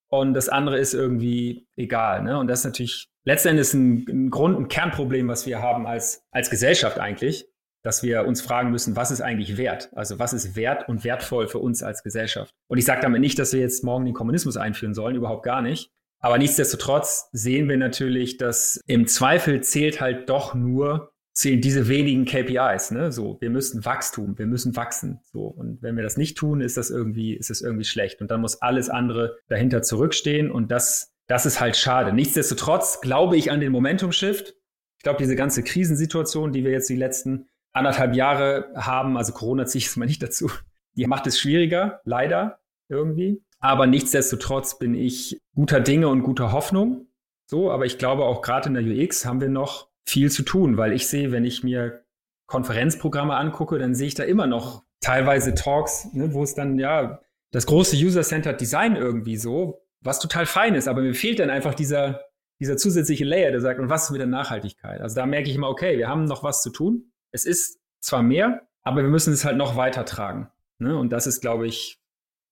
Und 0.09 0.35
das 0.35 0.49
andere 0.49 0.79
ist 0.79 0.95
irgendwie 0.95 1.69
egal. 1.77 2.23
Ne? 2.23 2.39
Und 2.39 2.49
das 2.49 2.61
ist 2.61 2.65
natürlich 2.65 3.09
letztendlich 3.25 3.75
ein, 3.75 4.07
ein 4.09 4.31
Grund, 4.31 4.59
ein 4.59 4.69
Kernproblem, 4.69 5.29
was 5.29 5.47
wir 5.47 5.61
haben 5.61 5.87
als, 5.87 6.25
als 6.31 6.49
Gesellschaft 6.49 6.99
eigentlich, 6.99 7.49
dass 7.87 8.03
wir 8.03 8.27
uns 8.27 8.41
fragen 8.41 8.73
müssen, 8.73 8.97
was 8.97 9.13
ist 9.13 9.21
eigentlich 9.21 9.59
wert? 9.59 9.91
Also 9.95 10.19
was 10.19 10.33
ist 10.33 10.57
wert 10.57 10.89
und 10.89 11.05
wertvoll 11.05 11.47
für 11.47 11.61
uns 11.61 11.85
als 11.85 12.03
Gesellschaft? 12.03 12.53
Und 12.67 12.79
ich 12.79 12.85
sage 12.85 13.01
damit 13.01 13.21
nicht, 13.21 13.39
dass 13.39 13.53
wir 13.53 13.61
jetzt 13.61 13.85
morgen 13.85 14.05
den 14.05 14.13
Kommunismus 14.13 14.57
einführen 14.57 14.93
sollen, 14.93 15.15
überhaupt 15.15 15.45
gar 15.45 15.63
nicht. 15.63 15.93
Aber 16.19 16.37
nichtsdestotrotz 16.37 17.29
sehen 17.31 17.69
wir 17.69 17.77
natürlich, 17.77 18.39
dass 18.39 18.81
im 18.89 19.07
Zweifel 19.07 19.61
zählt 19.61 20.01
halt 20.01 20.29
doch 20.29 20.53
nur, 20.53 21.13
zählen 21.33 21.61
diese 21.61 21.87
wenigen 21.87 22.25
KPIs, 22.25 22.91
ne? 22.91 23.13
So, 23.13 23.37
wir 23.41 23.51
müssen 23.51 23.85
Wachstum, 23.85 24.37
wir 24.37 24.47
müssen 24.47 24.75
wachsen. 24.75 25.21
So. 25.23 25.43
Und 25.43 25.81
wenn 25.81 25.95
wir 25.95 26.03
das 26.03 26.17
nicht 26.17 26.37
tun, 26.37 26.61
ist 26.61 26.77
das 26.77 26.91
irgendwie, 26.91 27.35
ist 27.35 27.51
das 27.51 27.61
irgendwie 27.61 27.85
schlecht. 27.85 28.21
Und 28.21 28.33
dann 28.33 28.41
muss 28.41 28.63
alles 28.63 28.91
andere 28.91 29.37
dahinter 29.47 29.83
zurückstehen. 29.83 30.51
Und 30.51 30.73
das, 30.73 31.13
das 31.29 31.47
ist 31.47 31.61
halt 31.61 31.77
schade. 31.77 32.13
Nichtsdestotrotz 32.13 33.01
glaube 33.01 33.37
ich 33.37 33.53
an 33.53 33.61
den 33.61 33.71
Momentum-Shift. 33.71 34.57
Ich 34.97 35.03
glaube, 35.05 35.19
diese 35.21 35.37
ganze 35.37 35.63
Krisensituation, 35.63 36.51
die 36.51 36.65
wir 36.65 36.73
jetzt 36.73 36.89
die 36.89 36.97
letzten 36.97 37.47
anderthalb 37.77 38.15
Jahre 38.15 38.73
haben, 38.75 39.17
also 39.17 39.33
Corona 39.33 39.67
ziehe 39.67 39.81
ich 39.81 39.87
es 39.87 39.97
mal 39.97 40.07
nicht 40.07 40.23
dazu, 40.23 40.51
die 40.97 41.07
macht 41.07 41.27
es 41.27 41.39
schwieriger, 41.39 42.01
leider 42.05 42.59
irgendwie. 42.89 43.43
Aber 43.59 43.87
nichtsdestotrotz 43.87 44.79
bin 44.79 44.95
ich 44.95 45.41
guter 45.55 45.81
Dinge 45.81 46.09
und 46.09 46.23
guter 46.23 46.53
Hoffnung. 46.53 47.07
So, 47.49 47.71
aber 47.71 47.87
ich 47.87 47.99
glaube 47.99 48.25
auch 48.25 48.43
gerade 48.43 48.69
in 48.69 48.75
der 48.75 48.85
UX 48.85 49.25
haben 49.25 49.41
wir 49.41 49.49
noch 49.49 49.89
viel 50.05 50.31
zu 50.31 50.43
tun, 50.43 50.77
weil 50.77 50.93
ich 50.93 51.07
sehe, 51.07 51.33
wenn 51.33 51.45
ich 51.45 51.63
mir 51.63 52.05
Konferenzprogramme 52.47 53.35
angucke, 53.35 53.79
dann 53.79 53.95
sehe 53.95 54.09
ich 54.09 54.15
da 54.15 54.25
immer 54.25 54.47
noch 54.47 54.85
teilweise 55.01 55.55
Talks, 55.55 56.13
ne, 56.13 56.33
wo 56.33 56.43
es 56.43 56.55
dann 56.55 56.79
ja 56.79 57.21
das 57.53 57.67
große 57.67 57.97
User-Centered 57.97 58.61
Design 58.61 58.97
irgendwie 58.97 59.37
so, 59.37 59.83
was 60.01 60.19
total 60.19 60.47
fein 60.47 60.75
ist, 60.75 60.89
aber 60.89 61.03
mir 61.03 61.15
fehlt 61.15 61.39
dann 61.39 61.51
einfach 61.51 61.75
dieser, 61.75 62.21
dieser 62.61 62.77
zusätzliche 62.77 63.25
Layer, 63.25 63.51
der 63.51 63.61
sagt, 63.61 63.81
und 63.81 63.91
was 63.91 64.05
ist 64.05 64.11
mit 64.11 64.21
der 64.21 64.29
Nachhaltigkeit? 64.29 65.01
Also 65.01 65.17
da 65.17 65.27
merke 65.27 65.49
ich 65.49 65.57
immer, 65.57 65.69
okay, 65.69 65.99
wir 65.99 66.09
haben 66.09 66.25
noch 66.25 66.43
was 66.43 66.63
zu 66.63 66.71
tun. 66.71 67.13
Es 67.37 67.45
ist 67.45 67.79
zwar 68.01 68.23
mehr, 68.23 68.67
aber 68.83 69.03
wir 69.03 69.11
müssen 69.11 69.35
es 69.35 69.45
halt 69.45 69.59
noch 69.59 69.77
weiter 69.77 70.07
tragen. 70.07 70.49
Ne? 70.79 70.97
Und 70.97 71.13
das 71.13 71.27
ist, 71.27 71.43
glaube 71.43 71.67
ich, 71.67 72.01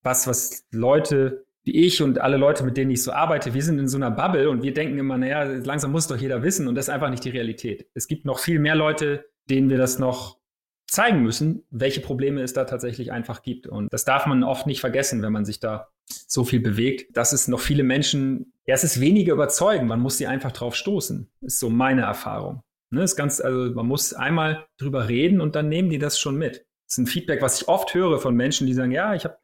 was, 0.02 0.26
was 0.26 0.66
Leute 0.70 1.46
wie 1.62 1.86
ich 1.86 2.02
und 2.02 2.20
alle 2.20 2.36
Leute, 2.36 2.62
mit 2.62 2.76
denen 2.76 2.90
ich 2.90 3.02
so 3.02 3.12
arbeite, 3.12 3.54
wir 3.54 3.62
sind 3.62 3.78
in 3.78 3.88
so 3.88 3.96
einer 3.96 4.10
Bubble 4.10 4.50
und 4.50 4.62
wir 4.62 4.74
denken 4.74 4.98
immer, 4.98 5.16
naja, 5.16 5.44
langsam 5.44 5.92
muss 5.92 6.06
doch 6.06 6.18
jeder 6.18 6.42
wissen 6.42 6.68
und 6.68 6.74
das 6.74 6.88
ist 6.88 6.94
einfach 6.94 7.08
nicht 7.08 7.24
die 7.24 7.30
Realität. 7.30 7.88
Es 7.94 8.06
gibt 8.06 8.26
noch 8.26 8.38
viel 8.38 8.58
mehr 8.58 8.74
Leute, 8.74 9.24
denen 9.48 9.70
wir 9.70 9.78
das 9.78 9.98
noch 9.98 10.38
zeigen 10.86 11.22
müssen, 11.22 11.64
welche 11.70 12.02
Probleme 12.02 12.42
es 12.42 12.52
da 12.52 12.64
tatsächlich 12.64 13.12
einfach 13.12 13.40
gibt. 13.42 13.66
Und 13.66 13.90
das 13.94 14.04
darf 14.04 14.26
man 14.26 14.44
oft 14.44 14.66
nicht 14.66 14.80
vergessen, 14.80 15.22
wenn 15.22 15.32
man 15.32 15.46
sich 15.46 15.58
da 15.58 15.88
so 16.06 16.44
viel 16.44 16.60
bewegt, 16.60 17.16
dass 17.16 17.32
es 17.32 17.48
noch 17.48 17.60
viele 17.60 17.82
Menschen, 17.82 18.52
ja, 18.66 18.74
es 18.74 18.84
ist 18.84 19.00
weniger 19.00 19.32
überzeugen, 19.32 19.86
man 19.86 20.00
muss 20.00 20.18
sie 20.18 20.26
einfach 20.26 20.52
drauf 20.52 20.76
stoßen, 20.76 21.30
ist 21.40 21.58
so 21.58 21.70
meine 21.70 22.02
Erfahrung. 22.02 22.62
Ne, 22.94 23.02
ist 23.02 23.16
ganz, 23.16 23.40
also 23.40 23.74
man 23.74 23.86
muss 23.86 24.14
einmal 24.14 24.66
drüber 24.78 25.08
reden 25.08 25.40
und 25.40 25.56
dann 25.56 25.68
nehmen 25.68 25.90
die 25.90 25.98
das 25.98 26.18
schon 26.18 26.36
mit. 26.36 26.66
Das 26.86 26.94
ist 26.94 26.98
ein 26.98 27.06
Feedback, 27.06 27.42
was 27.42 27.60
ich 27.60 27.68
oft 27.68 27.92
höre 27.94 28.18
von 28.18 28.34
Menschen, 28.36 28.66
die 28.66 28.74
sagen, 28.74 28.92
ja, 28.92 29.14
ich 29.14 29.24
habe 29.24 29.36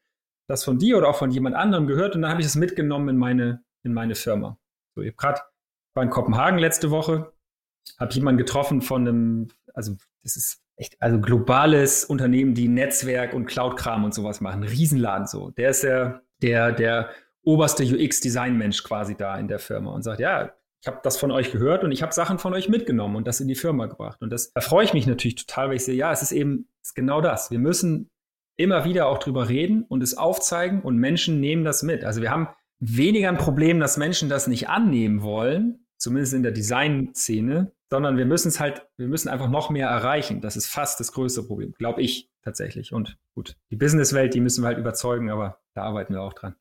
das 0.48 0.64
von 0.64 0.78
dir 0.78 0.98
oder 0.98 1.08
auch 1.08 1.16
von 1.16 1.30
jemand 1.30 1.56
anderem 1.56 1.86
gehört 1.86 2.14
und 2.14 2.22
dann 2.22 2.30
habe 2.30 2.40
ich 2.40 2.46
es 2.46 2.54
mitgenommen 2.54 3.08
in 3.08 3.16
meine, 3.16 3.64
in 3.82 3.92
meine 3.92 4.14
Firma. 4.14 4.58
So, 4.94 5.02
ich 5.02 5.14
habe 5.22 5.40
war 5.94 6.02
in 6.04 6.10
Kopenhagen 6.10 6.58
letzte 6.58 6.90
Woche, 6.90 7.32
habe 7.98 8.12
jemanden 8.12 8.38
getroffen 8.38 8.82
von 8.82 9.06
einem, 9.06 9.48
also 9.74 9.96
das 10.22 10.36
ist 10.36 10.62
echt, 10.76 11.00
also 11.00 11.20
globales 11.20 12.04
Unternehmen, 12.04 12.54
die 12.54 12.68
Netzwerk 12.68 13.34
und 13.34 13.46
Cloud-Kram 13.46 14.04
und 14.04 14.14
sowas 14.14 14.40
machen, 14.40 14.62
Riesenladen 14.62 15.26
so. 15.26 15.50
Der 15.50 15.70
ist 15.70 15.82
der, 15.82 16.22
der, 16.42 16.72
der 16.72 17.10
oberste 17.42 17.82
UX-Design-Mensch 17.82 18.84
quasi 18.84 19.16
da 19.16 19.38
in 19.38 19.48
der 19.48 19.58
Firma 19.58 19.92
und 19.92 20.02
sagt, 20.02 20.20
ja, 20.20 20.52
ich 20.82 20.86
habe 20.86 21.00
das 21.02 21.18
von 21.18 21.30
euch 21.30 21.52
gehört 21.52 21.84
und 21.84 21.92
ich 21.92 22.02
habe 22.02 22.12
Sachen 22.12 22.38
von 22.38 22.54
euch 22.54 22.68
mitgenommen 22.68 23.16
und 23.16 23.26
das 23.26 23.40
in 23.40 23.48
die 23.48 23.54
Firma 23.54 23.86
gebracht. 23.86 24.22
Und 24.22 24.30
das 24.30 24.52
da 24.52 24.60
freue 24.60 24.84
ich 24.84 24.94
mich 24.94 25.06
natürlich 25.06 25.34
total, 25.34 25.68
weil 25.68 25.76
ich 25.76 25.84
sehe, 25.84 25.94
ja, 25.94 26.10
es 26.10 26.22
ist 26.22 26.32
eben 26.32 26.68
es 26.82 26.90
ist 26.90 26.94
genau 26.94 27.20
das. 27.20 27.50
Wir 27.50 27.58
müssen 27.58 28.08
immer 28.56 28.84
wieder 28.84 29.06
auch 29.06 29.18
drüber 29.18 29.48
reden 29.48 29.84
und 29.84 30.02
es 30.02 30.16
aufzeigen 30.16 30.82
und 30.82 30.96
Menschen 30.96 31.40
nehmen 31.40 31.64
das 31.64 31.82
mit. 31.82 32.04
Also 32.04 32.22
wir 32.22 32.30
haben 32.30 32.48
weniger 32.78 33.28
ein 33.28 33.38
Problem, 33.38 33.80
dass 33.80 33.96
Menschen 33.96 34.28
das 34.28 34.46
nicht 34.46 34.68
annehmen 34.68 35.22
wollen, 35.22 35.86
zumindest 35.98 36.34
in 36.34 36.42
der 36.42 36.52
Design-Szene, 36.52 37.72
sondern 37.90 38.16
wir 38.16 38.26
müssen 38.26 38.48
es 38.48 38.60
halt, 38.60 38.86
wir 38.96 39.08
müssen 39.08 39.28
einfach 39.28 39.48
noch 39.50 39.70
mehr 39.70 39.88
erreichen. 39.88 40.40
Das 40.40 40.56
ist 40.56 40.66
fast 40.66 41.00
das 41.00 41.12
größte 41.12 41.42
Problem, 41.42 41.72
glaube 41.72 42.02
ich 42.02 42.30
tatsächlich. 42.42 42.92
Und 42.92 43.18
gut, 43.34 43.56
die 43.70 43.76
Businesswelt, 43.76 44.32
die 44.34 44.40
müssen 44.40 44.62
wir 44.62 44.68
halt 44.68 44.78
überzeugen, 44.78 45.30
aber 45.30 45.60
da 45.74 45.82
arbeiten 45.82 46.14
wir 46.14 46.22
auch 46.22 46.32
dran. 46.32 46.54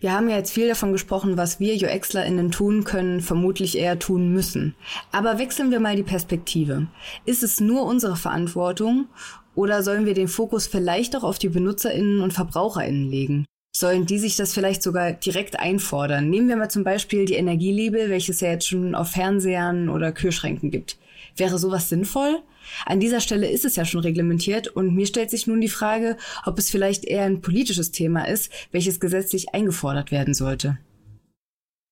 Wir 0.00 0.12
haben 0.12 0.28
ja 0.28 0.36
jetzt 0.36 0.52
viel 0.52 0.68
davon 0.68 0.92
gesprochen, 0.92 1.36
was 1.36 1.58
wir 1.58 1.74
UXlerInnen 1.74 2.52
tun 2.52 2.84
können, 2.84 3.20
vermutlich 3.20 3.76
eher 3.76 3.98
tun 3.98 4.32
müssen. 4.32 4.76
Aber 5.10 5.40
wechseln 5.40 5.72
wir 5.72 5.80
mal 5.80 5.96
die 5.96 6.04
Perspektive. 6.04 6.86
Ist 7.24 7.42
es 7.42 7.58
nur 7.58 7.82
unsere 7.82 8.14
Verantwortung 8.14 9.08
oder 9.56 9.82
sollen 9.82 10.06
wir 10.06 10.14
den 10.14 10.28
Fokus 10.28 10.68
vielleicht 10.68 11.16
auch 11.16 11.24
auf 11.24 11.40
die 11.40 11.48
BenutzerInnen 11.48 12.20
und 12.20 12.32
VerbraucherInnen 12.32 13.10
legen? 13.10 13.44
Sollen 13.74 14.06
die 14.06 14.20
sich 14.20 14.36
das 14.36 14.54
vielleicht 14.54 14.84
sogar 14.84 15.12
direkt 15.12 15.58
einfordern? 15.58 16.30
Nehmen 16.30 16.48
wir 16.48 16.56
mal 16.56 16.70
zum 16.70 16.84
Beispiel 16.84 17.24
die 17.24 17.34
Energielabel, 17.34 18.08
welches 18.08 18.40
ja 18.40 18.50
jetzt 18.50 18.68
schon 18.68 18.94
auf 18.94 19.10
Fernsehern 19.10 19.88
oder 19.88 20.12
Kühlschränken 20.12 20.70
gibt. 20.70 20.96
Wäre 21.36 21.58
sowas 21.58 21.88
sinnvoll? 21.88 22.38
An 22.86 23.00
dieser 23.00 23.20
Stelle 23.20 23.50
ist 23.50 23.64
es 23.64 23.76
ja 23.76 23.84
schon 23.84 24.00
reglementiert 24.00 24.68
und 24.68 24.94
mir 24.94 25.06
stellt 25.06 25.30
sich 25.30 25.46
nun 25.46 25.60
die 25.60 25.68
Frage, 25.68 26.16
ob 26.44 26.58
es 26.58 26.70
vielleicht 26.70 27.04
eher 27.04 27.24
ein 27.24 27.40
politisches 27.40 27.90
Thema 27.90 28.26
ist, 28.26 28.52
welches 28.72 29.00
gesetzlich 29.00 29.54
eingefordert 29.54 30.10
werden 30.10 30.34
sollte. 30.34 30.78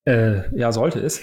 Äh, 0.05 0.57
ja, 0.57 0.73
sollte 0.73 1.01
es. 1.01 1.21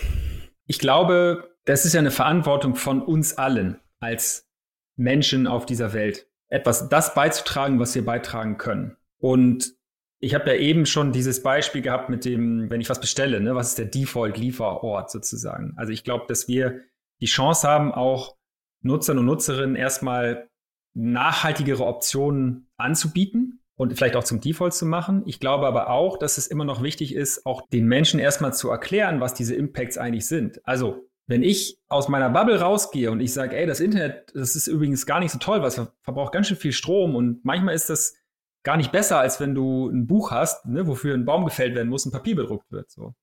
Ich 0.66 0.80
glaube, 0.80 1.56
das 1.66 1.86
ist 1.86 1.94
ja 1.94 2.00
eine 2.00 2.12
Verantwortung 2.12 2.76
von 2.76 3.02
uns 3.02 3.38
allen 3.38 3.80
als 4.00 4.50
Menschen 4.96 5.48
auf 5.48 5.66
dieser 5.66 5.94
Welt, 5.94 6.28
etwas 6.50 6.90
das 6.90 7.14
beizutragen, 7.14 7.80
was 7.80 7.96
wir 7.96 8.06
beitragen 8.06 8.58
können. 8.58 8.98
Und 9.18 9.74
ich 10.20 10.36
habe 10.36 10.50
ja 10.50 10.56
eben 10.56 10.86
schon 10.86 11.12
dieses 11.12 11.44
Beispiel 11.44 11.82
gehabt 11.82 12.10
mit 12.10 12.24
dem, 12.24 12.70
wenn 12.70 12.80
ich 12.80 12.90
was 12.90 13.02
bestelle, 13.02 13.42
ne, 13.42 13.56
was 13.56 13.70
ist 13.70 13.80
der 13.80 13.88
Default-Lieferort 13.88 15.12
sozusagen. 15.12 15.74
Also 15.76 15.92
ich 15.92 16.04
glaube, 16.04 16.26
dass 16.28 16.48
wir 16.48 16.82
die 17.20 17.26
Chance 17.26 17.68
haben, 17.68 17.92
auch 17.94 18.38
Nutzern 18.84 19.18
und 19.18 19.26
Nutzerinnen 19.26 19.76
erstmal 19.76 20.50
nachhaltigere 20.94 21.86
Optionen 21.86 22.68
anzubieten 22.78 23.62
und 23.76 23.96
vielleicht 23.96 24.16
auch 24.16 24.24
zum 24.24 24.42
Default 24.42 24.74
zu 24.74 24.86
machen. 24.86 25.24
Ich 25.26 25.40
glaube 25.40 25.66
aber 25.66 25.90
auch, 25.90 26.18
dass 26.18 26.38
es 26.38 26.48
immer 26.48 26.66
noch 26.66 26.84
wichtig 26.84 27.16
ist, 27.16 27.46
auch 27.46 27.68
den 27.70 27.88
Menschen 27.88 28.20
erstmal 28.20 28.54
zu 28.54 28.70
erklären, 28.70 29.20
was 29.20 29.34
diese 29.34 29.56
Impacts 29.56 29.98
eigentlich 29.98 30.28
sind. 30.28 30.66
Also 30.68 31.08
wenn 31.26 31.42
ich 31.42 31.80
aus 31.88 32.10
meiner 32.10 32.30
Bubble 32.30 32.60
rausgehe 32.60 33.10
und 33.10 33.22
ich 33.22 33.34
sage, 33.34 33.58
ey, 33.58 33.66
das 33.66 33.80
Internet, 33.80 34.32
das 34.36 34.56
ist 34.56 34.68
übrigens 34.68 35.06
gar 35.06 35.20
nicht 35.20 35.32
so 35.32 35.40
toll, 35.40 35.62
weil 35.62 35.70
es 35.70 35.82
verbraucht 36.02 36.34
ganz 36.34 36.48
schön 36.48 36.58
viel 36.58 36.74
Strom 36.74 37.16
und 37.16 37.44
manchmal 37.46 37.74
ist 37.74 37.90
das 37.90 38.16
gar 38.64 38.78
nicht 38.78 38.92
besser, 38.92 39.20
als 39.20 39.40
wenn 39.40 39.56
du 39.56 39.90
ein 39.90 40.06
Buch 40.06 40.32
hast, 40.32 40.66
ne, 40.66 40.86
wofür 40.88 41.14
ein 41.14 41.26
Baum 41.26 41.46
gefällt 41.46 41.76
werden 41.76 41.90
muss, 41.90 42.06
ein 42.06 42.12
Papier 42.12 42.36
bedruckt 42.36 42.72
wird. 42.72 42.90
So. 42.92 43.14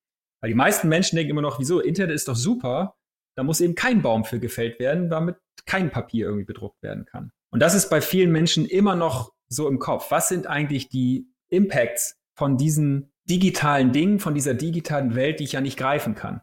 Weil 0.40 0.49
die 0.49 0.57
meisten 0.57 0.88
Menschen 0.88 1.16
denken 1.16 1.31
immer 1.31 1.42
noch, 1.42 1.59
wieso, 1.59 1.81
Internet 1.81 2.14
ist 2.14 2.29
doch 2.29 2.37
super, 2.37 2.96
da 3.40 3.44
muss 3.44 3.62
eben 3.62 3.74
kein 3.74 4.03
Baum 4.03 4.26
für 4.26 4.38
gefällt 4.38 4.79
werden, 4.79 5.09
damit 5.09 5.37
kein 5.64 5.90
Papier 5.90 6.26
irgendwie 6.26 6.44
bedruckt 6.44 6.83
werden 6.83 7.07
kann. 7.07 7.33
Und 7.50 7.61
das 7.61 7.74
ist 7.74 7.88
bei 7.88 8.03
vielen 8.03 8.31
Menschen 8.31 8.66
immer 8.66 8.96
noch 8.96 9.33
so 9.48 9.66
im 9.66 9.79
Kopf. 9.79 10.11
Was 10.11 10.29
sind 10.29 10.46
eigentlich 10.46 10.90
die 10.90 11.26
Impacts 11.48 12.16
von 12.35 12.59
diesen 12.59 13.14
digitalen 13.24 13.92
Dingen, 13.92 14.18
von 14.18 14.35
dieser 14.35 14.53
digitalen 14.53 15.14
Welt, 15.14 15.40
die 15.40 15.44
ich 15.44 15.53
ja 15.53 15.62
nicht 15.62 15.79
greifen 15.79 16.14
kann? 16.14 16.42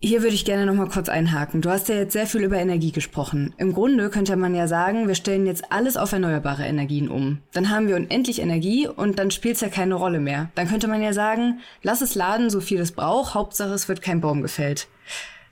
Hier 0.00 0.22
würde 0.22 0.34
ich 0.34 0.46
gerne 0.46 0.64
noch 0.64 0.72
mal 0.72 0.88
kurz 0.88 1.10
einhaken. 1.10 1.60
Du 1.60 1.68
hast 1.68 1.90
ja 1.90 1.96
jetzt 1.96 2.14
sehr 2.14 2.26
viel 2.26 2.42
über 2.42 2.56
Energie 2.56 2.92
gesprochen. 2.92 3.52
Im 3.58 3.74
Grunde 3.74 4.08
könnte 4.08 4.36
man 4.36 4.54
ja 4.54 4.66
sagen, 4.66 5.08
wir 5.08 5.16
stellen 5.16 5.44
jetzt 5.44 5.70
alles 5.72 5.98
auf 5.98 6.12
erneuerbare 6.12 6.64
Energien 6.64 7.10
um. 7.10 7.42
Dann 7.52 7.68
haben 7.68 7.86
wir 7.86 7.96
unendlich 7.96 8.40
Energie 8.40 8.88
und 8.88 9.18
dann 9.18 9.30
spielt 9.30 9.56
es 9.56 9.60
ja 9.60 9.68
keine 9.68 9.96
Rolle 9.96 10.20
mehr. 10.20 10.48
Dann 10.54 10.68
könnte 10.68 10.88
man 10.88 11.02
ja 11.02 11.12
sagen, 11.12 11.60
lass 11.82 12.00
es 12.00 12.14
laden, 12.14 12.48
so 12.48 12.62
viel 12.62 12.80
es 12.80 12.92
braucht, 12.92 13.34
Hauptsache 13.34 13.74
es 13.74 13.90
wird 13.90 14.00
kein 14.00 14.22
Baum 14.22 14.40
gefällt. 14.40 14.88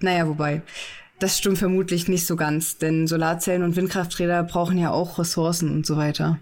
Naja, 0.02 0.26
wobei, 0.28 0.62
das 1.18 1.38
stimmt 1.38 1.58
vermutlich 1.58 2.08
nicht 2.08 2.26
so 2.26 2.36
ganz, 2.36 2.78
denn 2.78 3.06
Solarzellen 3.06 3.62
und 3.62 3.76
Windkrafträder 3.76 4.42
brauchen 4.42 4.78
ja 4.78 4.90
auch 4.90 5.18
Ressourcen 5.18 5.70
und 5.70 5.86
so 5.86 5.96
weiter. 5.96 6.38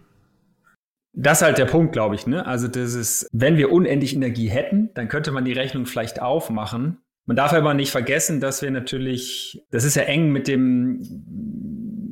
Das 1.12 1.38
ist 1.38 1.42
halt 1.44 1.58
der 1.58 1.66
Punkt, 1.66 1.92
glaube 1.92 2.14
ich. 2.14 2.26
Ne? 2.26 2.46
Also 2.46 2.68
das 2.68 2.94
ist, 2.94 3.28
wenn 3.32 3.56
wir 3.56 3.72
unendlich 3.72 4.14
Energie 4.14 4.48
hätten, 4.48 4.90
dann 4.94 5.08
könnte 5.08 5.32
man 5.32 5.44
die 5.44 5.52
Rechnung 5.52 5.86
vielleicht 5.86 6.22
aufmachen. 6.22 6.98
Man 7.26 7.36
darf 7.36 7.52
aber 7.52 7.74
nicht 7.74 7.90
vergessen, 7.90 8.40
dass 8.40 8.62
wir 8.62 8.70
natürlich, 8.70 9.62
das 9.70 9.84
ist 9.84 9.96
ja 9.96 10.02
eng 10.02 10.30
mit 10.30 10.48
dem, 10.48 11.00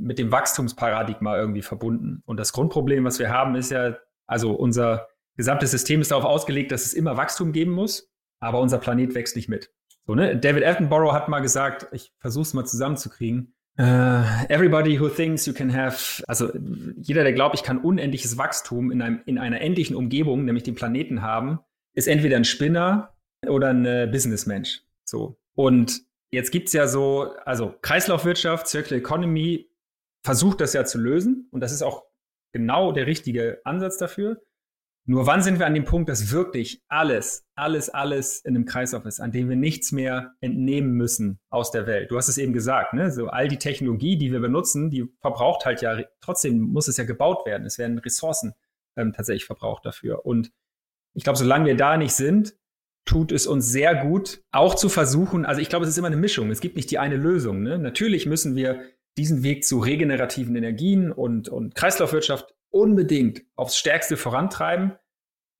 mit 0.00 0.18
dem 0.18 0.30
Wachstumsparadigma 0.32 1.36
irgendwie 1.38 1.62
verbunden. 1.62 2.22
Und 2.26 2.38
das 2.38 2.52
Grundproblem, 2.52 3.04
was 3.04 3.18
wir 3.18 3.30
haben, 3.30 3.54
ist 3.54 3.70
ja, 3.70 3.96
also 4.26 4.52
unser 4.52 5.08
gesamtes 5.36 5.70
System 5.70 6.00
ist 6.00 6.10
darauf 6.10 6.24
ausgelegt, 6.24 6.72
dass 6.72 6.84
es 6.84 6.94
immer 6.94 7.16
Wachstum 7.16 7.52
geben 7.52 7.72
muss, 7.72 8.10
aber 8.40 8.60
unser 8.60 8.78
Planet 8.78 9.14
wächst 9.14 9.36
nicht 9.36 9.48
mit. 9.48 9.70
So, 10.08 10.14
ne? 10.14 10.38
David 10.38 10.64
Attenborough 10.64 11.12
hat 11.12 11.28
mal 11.28 11.40
gesagt, 11.40 11.86
ich 11.92 12.14
versuche 12.18 12.42
es 12.42 12.54
mal 12.54 12.64
zusammenzukriegen. 12.64 13.54
Uh, 13.78 14.24
everybody 14.48 14.98
who 14.98 15.08
thinks 15.08 15.46
you 15.46 15.52
can 15.52 15.72
have, 15.72 16.24
also 16.26 16.50
jeder, 16.96 17.22
der 17.24 17.34
glaubt, 17.34 17.54
ich 17.54 17.62
kann 17.62 17.78
unendliches 17.78 18.38
Wachstum 18.38 18.90
in, 18.90 19.02
einem, 19.02 19.20
in 19.26 19.38
einer 19.38 19.60
endlichen 19.60 19.94
Umgebung, 19.94 20.46
nämlich 20.46 20.64
dem 20.64 20.74
Planeten 20.74 21.20
haben, 21.20 21.60
ist 21.94 22.08
entweder 22.08 22.36
ein 22.36 22.46
Spinner 22.46 23.14
oder 23.46 23.68
ein 23.68 23.84
äh, 23.84 24.08
Businessmensch. 24.10 24.80
So. 25.04 25.38
Und 25.54 26.00
jetzt 26.30 26.52
gibt's 26.52 26.72
ja 26.72 26.88
so, 26.88 27.34
also 27.44 27.74
Kreislaufwirtschaft, 27.82 28.66
Circular 28.66 28.98
Economy 28.98 29.70
versucht 30.24 30.62
das 30.62 30.72
ja 30.72 30.86
zu 30.86 30.98
lösen 30.98 31.48
und 31.52 31.60
das 31.60 31.70
ist 31.70 31.82
auch 31.82 32.04
genau 32.52 32.92
der 32.92 33.06
richtige 33.06 33.60
Ansatz 33.64 33.98
dafür. 33.98 34.40
Nur 35.10 35.26
wann 35.26 35.40
sind 35.40 35.58
wir 35.58 35.64
an 35.64 35.72
dem 35.72 35.86
Punkt, 35.86 36.10
dass 36.10 36.32
wirklich 36.32 36.82
alles, 36.86 37.46
alles, 37.54 37.88
alles 37.88 38.40
in 38.40 38.54
einem 38.54 38.66
Kreislauf 38.66 39.06
ist, 39.06 39.20
an 39.20 39.32
dem 39.32 39.48
wir 39.48 39.56
nichts 39.56 39.90
mehr 39.90 40.34
entnehmen 40.42 40.92
müssen 40.92 41.40
aus 41.48 41.70
der 41.70 41.86
Welt? 41.86 42.10
Du 42.10 42.18
hast 42.18 42.28
es 42.28 42.36
eben 42.36 42.52
gesagt, 42.52 42.92
ne? 42.92 43.10
So 43.10 43.28
all 43.28 43.48
die 43.48 43.56
Technologie, 43.56 44.18
die 44.18 44.30
wir 44.32 44.40
benutzen, 44.40 44.90
die 44.90 45.08
verbraucht 45.22 45.64
halt 45.64 45.80
ja, 45.80 45.98
trotzdem 46.20 46.58
muss 46.58 46.88
es 46.88 46.98
ja 46.98 47.04
gebaut 47.04 47.46
werden. 47.46 47.66
Es 47.66 47.78
werden 47.78 47.96
Ressourcen 47.96 48.52
ähm, 48.96 49.14
tatsächlich 49.14 49.46
verbraucht 49.46 49.86
dafür. 49.86 50.26
Und 50.26 50.52
ich 51.14 51.24
glaube, 51.24 51.38
solange 51.38 51.64
wir 51.64 51.76
da 51.78 51.96
nicht 51.96 52.12
sind, 52.12 52.54
tut 53.06 53.32
es 53.32 53.46
uns 53.46 53.66
sehr 53.72 53.94
gut, 53.94 54.42
auch 54.52 54.74
zu 54.74 54.90
versuchen, 54.90 55.46
also 55.46 55.62
ich 55.62 55.70
glaube, 55.70 55.84
es 55.84 55.90
ist 55.90 55.96
immer 55.96 56.08
eine 56.08 56.16
Mischung. 56.16 56.50
Es 56.50 56.60
gibt 56.60 56.76
nicht 56.76 56.90
die 56.90 56.98
eine 56.98 57.16
Lösung. 57.16 57.62
Ne? 57.62 57.78
Natürlich 57.78 58.26
müssen 58.26 58.56
wir 58.56 58.82
diesen 59.16 59.42
Weg 59.42 59.64
zu 59.64 59.78
regenerativen 59.78 60.54
Energien 60.54 61.10
und, 61.12 61.48
und 61.48 61.74
Kreislaufwirtschaft 61.74 62.54
unbedingt 62.70 63.42
aufs 63.56 63.76
Stärkste 63.76 64.16
vorantreiben. 64.16 64.96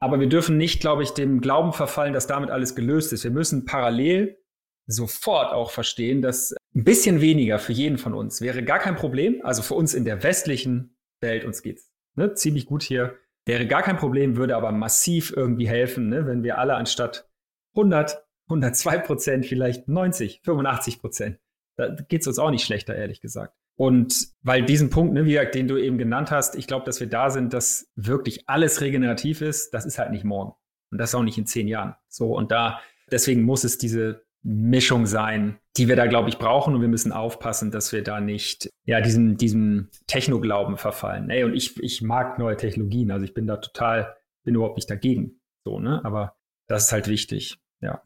Aber 0.01 0.21
wir 0.21 0.29
dürfen 0.29 0.57
nicht, 0.57 0.81
glaube 0.81 1.03
ich, 1.03 1.11
dem 1.11 1.41
Glauben 1.41 1.73
verfallen, 1.73 2.13
dass 2.13 2.27
damit 2.27 2.51
alles 2.51 2.77
gelöst 2.77 3.13
ist. 3.13 3.25
Wir 3.25 3.31
müssen 3.31 3.65
parallel 3.65 4.39
sofort 4.87 5.53
auch 5.53 5.71
verstehen, 5.71 6.23
dass 6.23 6.55
ein 6.75 6.85
bisschen 6.85 7.21
weniger 7.21 7.59
für 7.59 7.73
jeden 7.73 7.99
von 7.99 8.15
uns 8.15 8.41
wäre 8.41 8.63
gar 8.65 8.79
kein 8.79 8.97
Problem. 8.97 9.45
Also 9.45 9.63
für 9.63 9.75
uns 9.75 9.95
in 9.95 10.05
der 10.05 10.23
westlichen 10.23 10.97
Welt, 11.21 11.45
uns 11.45 11.63
geht's 11.63 11.91
ne, 12.15 12.35
ziemlich 12.35 12.67
gut 12.67 12.83
hier, 12.83 13.17
wäre 13.45 13.67
gar 13.67 13.83
kein 13.83 13.97
Problem, 13.97 14.37
würde 14.37 14.57
aber 14.57 14.73
massiv 14.73 15.33
irgendwie 15.37 15.69
helfen, 15.69 16.09
ne, 16.09 16.27
wenn 16.27 16.43
wir 16.43 16.59
alle 16.59 16.75
anstatt 16.75 17.29
100, 17.75 18.25
102 18.49 18.99
Prozent, 18.99 19.47
vielleicht 19.47 19.89
90, 19.89 20.43
85 20.45 21.01
Prozent. 21.01 21.39
Da 21.77 21.95
geht's 22.09 22.27
uns 22.27 22.39
auch 22.39 22.51
nicht 22.51 22.65
schlechter, 22.65 22.95
ehrlich 22.95 23.21
gesagt. 23.21 23.55
Und 23.79 24.33
weil 24.43 24.65
diesen 24.65 24.91
Punkt, 24.91 25.15
ne, 25.15 25.25
wie 25.25 25.33
gesagt, 25.33 25.55
den 25.55 25.69
du 25.69 25.77
eben 25.77 25.99
genannt 25.99 26.33
hast, 26.33 26.57
ich 26.57 26.67
glaube, 26.67 26.85
dass 26.85 26.99
wir 26.99 27.09
da 27.09 27.31
sind, 27.31 27.53
dass 27.53 27.89
wirklich 27.95 28.49
alles 28.49 28.81
regenerativ 28.81 29.41
ist, 29.41 29.73
das 29.73 29.87
ist 29.87 30.01
halt 30.01 30.11
nicht 30.11 30.25
morgen. 30.25 30.53
Und 30.91 30.99
das 30.99 31.15
auch 31.15 31.23
nicht 31.23 31.39
in 31.39 31.47
zehn 31.47 31.69
Jahren. 31.69 31.95
So, 32.09 32.37
und 32.37 32.51
da, 32.51 32.81
deswegen 33.13 33.43
muss 33.43 33.63
es 33.63 33.79
diese 33.79 34.27
Mischung 34.43 35.07
sein, 35.07 35.61
die 35.77 35.87
wir 35.87 35.95
da, 35.95 36.07
glaube 36.07 36.29
ich, 36.29 36.39
brauchen. 36.39 36.75
Und 36.75 36.81
wir 36.81 36.89
müssen 36.89 37.13
aufpassen, 37.13 37.71
dass 37.71 37.93
wir 37.93 38.03
da 38.03 38.21
nicht, 38.21 38.69
ja, 38.85 39.01
diesem, 39.01 39.37
diesem 39.37 39.91
Technoglauben 40.09 40.77
verfallen. 40.77 41.31
Ey, 41.31 41.45
und 41.45 41.55
ich, 41.55 41.81
ich 41.81 42.03
mag 42.03 42.41
neue 42.41 42.57
Technologien. 42.57 43.13
Also 43.13 43.27
ich 43.27 43.35
bin 43.35 43.47
da 43.47 43.59
total, 43.59 44.17
bin 44.43 44.57
überhaupt 44.57 44.77
nicht 44.77 44.91
dagegen. 44.91 45.41
So, 45.65 45.79
ne? 45.79 46.05
Aber 46.05 46.35
das 46.67 46.87
ist 46.87 46.93
halt 46.93 47.07
wichtig. 47.07 47.59
Ja. 47.81 48.03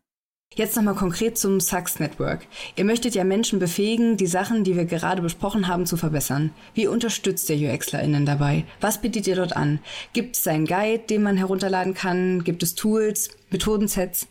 Jetzt 0.55 0.77
nochmal 0.77 0.95
konkret 0.95 1.39
zum 1.39 1.61
Sachs 1.61 1.99
Network. 1.99 2.47
Ihr 2.77 2.85
möchtet 2.85 3.15
ja 3.15 3.25
Menschen 3.25 3.59
befähigen, 3.59 4.19
die 4.19 4.27
Sachen, 4.27 4.65
die 4.65 4.77
wir 4.77 4.85
gerade 4.85 5.23
besprochen 5.23 5.67
haben, 5.67 5.87
zu 5.87 5.97
verbessern. 5.97 6.51
Wie 6.75 6.87
unterstützt 6.87 7.49
ihr 7.49 7.73
UXlerInnen 7.73 8.27
dabei? 8.27 8.65
Was 8.81 9.01
bietet 9.01 9.27
ihr 9.27 9.37
dort 9.37 9.57
an? 9.57 9.79
Gibt 10.13 10.37
es 10.37 10.47
einen 10.47 10.67
Guide, 10.67 11.05
den 11.09 11.23
man 11.23 11.39
herunterladen 11.39 11.95
kann? 11.95 12.45
Gibt 12.45 12.63
es 12.63 12.75
Tools, 12.75 13.31
Methodensets? 13.51 14.27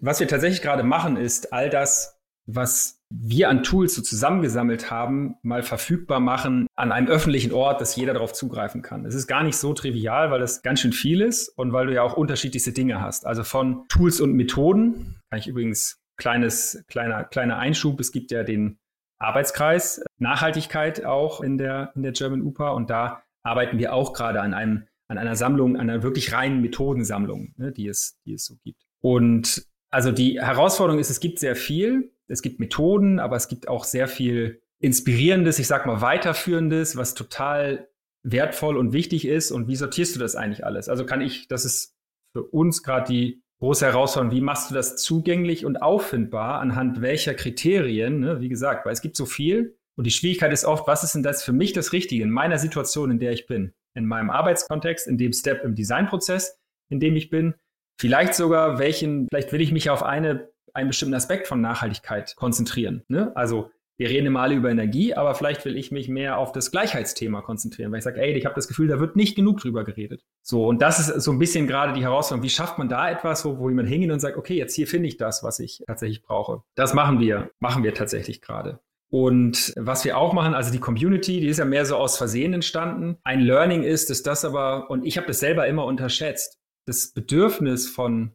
Was 0.00 0.20
wir 0.20 0.28
tatsächlich 0.28 0.62
gerade 0.62 0.84
machen, 0.84 1.16
ist 1.16 1.52
all 1.52 1.68
das, 1.68 2.19
was 2.54 3.00
wir 3.12 3.48
an 3.48 3.62
Tools 3.62 3.94
so 3.94 4.02
zusammengesammelt 4.02 4.90
haben, 4.90 5.34
mal 5.42 5.62
verfügbar 5.62 6.20
machen 6.20 6.66
an 6.76 6.92
einem 6.92 7.08
öffentlichen 7.08 7.52
Ort, 7.52 7.80
dass 7.80 7.96
jeder 7.96 8.12
darauf 8.12 8.32
zugreifen 8.32 8.82
kann. 8.82 9.04
Es 9.04 9.14
ist 9.14 9.26
gar 9.26 9.42
nicht 9.42 9.56
so 9.56 9.74
trivial, 9.74 10.30
weil 10.30 10.40
das 10.40 10.62
ganz 10.62 10.80
schön 10.80 10.92
viel 10.92 11.20
ist 11.20 11.48
und 11.48 11.72
weil 11.72 11.86
du 11.86 11.94
ja 11.94 12.02
auch 12.02 12.16
unterschiedlichste 12.16 12.72
Dinge 12.72 13.00
hast. 13.00 13.26
Also 13.26 13.42
von 13.42 13.84
Tools 13.88 14.20
und 14.20 14.34
Methoden 14.34 15.16
kann 15.30 15.40
ich 15.40 15.48
übrigens 15.48 15.98
kleines, 16.16 16.84
kleiner, 16.88 17.24
kleiner 17.24 17.58
Einschub. 17.58 17.98
Es 17.98 18.12
gibt 18.12 18.30
ja 18.30 18.44
den 18.44 18.78
Arbeitskreis 19.18 20.02
Nachhaltigkeit 20.18 21.04
auch 21.04 21.40
in 21.40 21.58
der, 21.58 21.92
in 21.96 22.02
der 22.02 22.12
German 22.12 22.42
UPA 22.42 22.70
und 22.70 22.90
da 22.90 23.22
arbeiten 23.42 23.78
wir 23.78 23.92
auch 23.92 24.12
gerade 24.12 24.40
an 24.40 24.54
einem 24.54 24.86
an 25.08 25.18
einer 25.18 25.34
Sammlung, 25.34 25.76
an 25.76 25.90
einer 25.90 26.04
wirklich 26.04 26.32
reinen 26.32 26.60
Methodensammlung, 26.60 27.52
ne, 27.56 27.72
die, 27.72 27.88
es, 27.88 28.16
die 28.24 28.34
es 28.34 28.44
so 28.44 28.54
gibt. 28.62 28.80
Und 29.00 29.66
also 29.90 30.12
die 30.12 30.40
Herausforderung 30.40 31.00
ist, 31.00 31.10
es 31.10 31.18
gibt 31.18 31.40
sehr 31.40 31.56
viel, 31.56 32.12
es 32.30 32.42
gibt 32.42 32.60
Methoden, 32.60 33.18
aber 33.18 33.36
es 33.36 33.48
gibt 33.48 33.68
auch 33.68 33.84
sehr 33.84 34.08
viel 34.08 34.62
Inspirierendes, 34.80 35.58
ich 35.58 35.66
sag 35.66 35.86
mal 35.86 36.00
Weiterführendes, 36.00 36.96
was 36.96 37.14
total 37.14 37.88
wertvoll 38.22 38.76
und 38.76 38.92
wichtig 38.92 39.26
ist. 39.26 39.50
Und 39.50 39.68
wie 39.68 39.76
sortierst 39.76 40.14
du 40.14 40.20
das 40.20 40.36
eigentlich 40.36 40.64
alles? 40.64 40.88
Also 40.88 41.04
kann 41.04 41.20
ich, 41.20 41.48
das 41.48 41.64
ist 41.64 41.94
für 42.32 42.42
uns 42.42 42.82
gerade 42.82 43.12
die 43.12 43.42
große 43.60 43.84
Herausforderung, 43.84 44.34
wie 44.34 44.40
machst 44.40 44.70
du 44.70 44.74
das 44.74 44.96
zugänglich 44.96 45.66
und 45.66 45.82
auffindbar, 45.82 46.60
anhand 46.60 47.02
welcher 47.02 47.34
Kriterien, 47.34 48.20
ne? 48.20 48.40
wie 48.40 48.48
gesagt, 48.48 48.86
weil 48.86 48.92
es 48.92 49.02
gibt 49.02 49.16
so 49.16 49.26
viel. 49.26 49.76
Und 49.96 50.06
die 50.06 50.10
Schwierigkeit 50.10 50.52
ist 50.52 50.64
oft, 50.64 50.86
was 50.86 51.04
ist 51.04 51.14
denn 51.14 51.22
das 51.22 51.42
für 51.42 51.52
mich 51.52 51.72
das 51.72 51.92
Richtige 51.92 52.22
in 52.22 52.30
meiner 52.30 52.58
Situation, 52.58 53.10
in 53.10 53.18
der 53.18 53.32
ich 53.32 53.46
bin? 53.46 53.74
In 53.94 54.06
meinem 54.06 54.30
Arbeitskontext, 54.30 55.06
in 55.06 55.18
dem 55.18 55.32
Step 55.32 55.62
im 55.64 55.74
Designprozess, 55.74 56.58
in 56.88 57.00
dem 57.00 57.16
ich 57.16 57.28
bin. 57.28 57.54
Vielleicht 58.00 58.34
sogar, 58.34 58.78
welchen, 58.78 59.26
vielleicht 59.28 59.52
will 59.52 59.60
ich 59.60 59.72
mich 59.72 59.90
auf 59.90 60.02
eine, 60.02 60.49
einen 60.74 60.88
bestimmten 60.88 61.14
Aspekt 61.14 61.46
von 61.48 61.60
Nachhaltigkeit 61.60 62.34
konzentrieren. 62.36 63.02
Ne? 63.08 63.32
Also 63.36 63.70
wir 64.00 64.08
reden 64.08 64.28
immer 64.28 64.40
alle 64.40 64.54
über 64.54 64.70
Energie, 64.70 65.12
aber 65.12 65.34
vielleicht 65.34 65.66
will 65.66 65.76
ich 65.76 65.92
mich 65.92 66.08
mehr 66.08 66.38
auf 66.38 66.52
das 66.52 66.70
Gleichheitsthema 66.70 67.42
konzentrieren, 67.42 67.92
weil 67.92 67.98
ich 67.98 68.04
sage, 68.04 68.18
ey, 68.18 68.32
ich 68.32 68.46
habe 68.46 68.54
das 68.54 68.66
Gefühl, 68.66 68.88
da 68.88 68.98
wird 68.98 69.14
nicht 69.14 69.36
genug 69.36 69.60
drüber 69.60 69.84
geredet. 69.84 70.24
So, 70.40 70.66
und 70.66 70.80
das 70.80 70.98
ist 70.98 71.22
so 71.22 71.30
ein 71.30 71.38
bisschen 71.38 71.66
gerade 71.66 71.92
die 71.92 72.00
Herausforderung. 72.00 72.42
Wie 72.42 72.48
schafft 72.48 72.78
man 72.78 72.88
da 72.88 73.10
etwas, 73.10 73.44
wo, 73.44 73.58
wo 73.58 73.68
jemand 73.68 73.90
hingeht 73.90 74.10
und 74.10 74.20
sagt, 74.20 74.38
okay, 74.38 74.56
jetzt 74.56 74.74
hier 74.74 74.86
finde 74.86 75.06
ich 75.06 75.18
das, 75.18 75.42
was 75.42 75.58
ich 75.58 75.82
tatsächlich 75.86 76.22
brauche. 76.22 76.62
Das 76.76 76.94
machen 76.94 77.20
wir, 77.20 77.50
machen 77.58 77.84
wir 77.84 77.92
tatsächlich 77.92 78.40
gerade. 78.40 78.80
Und 79.10 79.74
was 79.76 80.06
wir 80.06 80.16
auch 80.16 80.32
machen, 80.32 80.54
also 80.54 80.72
die 80.72 80.78
Community, 80.78 81.40
die 81.40 81.48
ist 81.48 81.58
ja 81.58 81.66
mehr 81.66 81.84
so 81.84 81.96
aus 81.96 82.16
Versehen 82.16 82.54
entstanden. 82.54 83.18
Ein 83.22 83.40
Learning 83.40 83.82
ist, 83.82 84.08
dass 84.08 84.22
das 84.22 84.46
aber, 84.46 84.88
und 84.88 85.04
ich 85.04 85.18
habe 85.18 85.26
das 85.26 85.40
selber 85.40 85.66
immer 85.66 85.84
unterschätzt, 85.84 86.58
das 86.86 87.12
Bedürfnis 87.12 87.86
von 87.86 88.32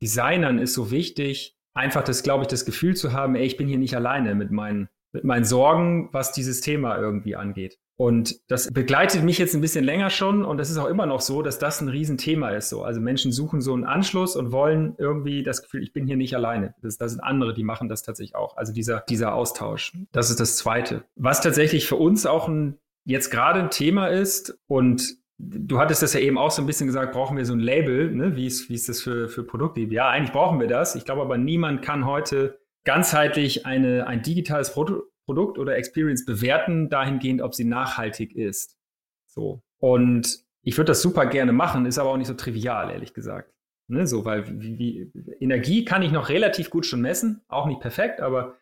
Designern 0.00 0.60
ist 0.60 0.74
so 0.74 0.92
wichtig, 0.92 1.57
einfach 1.78 2.02
das, 2.02 2.22
glaube 2.22 2.42
ich, 2.42 2.48
das 2.48 2.64
Gefühl 2.64 2.96
zu 2.96 3.12
haben, 3.12 3.34
ey, 3.34 3.44
ich 3.44 3.56
bin 3.56 3.68
hier 3.68 3.78
nicht 3.78 3.94
alleine 3.94 4.34
mit 4.34 4.50
meinen, 4.50 4.88
mit 5.12 5.24
meinen 5.24 5.44
Sorgen, 5.44 6.10
was 6.12 6.32
dieses 6.32 6.60
Thema 6.60 6.98
irgendwie 6.98 7.36
angeht. 7.36 7.78
Und 7.96 8.36
das 8.46 8.70
begleitet 8.70 9.24
mich 9.24 9.38
jetzt 9.38 9.54
ein 9.54 9.60
bisschen 9.60 9.84
länger 9.84 10.08
schon 10.10 10.44
und 10.44 10.58
das 10.58 10.70
ist 10.70 10.78
auch 10.78 10.86
immer 10.86 11.04
noch 11.04 11.20
so, 11.20 11.42
dass 11.42 11.58
das 11.58 11.80
ein 11.80 11.88
Riesenthema 11.88 12.50
ist. 12.50 12.68
So. 12.68 12.84
Also 12.84 13.00
Menschen 13.00 13.32
suchen 13.32 13.60
so 13.60 13.74
einen 13.74 13.82
Anschluss 13.82 14.36
und 14.36 14.52
wollen 14.52 14.94
irgendwie 14.98 15.42
das 15.42 15.62
Gefühl, 15.62 15.82
ich 15.82 15.92
bin 15.92 16.06
hier 16.06 16.16
nicht 16.16 16.36
alleine. 16.36 16.76
Das, 16.80 16.96
das 16.96 17.10
sind 17.10 17.20
andere, 17.20 17.54
die 17.54 17.64
machen 17.64 17.88
das 17.88 18.04
tatsächlich 18.04 18.36
auch. 18.36 18.56
Also 18.56 18.72
dieser, 18.72 19.00
dieser 19.08 19.34
Austausch. 19.34 19.92
Das 20.12 20.30
ist 20.30 20.38
das 20.38 20.56
Zweite. 20.56 21.02
Was 21.16 21.40
tatsächlich 21.40 21.88
für 21.88 21.96
uns 21.96 22.24
auch 22.24 22.46
ein, 22.46 22.78
jetzt 23.04 23.30
gerade 23.30 23.58
ein 23.58 23.70
Thema 23.70 24.06
ist 24.06 24.56
und 24.68 25.16
Du 25.40 25.78
hattest 25.78 26.02
das 26.02 26.14
ja 26.14 26.20
eben 26.20 26.36
auch 26.36 26.50
so 26.50 26.62
ein 26.62 26.66
bisschen 26.66 26.88
gesagt, 26.88 27.12
brauchen 27.12 27.36
wir 27.36 27.44
so 27.44 27.52
ein 27.52 27.60
Label, 27.60 28.10
ne? 28.12 28.34
wie, 28.34 28.46
ist, 28.46 28.68
wie 28.68 28.74
ist 28.74 28.88
das 28.88 29.00
für, 29.00 29.28
für 29.28 29.44
Produkte? 29.44 29.80
Ja, 29.82 30.08
eigentlich 30.08 30.32
brauchen 30.32 30.58
wir 30.58 30.66
das. 30.66 30.96
Ich 30.96 31.04
glaube 31.04 31.22
aber, 31.22 31.38
niemand 31.38 31.82
kann 31.82 32.06
heute 32.06 32.58
ganzheitlich 32.84 33.64
eine, 33.64 34.06
ein 34.06 34.22
digitales 34.22 34.72
Produ 34.72 35.02
Produkt 35.26 35.58
oder 35.58 35.76
Experience 35.76 36.24
bewerten, 36.24 36.88
dahingehend, 36.88 37.42
ob 37.42 37.54
sie 37.54 37.64
nachhaltig 37.64 38.34
ist. 38.34 38.78
So. 39.26 39.62
Und 39.76 40.42
ich 40.62 40.78
würde 40.78 40.86
das 40.86 41.02
super 41.02 41.26
gerne 41.26 41.52
machen, 41.52 41.84
ist 41.84 41.98
aber 41.98 42.08
auch 42.08 42.16
nicht 42.16 42.28
so 42.28 42.34
trivial, 42.34 42.90
ehrlich 42.90 43.12
gesagt. 43.12 43.52
Ne? 43.88 44.06
So, 44.06 44.24
weil 44.24 44.60
wie, 44.60 44.78
wie, 44.78 45.12
Energie 45.38 45.84
kann 45.84 46.00
ich 46.00 46.12
noch 46.12 46.30
relativ 46.30 46.70
gut 46.70 46.86
schon 46.86 47.02
messen, 47.02 47.42
auch 47.48 47.66
nicht 47.66 47.80
perfekt, 47.80 48.22
aber 48.22 48.56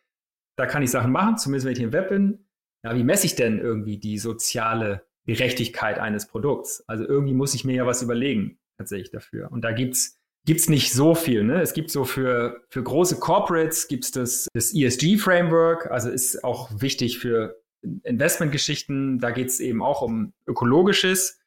da 0.56 0.66
kann 0.66 0.82
ich 0.82 0.90
Sachen 0.90 1.12
machen, 1.12 1.38
zumindest 1.38 1.66
wenn 1.66 1.72
ich 1.74 1.80
im 1.80 1.92
Web 1.92 2.08
bin. 2.08 2.46
Ja, 2.82 2.96
wie 2.96 3.04
messe 3.04 3.26
ich 3.26 3.36
denn 3.36 3.60
irgendwie 3.60 3.98
die 3.98 4.18
soziale 4.18 5.06
Gerechtigkeit 5.26 5.98
eines 5.98 6.26
Produkts. 6.26 6.84
Also 6.86 7.04
irgendwie 7.06 7.34
muss 7.34 7.54
ich 7.54 7.64
mir 7.64 7.74
ja 7.74 7.86
was 7.86 8.02
überlegen, 8.02 8.58
tatsächlich 8.78 9.10
dafür. 9.10 9.50
Und 9.50 9.62
da 9.62 9.72
gibt's 9.72 10.18
gibt's 10.46 10.68
nicht 10.68 10.92
so 10.92 11.14
viel. 11.14 11.42
Ne? 11.42 11.60
Es 11.60 11.74
gibt 11.74 11.90
so 11.90 12.04
für, 12.04 12.62
für 12.70 12.82
große 12.82 13.18
Corporates 13.18 13.88
gibt's 13.88 14.12
das, 14.12 14.46
das 14.54 14.72
ESG-Framework, 14.72 15.90
also 15.90 16.08
ist 16.08 16.44
auch 16.44 16.70
wichtig 16.80 17.18
für 17.18 17.60
Investmentgeschichten. 18.04 19.18
Da 19.18 19.32
geht's 19.32 19.60
eben 19.60 19.82
auch 19.82 20.02
um 20.02 20.32
ökologisches, 20.46 21.40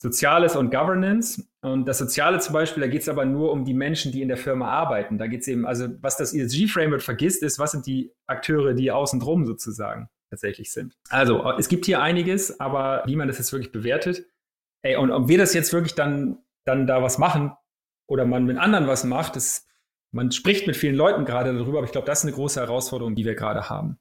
Soziales 0.00 0.56
und 0.56 0.70
Governance. 0.70 1.48
Und 1.62 1.88
das 1.88 1.98
Soziale 1.98 2.38
zum 2.38 2.52
Beispiel, 2.52 2.82
da 2.82 2.88
geht's 2.88 3.08
aber 3.08 3.24
nur 3.24 3.50
um 3.50 3.64
die 3.64 3.72
Menschen, 3.72 4.12
die 4.12 4.20
in 4.20 4.28
der 4.28 4.36
Firma 4.36 4.68
arbeiten. 4.68 5.16
Da 5.16 5.26
geht's 5.26 5.48
eben, 5.48 5.64
also 5.64 5.88
was 6.02 6.18
das 6.18 6.34
ESG-Framework 6.34 7.00
vergisst, 7.00 7.42
ist, 7.42 7.58
was 7.58 7.72
sind 7.72 7.86
die 7.86 8.12
Akteure, 8.26 8.74
die 8.74 8.90
außen 8.90 9.20
drum 9.20 9.46
sozusagen 9.46 10.10
tatsächlich 10.34 10.72
sind. 10.72 10.94
Also, 11.08 11.50
es 11.58 11.68
gibt 11.68 11.86
hier 11.86 12.00
einiges, 12.00 12.60
aber 12.60 13.02
wie 13.06 13.16
man 13.16 13.28
das 13.28 13.38
jetzt 13.38 13.52
wirklich 13.52 13.72
bewertet, 13.72 14.26
ey, 14.82 14.96
und 14.96 15.10
ob 15.10 15.28
wir 15.28 15.38
das 15.38 15.54
jetzt 15.54 15.72
wirklich 15.72 15.94
dann, 15.94 16.38
dann 16.64 16.86
da 16.86 17.02
was 17.02 17.18
machen 17.18 17.52
oder 18.06 18.24
man 18.24 18.44
mit 18.44 18.58
anderen 18.58 18.86
was 18.86 19.04
macht, 19.04 19.36
das, 19.36 19.66
man 20.12 20.30
spricht 20.30 20.66
mit 20.66 20.76
vielen 20.76 20.94
Leuten 20.94 21.24
gerade 21.24 21.56
darüber, 21.56 21.78
aber 21.78 21.86
ich 21.86 21.92
glaube, 21.92 22.06
das 22.06 22.20
ist 22.20 22.24
eine 22.24 22.34
große 22.34 22.60
Herausforderung, 22.60 23.14
die 23.14 23.24
wir 23.24 23.34
gerade 23.34 23.68
haben. 23.68 23.98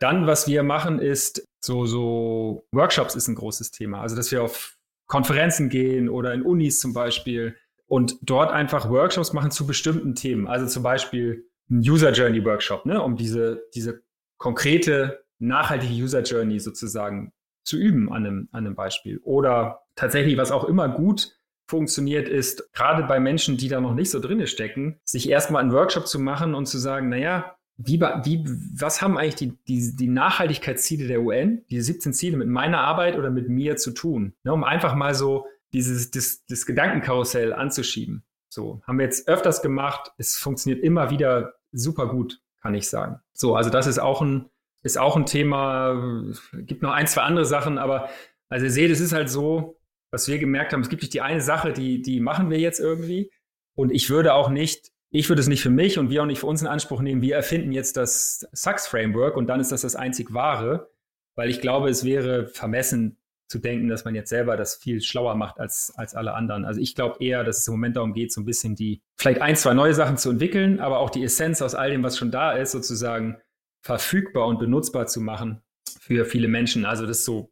Dann, 0.00 0.26
was 0.26 0.46
wir 0.46 0.62
machen, 0.62 0.98
ist 0.98 1.44
so, 1.62 1.84
so 1.84 2.66
Workshops 2.72 3.14
ist 3.14 3.28
ein 3.28 3.34
großes 3.34 3.70
Thema. 3.70 4.00
Also, 4.00 4.16
dass 4.16 4.30
wir 4.32 4.42
auf 4.42 4.78
Konferenzen 5.10 5.68
gehen 5.68 6.08
oder 6.08 6.32
in 6.32 6.42
Unis 6.42 6.78
zum 6.78 6.92
Beispiel 6.92 7.56
und 7.90 8.16
dort 8.22 8.52
einfach 8.52 8.88
Workshops 8.88 9.32
machen 9.32 9.50
zu 9.50 9.66
bestimmten 9.66 10.14
Themen. 10.14 10.46
Also 10.46 10.66
zum 10.66 10.84
Beispiel 10.84 11.50
ein 11.68 11.80
User 11.80 12.12
Journey 12.12 12.44
Workshop, 12.44 12.86
ne, 12.86 13.02
um 13.02 13.16
diese, 13.16 13.64
diese 13.74 14.02
konkrete 14.38 15.24
nachhaltige 15.40 15.92
User 15.92 16.22
Journey 16.22 16.60
sozusagen 16.60 17.32
zu 17.62 17.76
üben 17.76 18.10
an 18.10 18.26
einem, 18.26 18.48
an 18.52 18.66
einem 18.66 18.74
Beispiel. 18.74 19.18
Oder 19.24 19.82
tatsächlich, 19.96 20.36
was 20.36 20.52
auch 20.52 20.64
immer 20.64 20.88
gut 20.88 21.36
funktioniert, 21.66 22.28
ist 22.28 22.72
gerade 22.72 23.04
bei 23.04 23.20
Menschen, 23.20 23.56
die 23.56 23.68
da 23.68 23.80
noch 23.80 23.94
nicht 23.94 24.10
so 24.10 24.20
drinne 24.20 24.46
stecken, 24.46 25.00
sich 25.04 25.28
erstmal 25.28 25.62
einen 25.62 25.72
Workshop 25.72 26.06
zu 26.06 26.18
machen 26.18 26.54
und 26.54 26.66
zu 26.66 26.78
sagen, 26.78 27.08
naja, 27.08 27.56
wie, 27.76 28.00
wie, 28.00 28.44
was 28.74 29.00
haben 29.00 29.16
eigentlich 29.16 29.36
die, 29.36 29.58
die, 29.66 29.96
die 29.96 30.08
Nachhaltigkeitsziele 30.08 31.06
der 31.06 31.22
UN, 31.22 31.64
diese 31.70 31.84
17 31.84 32.12
Ziele 32.12 32.36
mit 32.36 32.48
meiner 32.48 32.80
Arbeit 32.80 33.16
oder 33.16 33.30
mit 33.30 33.48
mir 33.48 33.76
zu 33.76 33.92
tun? 33.92 34.34
Ne, 34.42 34.52
um 34.52 34.64
einfach 34.64 34.94
mal 34.94 35.14
so 35.14 35.46
dieses 35.72 36.10
das, 36.10 36.44
das 36.46 36.66
Gedankenkarussell 36.66 37.54
anzuschieben. 37.54 38.24
So, 38.50 38.82
haben 38.86 38.98
wir 38.98 39.04
jetzt 39.04 39.28
öfters 39.28 39.62
gemacht. 39.62 40.12
Es 40.18 40.36
funktioniert 40.36 40.82
immer 40.82 41.10
wieder 41.10 41.54
super 41.72 42.08
gut, 42.08 42.40
kann 42.60 42.74
ich 42.74 42.88
sagen. 42.88 43.20
So, 43.32 43.54
also 43.54 43.70
das 43.70 43.86
ist 43.86 43.98
auch 43.98 44.20
ein, 44.20 44.49
ist 44.82 44.98
auch 44.98 45.16
ein 45.16 45.26
Thema, 45.26 46.24
gibt 46.54 46.82
noch 46.82 46.92
ein, 46.92 47.06
zwei 47.06 47.22
andere 47.22 47.44
Sachen, 47.44 47.78
aber 47.78 48.08
also 48.48 48.64
ihr 48.66 48.72
seht, 48.72 48.90
es 48.90 49.00
ist 49.00 49.12
halt 49.12 49.30
so, 49.30 49.78
was 50.10 50.26
wir 50.28 50.38
gemerkt 50.38 50.72
haben, 50.72 50.80
es 50.80 50.88
gibt 50.88 51.02
nicht 51.02 51.14
die 51.14 51.20
eine 51.20 51.40
Sache, 51.40 51.72
die, 51.72 52.02
die 52.02 52.20
machen 52.20 52.50
wir 52.50 52.58
jetzt 52.58 52.80
irgendwie. 52.80 53.30
Und 53.76 53.90
ich 53.90 54.10
würde 54.10 54.34
auch 54.34 54.48
nicht, 54.48 54.90
ich 55.10 55.28
würde 55.28 55.40
es 55.40 55.48
nicht 55.48 55.62
für 55.62 55.70
mich 55.70 55.98
und 55.98 56.10
wir 56.10 56.22
auch 56.22 56.26
nicht 56.26 56.40
für 56.40 56.46
uns 56.46 56.62
in 56.62 56.68
Anspruch 56.68 57.00
nehmen, 57.00 57.22
wir 57.22 57.36
erfinden 57.36 57.72
jetzt 57.72 57.96
das 57.96 58.46
Sachs-Framework 58.52 59.36
und 59.36 59.46
dann 59.46 59.60
ist 59.60 59.72
das 59.72 59.82
das 59.82 59.96
einzig 59.96 60.32
wahre, 60.32 60.90
weil 61.36 61.50
ich 61.50 61.60
glaube, 61.60 61.88
es 61.88 62.04
wäre 62.04 62.48
vermessen 62.48 63.16
zu 63.48 63.58
denken, 63.58 63.88
dass 63.88 64.04
man 64.04 64.14
jetzt 64.14 64.30
selber 64.30 64.56
das 64.56 64.76
viel 64.76 65.00
schlauer 65.00 65.34
macht 65.34 65.58
als, 65.58 65.92
als 65.96 66.14
alle 66.14 66.34
anderen. 66.34 66.64
Also 66.64 66.80
ich 66.80 66.94
glaube 66.94 67.22
eher, 67.22 67.42
dass 67.42 67.58
es 67.58 67.66
im 67.66 67.74
Moment 67.74 67.96
darum 67.96 68.12
geht, 68.12 68.32
so 68.32 68.40
ein 68.40 68.44
bisschen 68.44 68.76
die, 68.76 69.02
vielleicht 69.16 69.42
ein, 69.42 69.56
zwei 69.56 69.74
neue 69.74 69.94
Sachen 69.94 70.16
zu 70.16 70.30
entwickeln, 70.30 70.78
aber 70.78 71.00
auch 71.00 71.10
die 71.10 71.24
Essenz 71.24 71.60
aus 71.60 71.74
all 71.74 71.90
dem, 71.90 72.02
was 72.04 72.16
schon 72.16 72.30
da 72.30 72.52
ist, 72.52 72.70
sozusagen 72.70 73.38
verfügbar 73.82 74.46
und 74.46 74.58
benutzbar 74.58 75.06
zu 75.06 75.20
machen 75.20 75.62
für 76.00 76.24
viele 76.24 76.48
Menschen. 76.48 76.84
Also 76.84 77.06
das 77.06 77.18
ist 77.18 77.24
so, 77.24 77.50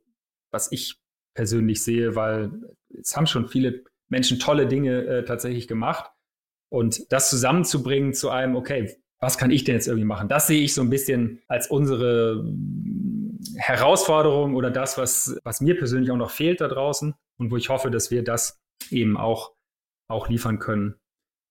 was 0.51 0.71
ich 0.73 0.99
persönlich 1.35 1.83
sehe, 1.83 2.15
weil 2.15 2.51
es 3.01 3.17
haben 3.17 3.27
schon 3.27 3.49
viele 3.49 3.85
Menschen 4.09 4.39
tolle 4.39 4.67
Dinge 4.67 5.05
äh, 5.05 5.25
tatsächlich 5.25 5.69
gemacht. 5.69 6.11
Und 6.71 7.11
das 7.13 7.31
zusammenzubringen 7.31 8.13
zu 8.13 8.31
einem, 8.31 8.57
okay, 8.57 8.97
was 9.21 9.39
kann 9.39 9.51
ich 9.51 9.65
denn 9.65 9.75
jetzt 9.75 9.89
irgendwie 9.89 10.07
machen? 10.07 10.29
Das 10.29 10.47
sehe 10.47 10.63
ich 10.63 10.75
so 10.75 10.83
ein 10.83 10.91
bisschen 10.91 11.43
als 11.49 11.69
unsere 11.69 12.43
mm, 12.45 13.39
Herausforderung 13.57 14.55
oder 14.55 14.71
das, 14.71 14.99
was, 14.99 15.39
was 15.45 15.61
mir 15.61 15.77
persönlich 15.77 16.11
auch 16.11 16.17
noch 16.17 16.31
fehlt 16.31 16.61
da 16.61 16.69
draußen 16.69 17.15
und 17.39 17.51
wo 17.51 17.57
ich 17.57 17.69
hoffe, 17.69 17.91
dass 17.91 18.11
wir 18.11 18.23
das 18.23 18.61
eben 18.91 19.17
auch, 19.17 19.55
auch 20.09 20.29
liefern 20.29 20.59
können. 20.59 20.97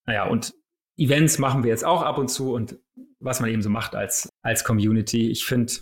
Naja, 0.06 0.28
und 0.28 0.54
Events 0.98 1.38
machen 1.38 1.64
wir 1.64 1.70
jetzt 1.70 1.86
auch 1.86 2.02
ab 2.02 2.18
und 2.18 2.30
zu 2.30 2.54
und 2.54 2.80
was 3.20 3.40
man 3.40 3.50
eben 3.50 3.62
so 3.62 3.70
macht 3.70 3.96
als, 3.96 4.30
als 4.48 4.64
Community. 4.64 5.30
Ich 5.30 5.46
finde, 5.46 5.74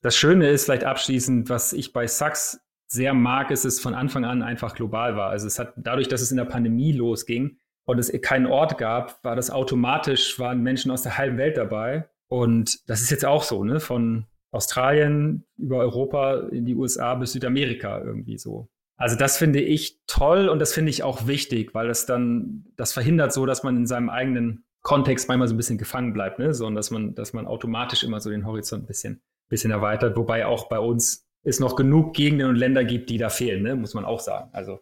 das 0.00 0.16
Schöne 0.16 0.48
ist 0.48 0.64
vielleicht 0.64 0.84
abschließend, 0.84 1.50
was 1.50 1.74
ich 1.74 1.92
bei 1.92 2.06
Sachs 2.06 2.58
sehr 2.86 3.12
mag, 3.12 3.50
ist, 3.50 3.66
dass 3.66 3.74
es 3.74 3.80
von 3.80 3.92
Anfang 3.92 4.24
an 4.24 4.42
einfach 4.42 4.74
global 4.74 5.14
war. 5.14 5.28
Also 5.28 5.46
es 5.46 5.58
hat 5.58 5.74
dadurch, 5.76 6.08
dass 6.08 6.22
es 6.22 6.30
in 6.30 6.38
der 6.38 6.46
Pandemie 6.46 6.92
losging 6.92 7.58
und 7.84 7.98
es 7.98 8.10
keinen 8.22 8.46
Ort 8.46 8.78
gab, 8.78 9.22
war 9.24 9.36
das 9.36 9.50
automatisch, 9.50 10.38
waren 10.38 10.62
Menschen 10.62 10.90
aus 10.90 11.02
der 11.02 11.18
halben 11.18 11.36
Welt 11.36 11.58
dabei. 11.58 12.08
Und 12.28 12.88
das 12.88 13.02
ist 13.02 13.10
jetzt 13.10 13.26
auch 13.26 13.42
so, 13.42 13.62
ne? 13.62 13.78
Von 13.78 14.24
Australien 14.50 15.44
über 15.58 15.76
Europa 15.76 16.48
in 16.48 16.64
die 16.64 16.74
USA 16.74 17.14
bis 17.16 17.32
Südamerika 17.32 18.00
irgendwie 18.00 18.38
so. 18.38 18.68
Also 18.96 19.16
das 19.16 19.36
finde 19.36 19.60
ich 19.60 20.00
toll 20.06 20.48
und 20.48 20.60
das 20.60 20.72
finde 20.72 20.88
ich 20.88 21.02
auch 21.02 21.26
wichtig, 21.26 21.74
weil 21.74 21.88
das 21.88 22.06
dann, 22.06 22.64
das 22.76 22.94
verhindert 22.94 23.34
so, 23.34 23.44
dass 23.44 23.64
man 23.64 23.76
in 23.76 23.86
seinem 23.86 24.08
eigenen 24.08 24.64
Kontext 24.84 25.28
manchmal 25.28 25.48
so 25.48 25.54
ein 25.54 25.56
bisschen 25.56 25.78
gefangen 25.78 26.12
bleibt, 26.12 26.38
ne? 26.38 26.54
So, 26.54 26.66
und 26.66 26.76
dass 26.76 26.90
man, 26.92 27.14
dass 27.14 27.32
man 27.32 27.46
automatisch 27.46 28.04
immer 28.04 28.20
so 28.20 28.30
den 28.30 28.46
Horizont 28.46 28.84
ein 28.84 28.86
bisschen, 28.86 29.22
bisschen 29.48 29.72
erweitert, 29.72 30.16
wobei 30.16 30.46
auch 30.46 30.68
bei 30.68 30.78
uns 30.78 31.26
es 31.42 31.58
noch 31.58 31.74
genug 31.74 32.14
Gegenden 32.14 32.48
und 32.48 32.56
Länder 32.56 32.84
gibt, 32.84 33.10
die 33.10 33.18
da 33.18 33.28
fehlen, 33.28 33.62
ne? 33.62 33.76
muss 33.76 33.94
man 33.94 34.04
auch 34.04 34.20
sagen. 34.20 34.50
Also 34.52 34.80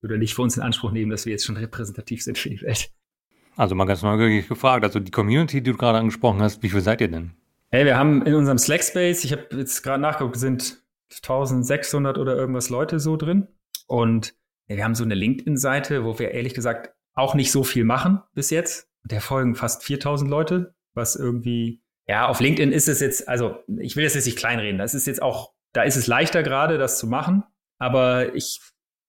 würde 0.00 0.18
nicht 0.18 0.34
für 0.34 0.42
uns 0.42 0.56
in 0.56 0.62
Anspruch 0.62 0.92
nehmen, 0.92 1.10
dass 1.10 1.26
wir 1.26 1.32
jetzt 1.32 1.44
schon 1.44 1.56
repräsentativ 1.56 2.22
sind 2.22 2.38
für 2.38 2.50
die 2.50 2.62
Welt. 2.62 2.90
Also 3.56 3.74
mal 3.74 3.86
ganz 3.86 4.02
neugierig 4.02 4.48
gefragt, 4.48 4.84
also 4.84 5.00
die 5.00 5.10
Community, 5.10 5.62
die 5.62 5.72
du 5.72 5.76
gerade 5.76 5.98
angesprochen 5.98 6.40
hast, 6.40 6.62
wie 6.62 6.68
viel 6.68 6.80
seid 6.80 7.00
ihr 7.00 7.08
denn? 7.08 7.32
Hey, 7.70 7.84
wir 7.84 7.96
haben 7.96 8.24
in 8.24 8.34
unserem 8.34 8.56
Slack 8.58 8.84
Space, 8.84 9.24
ich 9.24 9.32
habe 9.32 9.48
jetzt 9.56 9.82
gerade 9.82 10.00
nachgeguckt, 10.00 10.36
sind 10.36 10.82
1600 11.10 12.18
oder 12.18 12.36
irgendwas 12.36 12.70
Leute 12.70 13.00
so 13.00 13.16
drin. 13.16 13.48
Und 13.86 14.34
wir 14.68 14.84
haben 14.84 14.94
so 14.94 15.04
eine 15.04 15.14
LinkedIn-Seite, 15.14 16.04
wo 16.04 16.18
wir 16.18 16.30
ehrlich 16.30 16.54
gesagt 16.54 16.94
auch 17.14 17.34
nicht 17.34 17.50
so 17.50 17.64
viel 17.64 17.84
machen 17.84 18.20
bis 18.34 18.50
jetzt. 18.50 18.88
Der 19.10 19.20
folgen 19.20 19.54
fast 19.54 19.84
4000 19.84 20.30
Leute, 20.30 20.74
was 20.94 21.16
irgendwie, 21.16 21.82
ja, 22.06 22.28
auf 22.28 22.40
LinkedIn 22.40 22.72
ist 22.72 22.88
es 22.88 23.00
jetzt, 23.00 23.28
also 23.28 23.58
ich 23.78 23.96
will 23.96 24.04
das 24.04 24.14
jetzt 24.14 24.26
nicht 24.26 24.38
kleinreden, 24.38 24.78
das 24.78 24.94
ist 24.94 25.06
jetzt 25.06 25.22
auch, 25.22 25.52
da 25.72 25.82
ist 25.82 25.96
es 25.96 26.06
leichter 26.06 26.42
gerade, 26.42 26.78
das 26.78 26.98
zu 26.98 27.06
machen. 27.06 27.44
Aber 27.78 28.34
ich, 28.34 28.60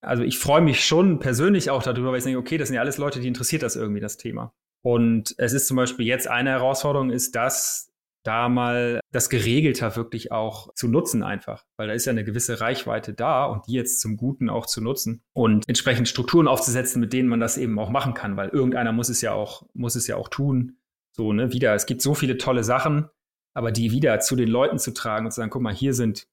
also 0.01 0.23
ich 0.23 0.37
freue 0.37 0.61
mich 0.61 0.85
schon 0.85 1.19
persönlich 1.19 1.69
auch 1.69 1.83
darüber, 1.83 2.11
weil 2.11 2.19
ich 2.19 2.23
denke, 2.23 2.39
okay, 2.39 2.57
das 2.57 2.69
sind 2.69 2.75
ja 2.75 2.81
alles 2.81 2.97
Leute, 2.97 3.19
die 3.19 3.27
interessiert 3.27 3.63
das 3.63 3.75
irgendwie, 3.75 4.01
das 4.01 4.17
Thema. 4.17 4.53
Und 4.81 5.35
es 5.37 5.53
ist 5.53 5.67
zum 5.67 5.77
Beispiel 5.77 6.05
jetzt 6.05 6.27
eine 6.27 6.51
Herausforderung, 6.51 7.09
ist 7.09 7.35
das, 7.35 7.88
da 8.29 8.47
mal 8.47 8.99
das 9.11 9.31
geregelter 9.31 9.95
wirklich 9.95 10.31
auch 10.31 10.71
zu 10.75 10.87
nutzen 10.87 11.23
einfach, 11.23 11.65
weil 11.77 11.87
da 11.87 11.93
ist 11.95 12.05
ja 12.05 12.11
eine 12.11 12.23
gewisse 12.23 12.61
Reichweite 12.61 13.11
da 13.11 13.45
und 13.45 13.65
die 13.65 13.73
jetzt 13.73 14.01
zum 14.01 14.17
Guten 14.17 14.51
auch 14.51 14.67
zu 14.67 14.81
nutzen 14.81 15.23
und 15.33 15.67
entsprechend 15.67 16.07
Strukturen 16.07 16.47
aufzusetzen, 16.47 16.99
mit 16.99 17.11
denen 17.11 17.27
man 17.27 17.39
das 17.39 17.57
eben 17.57 17.79
auch 17.79 17.89
machen 17.89 18.13
kann, 18.13 18.37
weil 18.37 18.49
irgendeiner 18.49 18.91
muss 18.91 19.09
es 19.09 19.21
ja 19.21 19.33
auch, 19.33 19.63
muss 19.73 19.95
es 19.95 20.05
ja 20.05 20.15
auch 20.15 20.27
tun. 20.27 20.77
So, 21.11 21.33
ne, 21.33 21.51
wieder, 21.53 21.73
es 21.73 21.87
gibt 21.87 22.03
so 22.03 22.13
viele 22.13 22.37
tolle 22.37 22.63
Sachen, 22.63 23.09
aber 23.55 23.71
die 23.71 23.91
wieder 23.91 24.19
zu 24.19 24.35
den 24.35 24.49
Leuten 24.49 24.77
zu 24.77 24.93
tragen 24.93 25.25
und 25.25 25.31
zu 25.31 25.37
sagen, 25.37 25.49
guck 25.49 25.63
mal, 25.63 25.73
hier 25.73 25.95
sind, 25.95 26.27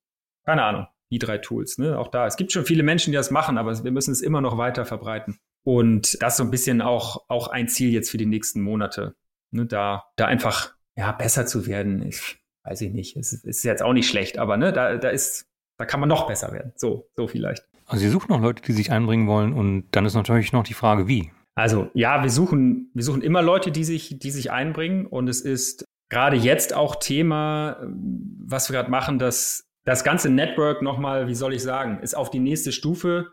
keine 0.45 0.65
Ahnung, 0.65 0.87
die 1.11 1.19
drei 1.19 1.39
Tools, 1.39 1.79
ne, 1.79 1.99
auch 1.99 2.09
da. 2.09 2.27
Es 2.27 2.37
gibt 2.37 2.53
schon 2.53 2.67
viele 2.67 2.83
Menschen, 2.83 3.11
die 3.11 3.17
das 3.17 3.31
machen, 3.31 3.57
aber 3.57 3.83
wir 3.83 3.91
müssen 3.91 4.13
es 4.13 4.21
immer 4.21 4.43
noch 4.43 4.59
weiter 4.59 4.85
verbreiten. 4.85 5.39
Und 5.65 6.23
das 6.23 6.35
ist 6.35 6.37
so 6.37 6.45
ein 6.45 6.51
bisschen 6.51 6.83
auch, 6.83 7.25
auch 7.29 7.49
ein 7.49 7.69
Ziel 7.69 7.91
jetzt 7.91 8.11
für 8.11 8.19
die 8.19 8.27
nächsten 8.27 8.61
Monate, 8.61 9.17
ne, 9.51 9.65
da, 9.65 10.05
da 10.17 10.27
einfach 10.27 10.76
ja, 10.97 11.13
besser 11.13 11.47
zu 11.47 11.67
werden, 11.67 12.03
ich 12.07 12.39
weiß 12.65 12.81
ich 12.81 12.93
nicht. 12.93 13.17
Es 13.17 13.33
ist 13.33 13.63
jetzt 13.63 13.83
auch 13.83 13.93
nicht 13.93 14.09
schlecht, 14.09 14.39
aber 14.39 14.57
ne, 14.57 14.73
da, 14.73 14.97
da 14.97 15.09
ist, 15.09 15.47
da 15.79 15.85
kann 15.85 16.01
man 16.01 16.09
noch 16.09 16.27
besser 16.27 16.53
werden. 16.53 16.73
So, 16.77 17.09
so 17.15 17.29
vielleicht. 17.29 17.65
Also 17.87 18.03
Sie 18.03 18.11
suchen 18.11 18.31
noch 18.31 18.41
Leute, 18.41 18.63
die 18.63 18.73
sich 18.73 18.91
einbringen 18.91 19.29
wollen 19.29 19.53
und 19.53 19.87
dann 19.93 20.05
ist 20.05 20.15
natürlich 20.15 20.53
noch 20.53 20.65
die 20.65 20.75
Frage, 20.75 21.07
wie. 21.07 21.31
Also 21.55 21.91
ja, 21.95 22.23
wir 22.23 22.31
suchen, 22.31 22.91
wir 22.93 23.05
suchen 23.05 23.23
immer 23.23 23.43
Leute, 23.43 23.71
die 23.71 23.85
sich, 23.85 24.19
die 24.19 24.31
sich 24.31 24.51
einbringen 24.51 25.07
und 25.07 25.29
es 25.29 25.41
ist 25.41 25.85
gerade 26.11 26.37
jetzt 26.37 26.75
auch 26.75 26.97
Thema, 26.97 27.79
was 27.83 28.69
wir 28.69 28.75
gerade 28.75 28.91
machen, 28.91 29.19
dass 29.19 29.65
das 29.85 30.03
ganze 30.03 30.29
Network 30.29 30.83
nochmal, 30.83 31.29
wie 31.29 31.35
soll 31.35 31.55
ich 31.55 31.63
sagen, 31.63 32.01
ist 32.01 32.17
auf 32.17 32.31
die 32.31 32.41
nächste 32.41 32.73
Stufe 32.73 33.31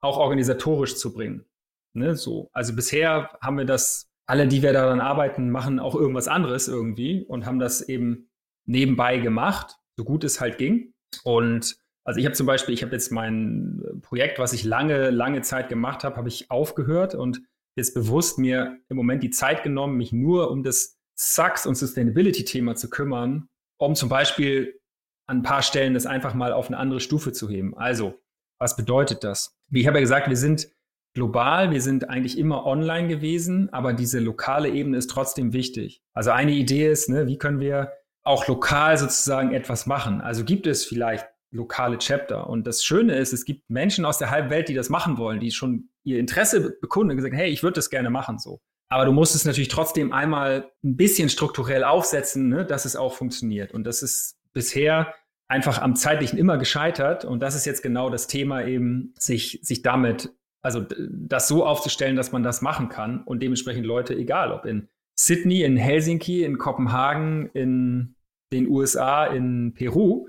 auch 0.00 0.16
organisatorisch 0.16 0.96
zu 0.96 1.12
bringen. 1.12 1.44
Ne, 1.92 2.14
so. 2.14 2.48
Also 2.52 2.74
bisher 2.74 3.36
haben 3.42 3.58
wir 3.58 3.64
das 3.66 4.09
alle, 4.26 4.46
die 4.46 4.62
wir 4.62 4.72
daran 4.72 5.00
arbeiten, 5.00 5.50
machen 5.50 5.80
auch 5.80 5.94
irgendwas 5.94 6.28
anderes 6.28 6.68
irgendwie 6.68 7.24
und 7.24 7.46
haben 7.46 7.58
das 7.58 7.82
eben 7.82 8.30
nebenbei 8.64 9.18
gemacht, 9.18 9.76
so 9.96 10.04
gut 10.04 10.24
es 10.24 10.40
halt 10.40 10.58
ging. 10.58 10.92
Und 11.24 11.76
also 12.04 12.18
ich 12.20 12.26
habe 12.26 12.34
zum 12.34 12.46
Beispiel, 12.46 12.74
ich 12.74 12.82
habe 12.82 12.92
jetzt 12.92 13.10
mein 13.10 14.00
Projekt, 14.02 14.38
was 14.38 14.52
ich 14.52 14.64
lange, 14.64 15.10
lange 15.10 15.42
Zeit 15.42 15.68
gemacht 15.68 16.04
habe, 16.04 16.16
habe 16.16 16.28
ich 16.28 16.50
aufgehört 16.50 17.14
und 17.14 17.42
jetzt 17.76 17.94
bewusst 17.94 18.38
mir 18.38 18.78
im 18.88 18.96
Moment 18.96 19.22
die 19.22 19.30
Zeit 19.30 19.62
genommen, 19.62 19.96
mich 19.96 20.12
nur 20.12 20.50
um 20.50 20.62
das 20.62 20.98
Sucks 21.16 21.66
und 21.66 21.74
Sustainability-Thema 21.74 22.76
zu 22.76 22.88
kümmern, 22.88 23.48
um 23.78 23.94
zum 23.94 24.08
Beispiel 24.08 24.80
an 25.26 25.38
ein 25.38 25.42
paar 25.42 25.62
Stellen 25.62 25.94
das 25.94 26.06
einfach 26.06 26.34
mal 26.34 26.52
auf 26.52 26.68
eine 26.68 26.78
andere 26.78 27.00
Stufe 27.00 27.32
zu 27.32 27.48
heben. 27.48 27.76
Also, 27.76 28.18
was 28.58 28.76
bedeutet 28.76 29.22
das? 29.22 29.56
Wie 29.68 29.80
ich 29.80 29.86
habe 29.86 29.98
ja 29.98 30.02
gesagt, 30.02 30.28
wir 30.28 30.36
sind 30.36 30.68
global. 31.14 31.70
Wir 31.70 31.80
sind 31.80 32.08
eigentlich 32.08 32.38
immer 32.38 32.66
online 32.66 33.08
gewesen, 33.08 33.72
aber 33.72 33.92
diese 33.92 34.18
lokale 34.20 34.68
Ebene 34.68 34.96
ist 34.96 35.10
trotzdem 35.10 35.52
wichtig. 35.52 36.02
Also 36.14 36.30
eine 36.30 36.52
Idee 36.52 36.90
ist, 36.90 37.08
ne, 37.08 37.26
wie 37.26 37.38
können 37.38 37.60
wir 37.60 37.92
auch 38.22 38.46
lokal 38.48 38.98
sozusagen 38.98 39.52
etwas 39.52 39.86
machen? 39.86 40.20
Also 40.20 40.44
gibt 40.44 40.66
es 40.66 40.84
vielleicht 40.84 41.26
lokale 41.52 41.98
Chapter. 41.98 42.48
Und 42.48 42.66
das 42.66 42.84
Schöne 42.84 43.16
ist, 43.16 43.32
es 43.32 43.44
gibt 43.44 43.68
Menschen 43.68 44.04
aus 44.04 44.18
der 44.18 44.30
halben 44.30 44.50
Welt, 44.50 44.68
die 44.68 44.74
das 44.74 44.88
machen 44.88 45.18
wollen, 45.18 45.40
die 45.40 45.50
schon 45.50 45.88
ihr 46.04 46.18
Interesse 46.18 46.78
bekunden 46.80 47.10
und 47.10 47.16
gesagt, 47.16 47.34
hey, 47.34 47.50
ich 47.50 47.62
würde 47.62 47.74
das 47.74 47.90
gerne 47.90 48.10
machen 48.10 48.38
so. 48.38 48.60
Aber 48.88 49.04
du 49.04 49.12
musst 49.12 49.34
es 49.34 49.44
natürlich 49.44 49.68
trotzdem 49.68 50.12
einmal 50.12 50.70
ein 50.84 50.96
bisschen 50.96 51.28
strukturell 51.28 51.84
aufsetzen, 51.84 52.48
ne, 52.48 52.64
dass 52.64 52.84
es 52.84 52.96
auch 52.96 53.14
funktioniert. 53.14 53.72
Und 53.72 53.84
das 53.84 54.02
ist 54.02 54.36
bisher 54.52 55.14
einfach 55.48 55.80
am 55.80 55.96
zeitlichen 55.96 56.38
immer 56.38 56.58
gescheitert. 56.58 57.24
Und 57.24 57.40
das 57.40 57.54
ist 57.54 57.66
jetzt 57.66 57.82
genau 57.82 58.10
das 58.10 58.26
Thema 58.26 58.64
eben, 58.64 59.14
sich, 59.18 59.60
sich 59.62 59.82
damit 59.82 60.32
also 60.62 60.84
das 61.08 61.48
so 61.48 61.64
aufzustellen, 61.64 62.16
dass 62.16 62.32
man 62.32 62.42
das 62.42 62.62
machen 62.62 62.88
kann 62.88 63.22
und 63.24 63.42
dementsprechend 63.42 63.86
Leute, 63.86 64.14
egal 64.14 64.52
ob 64.52 64.66
in 64.66 64.88
Sydney, 65.18 65.62
in 65.62 65.76
Helsinki, 65.76 66.44
in 66.44 66.58
Kopenhagen, 66.58 67.50
in 67.52 68.14
den 68.52 68.68
USA, 68.68 69.26
in 69.26 69.74
Peru, 69.74 70.28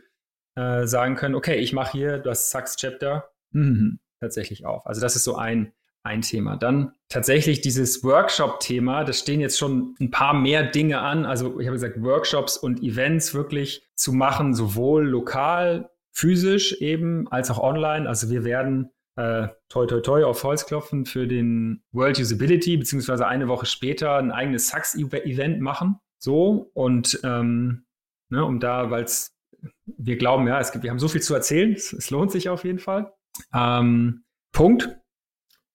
äh, 0.55 0.85
sagen 0.85 1.15
können, 1.15 1.35
okay, 1.35 1.55
ich 1.55 1.73
mache 1.73 1.91
hier 1.93 2.17
das 2.19 2.51
Sucks 2.51 2.75
Chapter 2.75 3.29
mhm, 3.51 3.99
tatsächlich 4.19 4.65
auf. 4.65 4.85
Also 4.85 5.01
das 5.01 5.15
ist 5.15 5.23
so 5.23 5.35
ein, 5.35 5.71
ein 6.03 6.21
Thema. 6.21 6.57
Dann 6.57 6.93
tatsächlich 7.09 7.61
dieses 7.61 8.03
Workshop-Thema, 8.03 9.03
da 9.03 9.13
stehen 9.13 9.39
jetzt 9.39 9.57
schon 9.57 9.95
ein 9.99 10.11
paar 10.11 10.33
mehr 10.33 10.63
Dinge 10.63 10.99
an. 10.99 11.25
Also 11.25 11.59
ich 11.59 11.67
habe 11.67 11.75
gesagt, 11.75 12.01
Workshops 12.01 12.57
und 12.57 12.83
Events 12.83 13.33
wirklich 13.33 13.87
zu 13.95 14.13
machen, 14.13 14.53
sowohl 14.53 15.07
lokal, 15.07 15.89
physisch 16.11 16.73
eben, 16.81 17.31
als 17.31 17.49
auch 17.49 17.59
online. 17.59 18.07
Also 18.09 18.29
wir 18.29 18.43
werden 18.43 18.91
äh, 19.15 19.47
toi 19.69 19.85
toi 19.85 20.01
toi 20.01 20.23
auf 20.23 20.43
Holz 20.43 20.65
klopfen 20.65 21.05
für 21.05 21.27
den 21.27 21.83
World 21.91 22.19
Usability, 22.19 22.77
beziehungsweise 22.77 23.27
eine 23.27 23.47
Woche 23.47 23.65
später 23.65 24.17
ein 24.17 24.31
eigenes 24.31 24.67
Sachs-Event 24.67 25.61
machen. 25.61 25.99
So 26.17 26.69
und 26.73 27.19
ähm, 27.23 27.85
ne, 28.29 28.45
um 28.45 28.59
da, 28.59 28.91
weil 28.91 29.03
es 29.03 29.35
wir 29.85 30.17
glauben, 30.17 30.47
ja, 30.47 30.59
es 30.59 30.71
gibt, 30.71 30.83
wir 30.83 30.91
haben 30.91 30.99
so 30.99 31.07
viel 31.07 31.21
zu 31.21 31.33
erzählen, 31.33 31.73
es, 31.73 31.93
es 31.93 32.09
lohnt 32.09 32.31
sich 32.31 32.49
auf 32.49 32.63
jeden 32.63 32.79
Fall. 32.79 33.13
Ähm, 33.53 34.23
Punkt. 34.51 34.97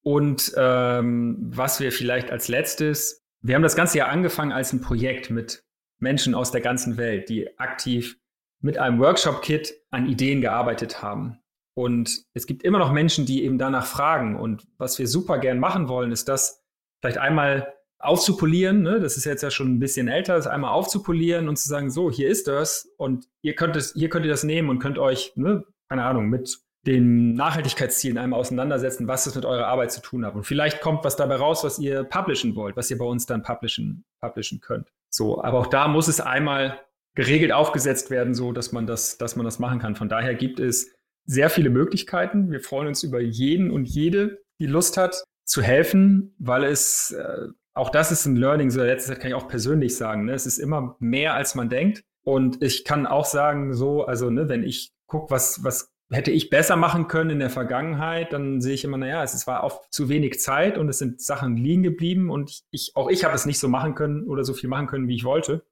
Und 0.02 0.52
ähm, 0.56 1.36
was 1.40 1.80
wir 1.80 1.90
vielleicht 1.90 2.30
als 2.30 2.48
letztes, 2.48 3.24
wir 3.42 3.54
haben 3.54 3.62
das 3.62 3.76
ganze 3.76 3.98
Jahr 3.98 4.08
angefangen 4.08 4.52
als 4.52 4.72
ein 4.72 4.80
Projekt 4.80 5.30
mit 5.30 5.64
Menschen 5.98 6.34
aus 6.34 6.52
der 6.52 6.60
ganzen 6.60 6.96
Welt, 6.96 7.28
die 7.28 7.58
aktiv 7.58 8.18
mit 8.60 8.78
einem 8.78 9.00
Workshop-Kit 9.00 9.74
an 9.90 10.06
Ideen 10.06 10.40
gearbeitet 10.40 11.02
haben. 11.02 11.40
Und 11.76 12.24
es 12.32 12.46
gibt 12.46 12.62
immer 12.62 12.78
noch 12.78 12.90
Menschen, 12.90 13.26
die 13.26 13.44
eben 13.44 13.58
danach 13.58 13.86
fragen. 13.86 14.36
Und 14.36 14.66
was 14.78 14.98
wir 14.98 15.06
super 15.06 15.38
gern 15.38 15.58
machen 15.58 15.88
wollen, 15.88 16.10
ist 16.10 16.26
das 16.26 16.64
vielleicht 17.00 17.18
einmal 17.18 17.74
aufzupolieren. 17.98 18.82
Ne? 18.82 18.98
Das 18.98 19.16
ist 19.16 19.26
jetzt 19.26 19.42
ja 19.42 19.50
schon 19.50 19.74
ein 19.74 19.78
bisschen 19.78 20.08
älter, 20.08 20.36
das 20.36 20.46
einmal 20.46 20.72
aufzupolieren 20.72 21.48
und 21.48 21.56
zu 21.56 21.68
sagen, 21.68 21.90
so, 21.90 22.10
hier 22.10 22.28
ist 22.28 22.48
das 22.48 22.88
und 22.96 23.28
ihr 23.42 23.54
könnt 23.54 23.76
es, 23.76 23.92
hier 23.92 24.08
könnt 24.08 24.24
ihr 24.24 24.30
das 24.30 24.44
nehmen 24.44 24.70
und 24.70 24.78
könnt 24.78 24.98
euch, 24.98 25.32
ne, 25.36 25.64
keine 25.88 26.04
Ahnung, 26.04 26.28
mit 26.28 26.58
den 26.86 27.34
Nachhaltigkeitszielen 27.34 28.16
einmal 28.16 28.40
auseinandersetzen, 28.40 29.08
was 29.08 29.24
das 29.24 29.34
mit 29.34 29.44
eurer 29.44 29.66
Arbeit 29.66 29.92
zu 29.92 30.00
tun 30.00 30.24
hat. 30.24 30.34
Und 30.34 30.44
vielleicht 30.44 30.80
kommt 30.80 31.04
was 31.04 31.16
dabei 31.16 31.36
raus, 31.36 31.64
was 31.64 31.78
ihr 31.78 32.04
publishen 32.04 32.54
wollt, 32.54 32.76
was 32.76 32.90
ihr 32.90 32.96
bei 32.96 33.04
uns 33.04 33.26
dann 33.26 33.42
publishen, 33.42 34.04
publishen 34.20 34.60
könnt. 34.60 34.92
So, 35.10 35.42
aber 35.42 35.58
auch 35.58 35.66
da 35.66 35.88
muss 35.88 36.08
es 36.08 36.20
einmal 36.20 36.80
geregelt 37.16 37.50
aufgesetzt 37.50 38.10
werden, 38.10 38.34
so 38.34 38.52
dass 38.52 38.72
man 38.72 38.86
das, 38.86 39.18
dass 39.18 39.36
man 39.36 39.44
das 39.44 39.58
machen 39.58 39.78
kann. 39.78 39.96
Von 39.96 40.08
daher 40.08 40.34
gibt 40.34 40.60
es 40.60 40.95
sehr 41.26 41.50
viele 41.50 41.70
Möglichkeiten. 41.70 42.50
Wir 42.50 42.60
freuen 42.60 42.88
uns 42.88 43.02
über 43.02 43.20
jeden 43.20 43.70
und 43.70 43.84
jede, 43.84 44.42
die 44.58 44.66
Lust 44.66 44.96
hat, 44.96 45.24
zu 45.44 45.62
helfen, 45.62 46.34
weil 46.38 46.64
es, 46.64 47.12
äh, 47.12 47.48
auch 47.74 47.90
das 47.90 48.10
ist 48.10 48.26
ein 48.26 48.36
Learning, 48.36 48.70
so 48.70 48.82
letzte 48.82 49.12
Zeit 49.12 49.20
kann 49.20 49.30
ich 49.30 49.34
auch 49.34 49.48
persönlich 49.48 49.96
sagen, 49.96 50.24
ne? 50.24 50.32
es 50.32 50.46
ist 50.46 50.58
immer 50.58 50.96
mehr, 50.98 51.34
als 51.34 51.54
man 51.54 51.68
denkt. 51.68 52.02
Und 52.24 52.62
ich 52.62 52.84
kann 52.84 53.06
auch 53.06 53.24
sagen, 53.24 53.72
so, 53.72 54.04
also, 54.04 54.30
ne, 54.30 54.48
wenn 54.48 54.64
ich 54.64 54.90
gucke, 55.06 55.30
was, 55.30 55.62
was 55.62 55.92
hätte 56.10 56.32
ich 56.32 56.50
besser 56.50 56.74
machen 56.74 57.06
können 57.06 57.30
in 57.30 57.38
der 57.38 57.50
Vergangenheit, 57.50 58.32
dann 58.32 58.60
sehe 58.60 58.74
ich 58.74 58.82
immer, 58.82 58.96
naja, 58.96 59.22
es 59.22 59.46
war 59.46 59.62
oft 59.62 59.92
zu 59.92 60.08
wenig 60.08 60.40
Zeit 60.40 60.78
und 60.78 60.88
es 60.88 60.98
sind 60.98 61.20
Sachen 61.20 61.56
liegen 61.56 61.84
geblieben 61.84 62.30
und 62.30 62.62
ich, 62.70 62.92
auch 62.94 63.08
ich 63.08 63.24
habe 63.24 63.34
es 63.34 63.46
nicht 63.46 63.60
so 63.60 63.68
machen 63.68 63.94
können 63.94 64.26
oder 64.26 64.42
so 64.42 64.54
viel 64.54 64.68
machen 64.68 64.88
können, 64.88 65.06
wie 65.06 65.14
ich 65.14 65.24
wollte. 65.24 65.64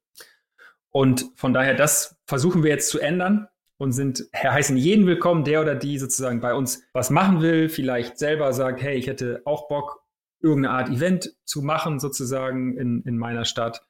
Und 0.90 1.32
von 1.34 1.52
daher, 1.52 1.74
das 1.74 2.16
versuchen 2.26 2.62
wir 2.62 2.70
jetzt 2.70 2.88
zu 2.88 3.00
ändern 3.00 3.48
und 3.78 3.92
sind 3.92 4.28
heißen 4.34 4.76
jeden 4.76 5.06
willkommen, 5.06 5.44
der 5.44 5.60
oder 5.60 5.74
die 5.74 5.98
sozusagen 5.98 6.40
bei 6.40 6.54
uns 6.54 6.82
was 6.92 7.10
machen 7.10 7.42
will, 7.42 7.68
vielleicht 7.68 8.18
selber 8.18 8.52
sagt, 8.52 8.82
hey, 8.82 8.96
ich 8.96 9.06
hätte 9.06 9.42
auch 9.44 9.68
Bock, 9.68 10.02
irgendeine 10.40 10.74
Art 10.74 10.90
Event 10.90 11.34
zu 11.44 11.62
machen, 11.62 11.98
sozusagen 11.98 12.76
in, 12.76 13.02
in 13.02 13.16
meiner 13.16 13.44
Stadt. 13.44 13.86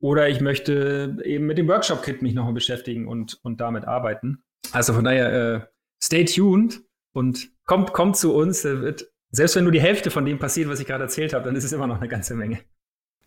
Oder 0.00 0.28
ich 0.28 0.40
möchte 0.40 1.16
eben 1.24 1.46
mit 1.46 1.58
dem 1.58 1.68
Workshop-Kit 1.68 2.22
mich 2.22 2.34
nochmal 2.34 2.52
beschäftigen 2.52 3.08
und, 3.08 3.40
und 3.42 3.60
damit 3.60 3.86
arbeiten. 3.86 4.44
Also 4.72 4.92
von 4.92 5.04
daher, 5.04 5.32
äh, 5.32 5.60
stay 6.02 6.24
tuned 6.24 6.82
und 7.12 7.50
kommt, 7.64 7.92
kommt 7.92 8.16
zu 8.16 8.34
uns. 8.34 8.64
Wird, 8.64 9.10
selbst 9.30 9.56
wenn 9.56 9.64
nur 9.64 9.72
die 9.72 9.80
Hälfte 9.80 10.10
von 10.10 10.24
dem 10.24 10.38
passiert, 10.38 10.68
was 10.68 10.80
ich 10.80 10.86
gerade 10.86 11.04
erzählt 11.04 11.32
habe, 11.32 11.44
dann 11.44 11.56
ist 11.56 11.64
es 11.64 11.72
immer 11.72 11.86
noch 11.86 11.98
eine 11.98 12.08
ganze 12.08 12.34
Menge. 12.34 12.60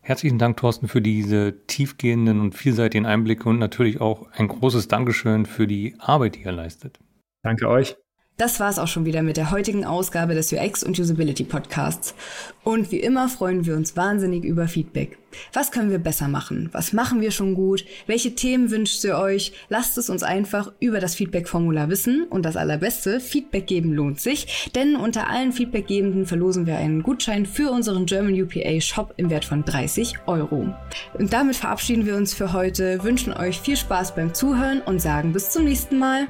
Herzlichen 0.01 0.39
Dank, 0.39 0.57
Thorsten, 0.57 0.87
für 0.87 1.01
diese 1.01 1.65
tiefgehenden 1.67 2.39
und 2.39 2.55
vielseitigen 2.55 3.05
Einblicke 3.05 3.47
und 3.47 3.59
natürlich 3.59 4.01
auch 4.01 4.31
ein 4.31 4.47
großes 4.47 4.87
Dankeschön 4.87 5.45
für 5.45 5.67
die 5.67 5.95
Arbeit, 5.99 6.35
die 6.35 6.43
ihr 6.43 6.51
leistet. 6.51 6.99
Danke 7.43 7.67
euch. 7.69 7.95
Das 8.39 8.61
war's 8.61 8.79
auch 8.79 8.87
schon 8.87 9.03
wieder 9.03 9.21
mit 9.21 9.35
der 9.35 9.51
heutigen 9.51 9.83
Ausgabe 9.83 10.33
des 10.33 10.53
UX 10.53 10.81
und 10.81 10.97
Usability 10.97 11.43
Podcasts. 11.43 12.15
Und 12.63 12.89
wie 12.89 13.01
immer 13.01 13.27
freuen 13.27 13.65
wir 13.65 13.75
uns 13.75 13.97
wahnsinnig 13.97 14.45
über 14.45 14.69
Feedback. 14.69 15.17
Was 15.51 15.71
können 15.71 15.91
wir 15.91 15.99
besser 15.99 16.29
machen? 16.29 16.69
Was 16.71 16.93
machen 16.93 17.19
wir 17.19 17.31
schon 17.31 17.53
gut? 17.53 17.83
Welche 18.07 18.35
Themen 18.35 18.71
wünscht 18.71 19.03
ihr 19.03 19.17
euch? 19.17 19.51
Lasst 19.67 19.97
es 19.97 20.09
uns 20.09 20.23
einfach 20.23 20.71
über 20.79 21.01
das 21.01 21.15
Feedback-Formular 21.15 21.89
wissen. 21.89 22.27
Und 22.29 22.45
das 22.45 22.55
Allerbeste, 22.55 23.19
Feedback 23.19 23.67
geben 23.67 23.91
lohnt 23.91 24.21
sich, 24.21 24.71
denn 24.73 24.95
unter 24.95 25.29
allen 25.29 25.51
Feedbackgebenden 25.51 26.25
verlosen 26.25 26.65
wir 26.65 26.77
einen 26.77 27.03
Gutschein 27.03 27.45
für 27.45 27.71
unseren 27.71 28.05
German 28.05 28.41
UPA 28.41 28.79
Shop 28.79 29.13
im 29.17 29.29
Wert 29.29 29.43
von 29.43 29.65
30 29.65 30.13
Euro. 30.27 30.73
Und 31.13 31.33
damit 31.33 31.57
verabschieden 31.57 32.05
wir 32.05 32.15
uns 32.15 32.33
für 32.33 32.53
heute, 32.53 33.03
wünschen 33.03 33.33
euch 33.33 33.59
viel 33.59 33.75
Spaß 33.75 34.15
beim 34.15 34.33
Zuhören 34.33 34.79
und 34.79 35.01
sagen 35.01 35.33
bis 35.33 35.49
zum 35.49 35.65
nächsten 35.65 35.99
Mal. 35.99 36.29